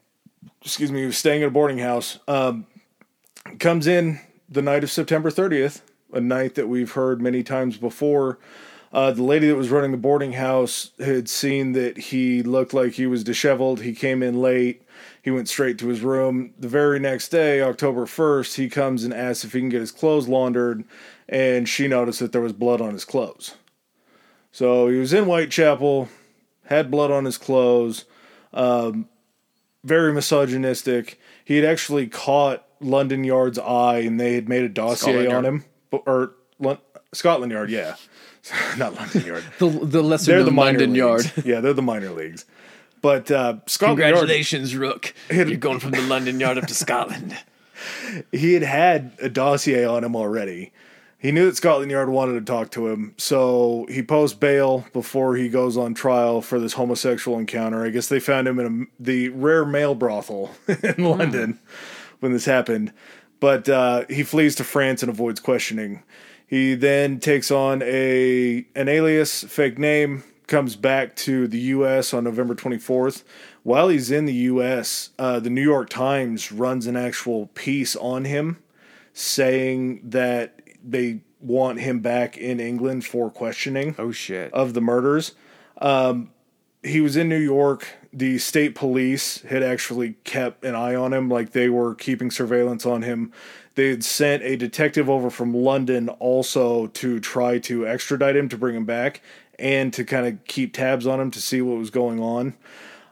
[0.64, 2.18] Excuse me, he was staying at a boarding house.
[2.26, 2.66] Um,
[3.58, 5.82] comes in the night of September 30th,
[6.12, 8.38] a night that we've heard many times before.
[8.92, 12.92] Uh, the lady that was running the boarding house had seen that he looked like
[12.92, 13.80] he was disheveled.
[13.80, 14.82] He came in late.
[15.20, 16.54] He went straight to his room.
[16.58, 19.90] The very next day, October 1st, he comes and asks if he can get his
[19.90, 20.84] clothes laundered,
[21.28, 23.56] and she noticed that there was blood on his clothes.
[24.52, 26.08] So he was in Whitechapel,
[26.66, 28.04] had blood on his clothes
[29.84, 31.20] very misogynistic.
[31.44, 35.44] He had actually caught London Yard's eye, and they had made a dossier on Yard.
[35.44, 35.64] him.
[35.92, 36.78] Or Lon-
[37.12, 37.94] Scotland Yard, yeah,
[38.78, 39.44] not London Yard.
[39.58, 40.94] The the lesser They're the minor London.
[40.96, 41.32] Yard.
[41.44, 42.44] yeah, they're the minor leagues.
[43.00, 45.14] But uh, Scotland Yard, Congratulations, Rook.
[45.30, 47.36] You're going from the London Yard up to Scotland.
[48.32, 50.72] he had had a dossier on him already.
[51.24, 55.36] He knew that Scotland Yard wanted to talk to him, so he posts bail before
[55.36, 57.82] he goes on trial for this homosexual encounter.
[57.82, 61.58] I guess they found him in a, the rare male brothel in London
[62.20, 62.92] when this happened.
[63.40, 66.02] But uh, he flees to France and avoids questioning.
[66.46, 72.12] He then takes on a an alias, fake name, comes back to the U.S.
[72.12, 73.22] on November 24th.
[73.62, 78.26] While he's in the U.S., uh, the New York Times runs an actual piece on
[78.26, 78.58] him
[79.14, 84.52] saying that they want him back in England for questioning Oh shit.
[84.52, 85.32] of the murders.
[85.80, 86.30] Um,
[86.82, 87.86] he was in New York.
[88.12, 92.86] The state police had actually kept an eye on him, like they were keeping surveillance
[92.86, 93.32] on him.
[93.74, 98.56] They had sent a detective over from London also to try to extradite him to
[98.56, 99.20] bring him back
[99.58, 102.54] and to kind of keep tabs on him to see what was going on.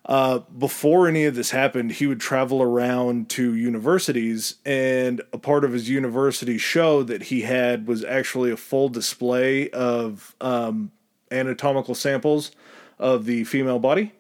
[0.05, 5.65] Uh, before any of this happened, he would travel around to universities, and a part
[5.65, 10.91] of his university show that he had was actually a full display of um,
[11.31, 12.51] anatomical samples
[12.99, 14.13] of the female body.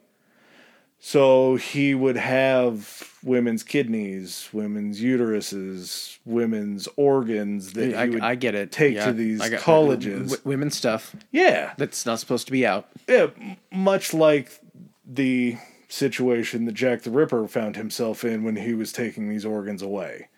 [1.04, 8.34] So he would have women's kidneys, women's uteruses, women's organs that I, he would I
[8.36, 8.70] get it.
[8.70, 10.30] take Yeah, to these got- colleges.
[10.30, 12.86] w- women's stuff yeah, that's not supposed to be out.
[13.08, 13.26] yeah,
[13.72, 14.60] much like
[15.04, 15.56] the
[15.92, 20.28] situation that Jack the Ripper found himself in when he was taking these organs away.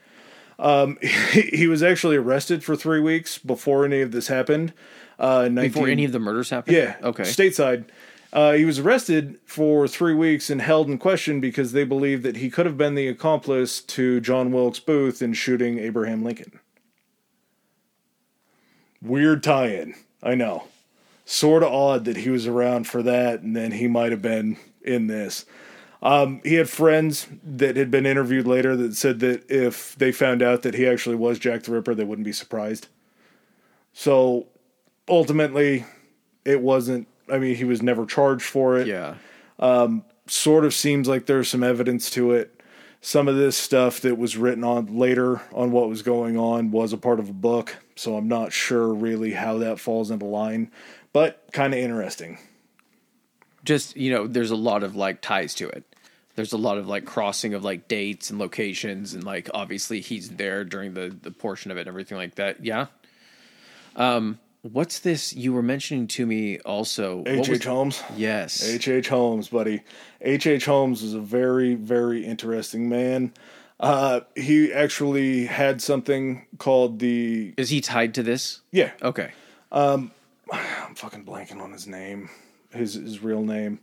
[0.59, 4.73] Um, he, he was actually arrested for three weeks before any of this happened.
[5.19, 6.77] Uh, in Before any of the murders happened.
[6.77, 7.23] yeah, Okay.
[7.23, 7.85] stateside.
[8.33, 12.35] Uh, he was arrested for three weeks and held in question because they believed that
[12.39, 16.59] he could have been the accomplice to John Wilkes Booth in shooting Abraham Lincoln.
[19.01, 20.65] Weird tie-in, I know.
[21.25, 24.57] Sort of odd that he was around for that, and then he might have been
[24.85, 25.47] in this.
[26.03, 30.43] Um, he had friends that had been interviewed later that said that if they found
[30.43, 32.89] out that he actually was Jack the Ripper, they wouldn't be surprised.
[33.95, 34.49] So
[35.09, 35.87] ultimately,
[36.45, 37.09] it wasn't.
[37.33, 39.15] I mean, he was never charged for it yeah.
[40.27, 42.61] sort of seems like there's some evidence to it.
[43.01, 46.93] Some of this stuff that was written on later on what was going on was
[46.93, 50.71] a part of a book, so I'm not sure really how that falls into line,
[51.13, 52.39] but kind of interesting.
[53.65, 55.85] Just you know, there's a lot of like ties to it.
[56.37, 60.31] There's a lot of like crossing of like dates and locations, and like obviously he's
[60.31, 62.65] there during the the portion of it and everything like that.
[62.65, 62.87] Yeah.
[63.97, 67.19] Um, what's this you were mentioning to me also?
[67.19, 67.49] What H.
[67.49, 67.65] H.
[67.65, 68.03] Holmes.
[68.17, 68.67] Yes.
[68.69, 68.89] H.
[68.89, 69.09] H.
[69.09, 69.83] Holmes, buddy.
[70.21, 70.47] H.
[70.47, 70.65] H.
[70.65, 73.33] Holmes is a very, very interesting man.
[73.79, 78.61] Uh, he actually had something called the Is he tied to this?
[78.73, 78.91] yeah.
[79.03, 79.33] Okay.
[79.73, 80.11] um
[80.53, 82.29] I'm fucking blanking on his name,
[82.75, 83.81] his his real name.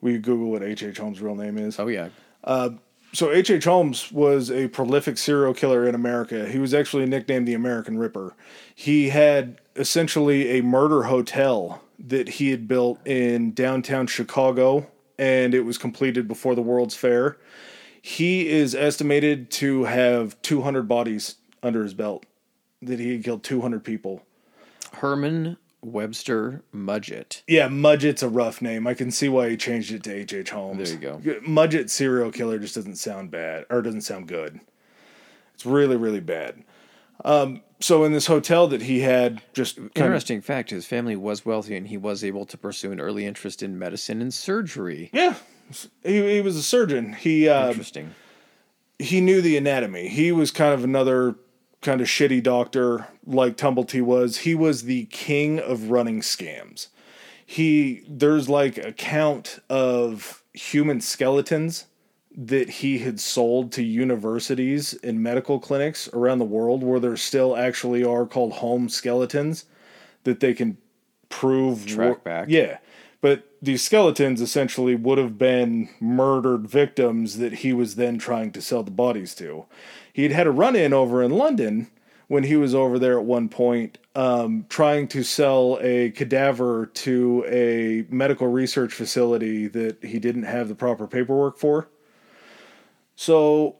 [0.00, 0.82] We Google what H.
[0.82, 0.98] H.
[0.98, 1.78] Holmes' real name is.
[1.78, 2.08] Oh yeah.
[2.42, 2.70] Uh,
[3.12, 3.50] so H.
[3.50, 3.64] H.
[3.64, 6.48] Holmes was a prolific serial killer in America.
[6.48, 8.34] He was actually nicknamed the American Ripper.
[8.74, 15.60] He had essentially a murder hotel that he had built in downtown Chicago, and it
[15.60, 17.38] was completed before the World's Fair.
[18.02, 22.26] He is estimated to have 200 bodies under his belt.
[22.82, 24.22] That he had killed 200 people.
[24.94, 27.42] Herman Webster Mudgett.
[27.46, 28.86] Yeah, Mudgett's a rough name.
[28.86, 30.34] I can see why he changed it to H.H.
[30.34, 30.50] H.
[30.50, 30.92] Holmes.
[30.98, 31.40] There you go.
[31.40, 34.60] Mudgett serial killer just doesn't sound bad or doesn't sound good.
[35.54, 36.64] It's really, really bad.
[37.24, 41.14] Um, so in this hotel that he had, just kind of, Interesting fact: his family
[41.16, 45.10] was wealthy, and he was able to pursue an early interest in medicine and surgery.
[45.12, 45.34] yeah,
[46.02, 47.12] he, he was a surgeon.
[47.12, 48.14] He uh, Interesting.
[48.98, 50.08] he knew the anatomy.
[50.08, 51.36] He was kind of another
[51.84, 54.38] kind of shitty doctor like Tumblety was.
[54.38, 56.88] He was the king of running scams.
[57.46, 61.86] He there's like a count of human skeletons
[62.36, 67.56] that he had sold to universities and medical clinics around the world where there still
[67.56, 69.66] actually are called home skeletons
[70.24, 70.76] that they can
[71.28, 72.48] prove Track were- back.
[72.48, 72.78] Yeah.
[73.20, 78.60] But these skeletons essentially would have been murdered victims that he was then trying to
[78.60, 79.64] sell the bodies to.
[80.14, 81.88] He'd had a run in over in London
[82.28, 87.44] when he was over there at one point, um, trying to sell a cadaver to
[87.48, 91.88] a medical research facility that he didn't have the proper paperwork for.
[93.16, 93.74] So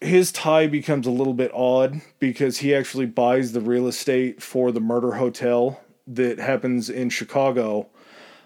[0.00, 4.72] his tie becomes a little bit odd because he actually buys the real estate for
[4.72, 7.86] the murder hotel that happens in Chicago.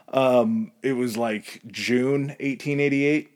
[0.09, 3.31] Um, it was like June 1888,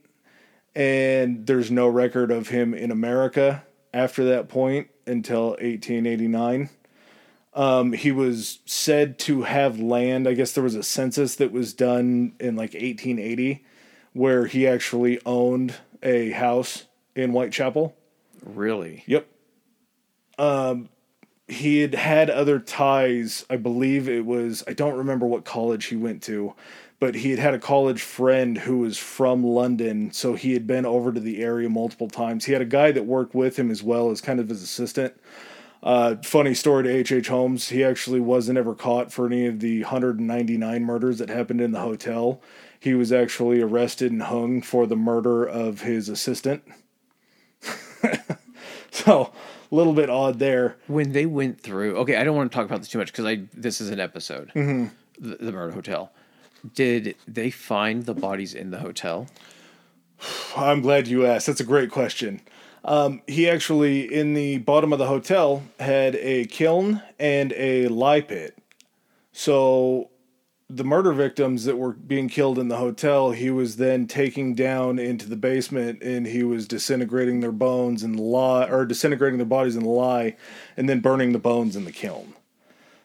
[0.75, 3.63] and there's no record of him in America
[3.95, 6.69] after that point until 1889.
[7.55, 10.27] Um, he was said to have land.
[10.27, 13.65] I guess there was a census that was done in like 1880
[14.13, 16.85] where he actually owned a house
[17.15, 17.97] in Whitechapel.
[18.45, 19.05] Really?
[19.07, 19.29] Yep.
[20.39, 20.89] Um,
[21.47, 23.47] he had had other ties.
[23.49, 26.55] I believe it was, I don't remember what college he went to,
[27.05, 30.11] but he had had a college friend who was from London.
[30.11, 32.47] So he had been over to the area multiple times.
[32.47, 35.15] He had a guy that worked with him as well as kind of his assistant.
[35.83, 37.13] Uh, funny story to H.H.
[37.13, 37.29] H.
[37.29, 37.69] Holmes.
[37.69, 41.81] He actually wasn't ever caught for any of the 199 murders that happened in the
[41.81, 42.41] hotel.
[42.81, 46.63] He was actually arrested and hung for the murder of his assistant.
[48.91, 49.31] so,
[49.71, 50.79] a little bit odd there.
[50.87, 53.27] When they went through, okay, I don't want to talk about this too much because
[53.27, 54.53] I this is an episode,
[55.19, 56.11] the, the murder hotel.
[56.73, 59.27] Did they find the bodies in the hotel?
[60.57, 61.47] I'm glad you asked.
[61.47, 62.41] That's a great question.
[62.85, 68.21] Um, he actually, in the bottom of the hotel, had a kiln and a lye
[68.21, 68.59] pit.
[69.33, 70.11] So,
[70.71, 74.99] the murder victims that were being killed in the hotel, he was then taking down
[74.99, 79.77] into the basement and he was disintegrating their bones the lye, or disintegrating their bodies
[79.77, 80.37] in the lye,
[80.77, 82.34] and then burning the bones in the kiln.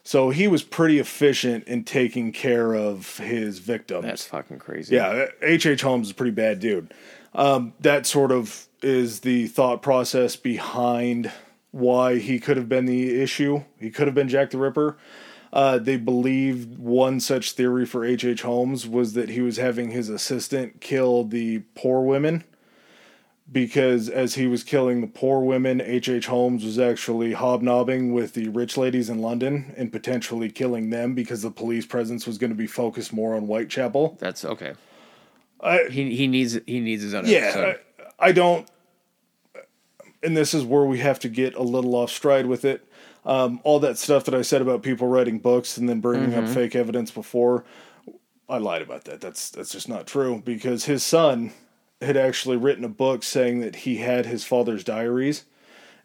[0.10, 4.06] So he was pretty efficient in taking care of his victims.
[4.06, 4.96] That's fucking crazy.
[4.96, 5.68] Yeah, H.H.
[5.68, 5.82] H.
[5.84, 6.96] Holmes is a pretty bad dude.
[7.36, 11.32] Um, that sort of is the thought process behind
[11.70, 13.66] why he could have been the issue.
[13.80, 14.98] He could have been Jack the Ripper.
[15.54, 18.26] Uh, they believed one such theory for H.H.
[18.26, 18.42] H.
[18.42, 22.46] Holmes was that he was having his assistant kill the poor women
[23.52, 26.10] because as he was killing the poor women, H.H.
[26.10, 26.28] H.
[26.28, 31.42] Holmes was actually hobnobbing with the rich ladies in London and potentially killing them because
[31.42, 34.18] the police presence was going to be focused more on Whitechapel.
[34.20, 34.74] That's okay.
[35.62, 37.76] I, He he needs he needs his own yeah.
[38.20, 38.70] I, I don't,
[40.22, 42.86] and this is where we have to get a little off stride with it.
[43.26, 46.48] Um, all that stuff that I said about people writing books and then bringing up
[46.48, 47.66] fake evidence before,
[48.48, 49.22] I lied about that.
[49.22, 51.52] That's that's just not true because his son
[52.02, 55.46] had actually written a book saying that he had his father's diaries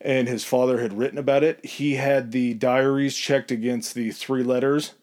[0.01, 1.65] and his father had written about it.
[1.65, 4.95] He had the diaries checked against the three letters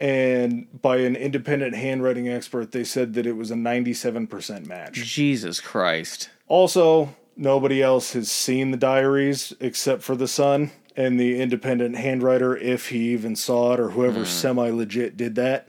[0.00, 4.94] and by an independent handwriting expert they said that it was a 97% match.
[4.94, 6.30] Jesus Christ.
[6.48, 12.60] Also, nobody else has seen the diaries except for the son and the independent handwriter,
[12.60, 14.24] if he even saw it or whoever hmm.
[14.24, 15.68] semi legit did that.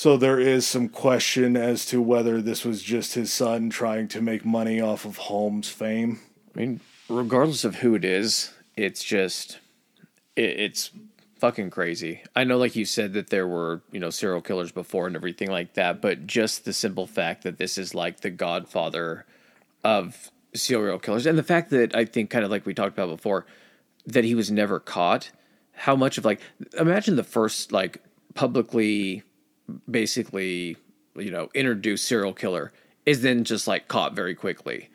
[0.00, 4.22] So there is some question as to whether this was just his son trying to
[4.22, 6.20] make money off of Holmes' fame.
[6.56, 9.58] I mean, regardless of who it is, it's just
[10.36, 10.90] it, it's
[11.38, 12.22] fucking crazy.
[12.34, 15.50] I know, like you said, that there were you know serial killers before and everything
[15.50, 19.26] like that, but just the simple fact that this is like the godfather
[19.84, 23.14] of serial killers, and the fact that I think, kind of like we talked about
[23.14, 23.44] before,
[24.06, 25.30] that he was never caught.
[25.74, 26.40] How much of like
[26.78, 28.02] imagine the first like
[28.32, 29.24] publicly,
[29.90, 30.76] basically,
[31.16, 32.72] you know, introduced serial killer
[33.06, 34.88] is then just like caught very quickly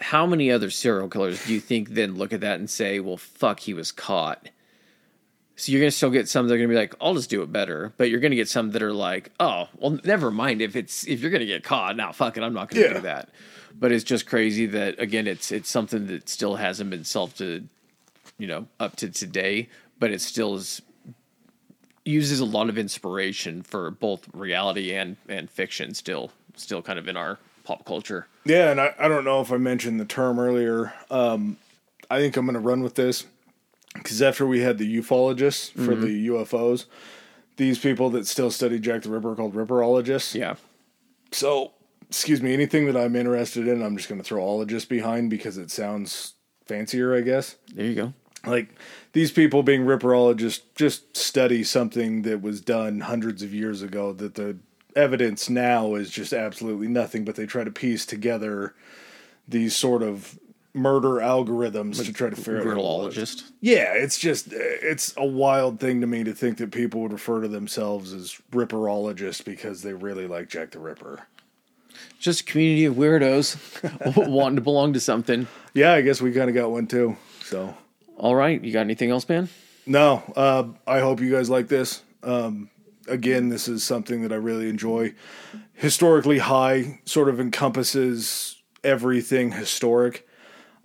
[0.00, 3.16] how many other serial killers do you think then look at that and say, well,
[3.16, 4.48] fuck, he was caught?
[5.54, 7.30] So you're going to still get some that are going to be like, I'll just
[7.30, 7.92] do it better.
[7.98, 10.60] But you're going to get some that are like, oh, well, never mind.
[10.60, 12.88] If it's, if you're going to get caught, now fuck it, I'm not going to
[12.88, 12.94] Yeah.
[12.94, 13.28] do that.
[13.78, 17.68] But it's just crazy that, again, it's, it's something that still hasn't been solved to,
[18.38, 19.68] you know, up to today,
[20.00, 20.82] but it still is,
[22.04, 27.08] uses a lot of inspiration for both reality and, and fiction still, still kind of
[27.08, 28.26] in our pop culture.
[28.44, 30.92] Yeah, and I, I don't know if I mentioned the term earlier.
[31.10, 31.58] Um,
[32.10, 33.24] I think I'm going to run with this
[33.94, 36.86] because after we had the ufologists for the UFOs,
[37.56, 40.34] these people that still study Jack the Ripper are called Ripperologists.
[40.34, 40.56] Yeah.
[41.30, 41.72] So,
[42.08, 45.58] excuse me, anything that I'm interested in, I'm just going to throw ologist behind because
[45.58, 46.34] it sounds
[46.66, 47.56] fancier, I guess.
[47.72, 48.12] There you go.
[48.46, 48.68] Like
[49.12, 54.34] these people being Ripperologists just study something that was done hundreds of years ago that
[54.34, 54.56] the
[54.96, 58.74] evidence now is just absolutely nothing, but they try to piece together
[59.46, 60.38] these sort of
[60.74, 62.66] murder algorithms to try to figure out.
[62.66, 63.16] what it was.
[63.16, 63.52] Riddleologist.
[63.60, 67.42] Yeah, it's just it's a wild thing to me to think that people would refer
[67.42, 71.26] to themselves as Ripperologists because they really like Jack the Ripper.
[72.18, 75.46] Just a community of weirdos wanting to belong to something.
[75.74, 77.16] Yeah, I guess we kind of got one too.
[77.44, 77.76] So
[78.22, 79.48] All right, you got anything else, man?
[79.84, 82.04] no, uh, I hope you guys like this.
[82.22, 82.70] Um,
[83.08, 85.14] again, this is something that I really enjoy.
[85.72, 90.24] Historically high sort of encompasses everything historic.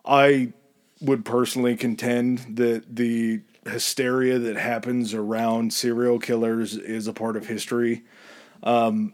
[0.03, 0.51] I
[0.99, 7.45] would personally contend that the hysteria that happens around serial killers is a part of
[7.45, 8.03] history.
[8.63, 9.13] Um,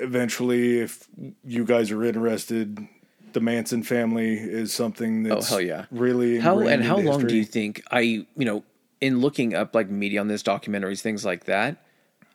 [0.00, 1.06] eventually, if
[1.44, 2.88] you guys are interested,
[3.32, 5.84] the Manson family is something oh, that's Oh, hell yeah.
[5.90, 8.64] really How and how long do you think I you know
[9.00, 11.76] in looking up like media on this documentaries things like that?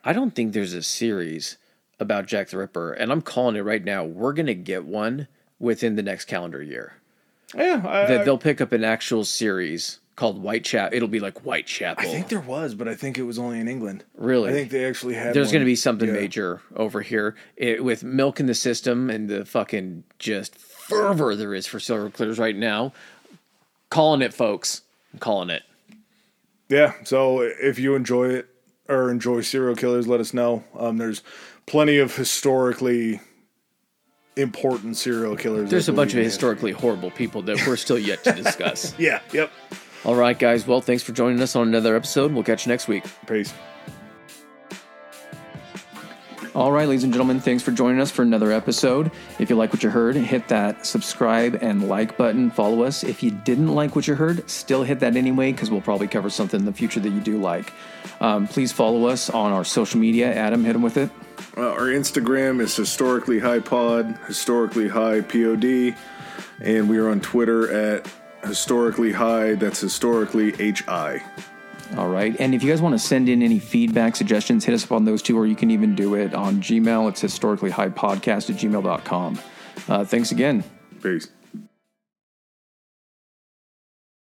[0.06, 1.58] I don't think there's a series
[2.00, 4.04] about Jack the Ripper, and I'm calling it right now.
[4.04, 5.28] We're gonna get one
[5.60, 6.94] within the next calendar year.
[7.56, 10.96] Yeah, I, That they'll pick up an actual series called Whitechapel.
[10.96, 12.04] It'll be like Whitechapel.
[12.04, 14.04] I think there was, but I think it was only in England.
[14.16, 14.50] Really?
[14.50, 15.34] I think they actually had.
[15.34, 16.16] There's going to be something Yeah.
[16.16, 20.56] major over here it, with milk in the system and the fucking just
[20.94, 22.94] fervor there is for silver clears right now.
[23.90, 24.82] Calling it, folks.
[25.14, 25.64] I'm calling it.
[26.70, 26.94] Yeah.
[27.04, 28.48] So if you enjoy it
[28.90, 30.64] or enjoy serial killers, let us know.
[30.78, 31.22] Um, there's
[31.66, 33.20] plenty of historically
[34.36, 35.70] important serial killers.
[35.70, 38.96] There's a bunch of historically horrible people that we're still yet to discuss.
[39.00, 39.20] Yeah.
[39.32, 39.52] Yep.
[40.06, 40.66] All right, guys.
[40.68, 42.34] Well, thanks for joining us on another episode.
[42.34, 43.06] We'll catch you next week.
[43.28, 43.54] Peace.
[46.56, 49.10] All right, ladies and gentlemen, thanks for joining us for another episode.
[49.40, 52.52] If you like what you heard, hit that subscribe and like button.
[52.52, 53.04] Follow us.
[53.04, 56.30] If you didn't like what you heard, still hit that anyway, because we'll probably cover
[56.30, 57.74] something in the future that you do like.
[58.22, 60.32] Um, please follow us on our social media.
[60.32, 61.10] Adam, hit him with it.
[61.58, 65.66] Uh, our Instagram is historically high pod, historically high pod,
[66.62, 68.08] and we are on Twitter at
[68.44, 69.56] historically high.
[69.56, 71.24] That's historically hi.
[71.98, 72.36] All right.
[72.40, 75.06] And if you guys want to send in any feedback, suggestions, hit us up on
[75.06, 77.10] those two, or you can even do it on Gmail.
[77.10, 79.40] It's historicallyhighpodcast at gmail.com.
[79.88, 80.64] Uh, thanks again.
[81.02, 81.28] Peace.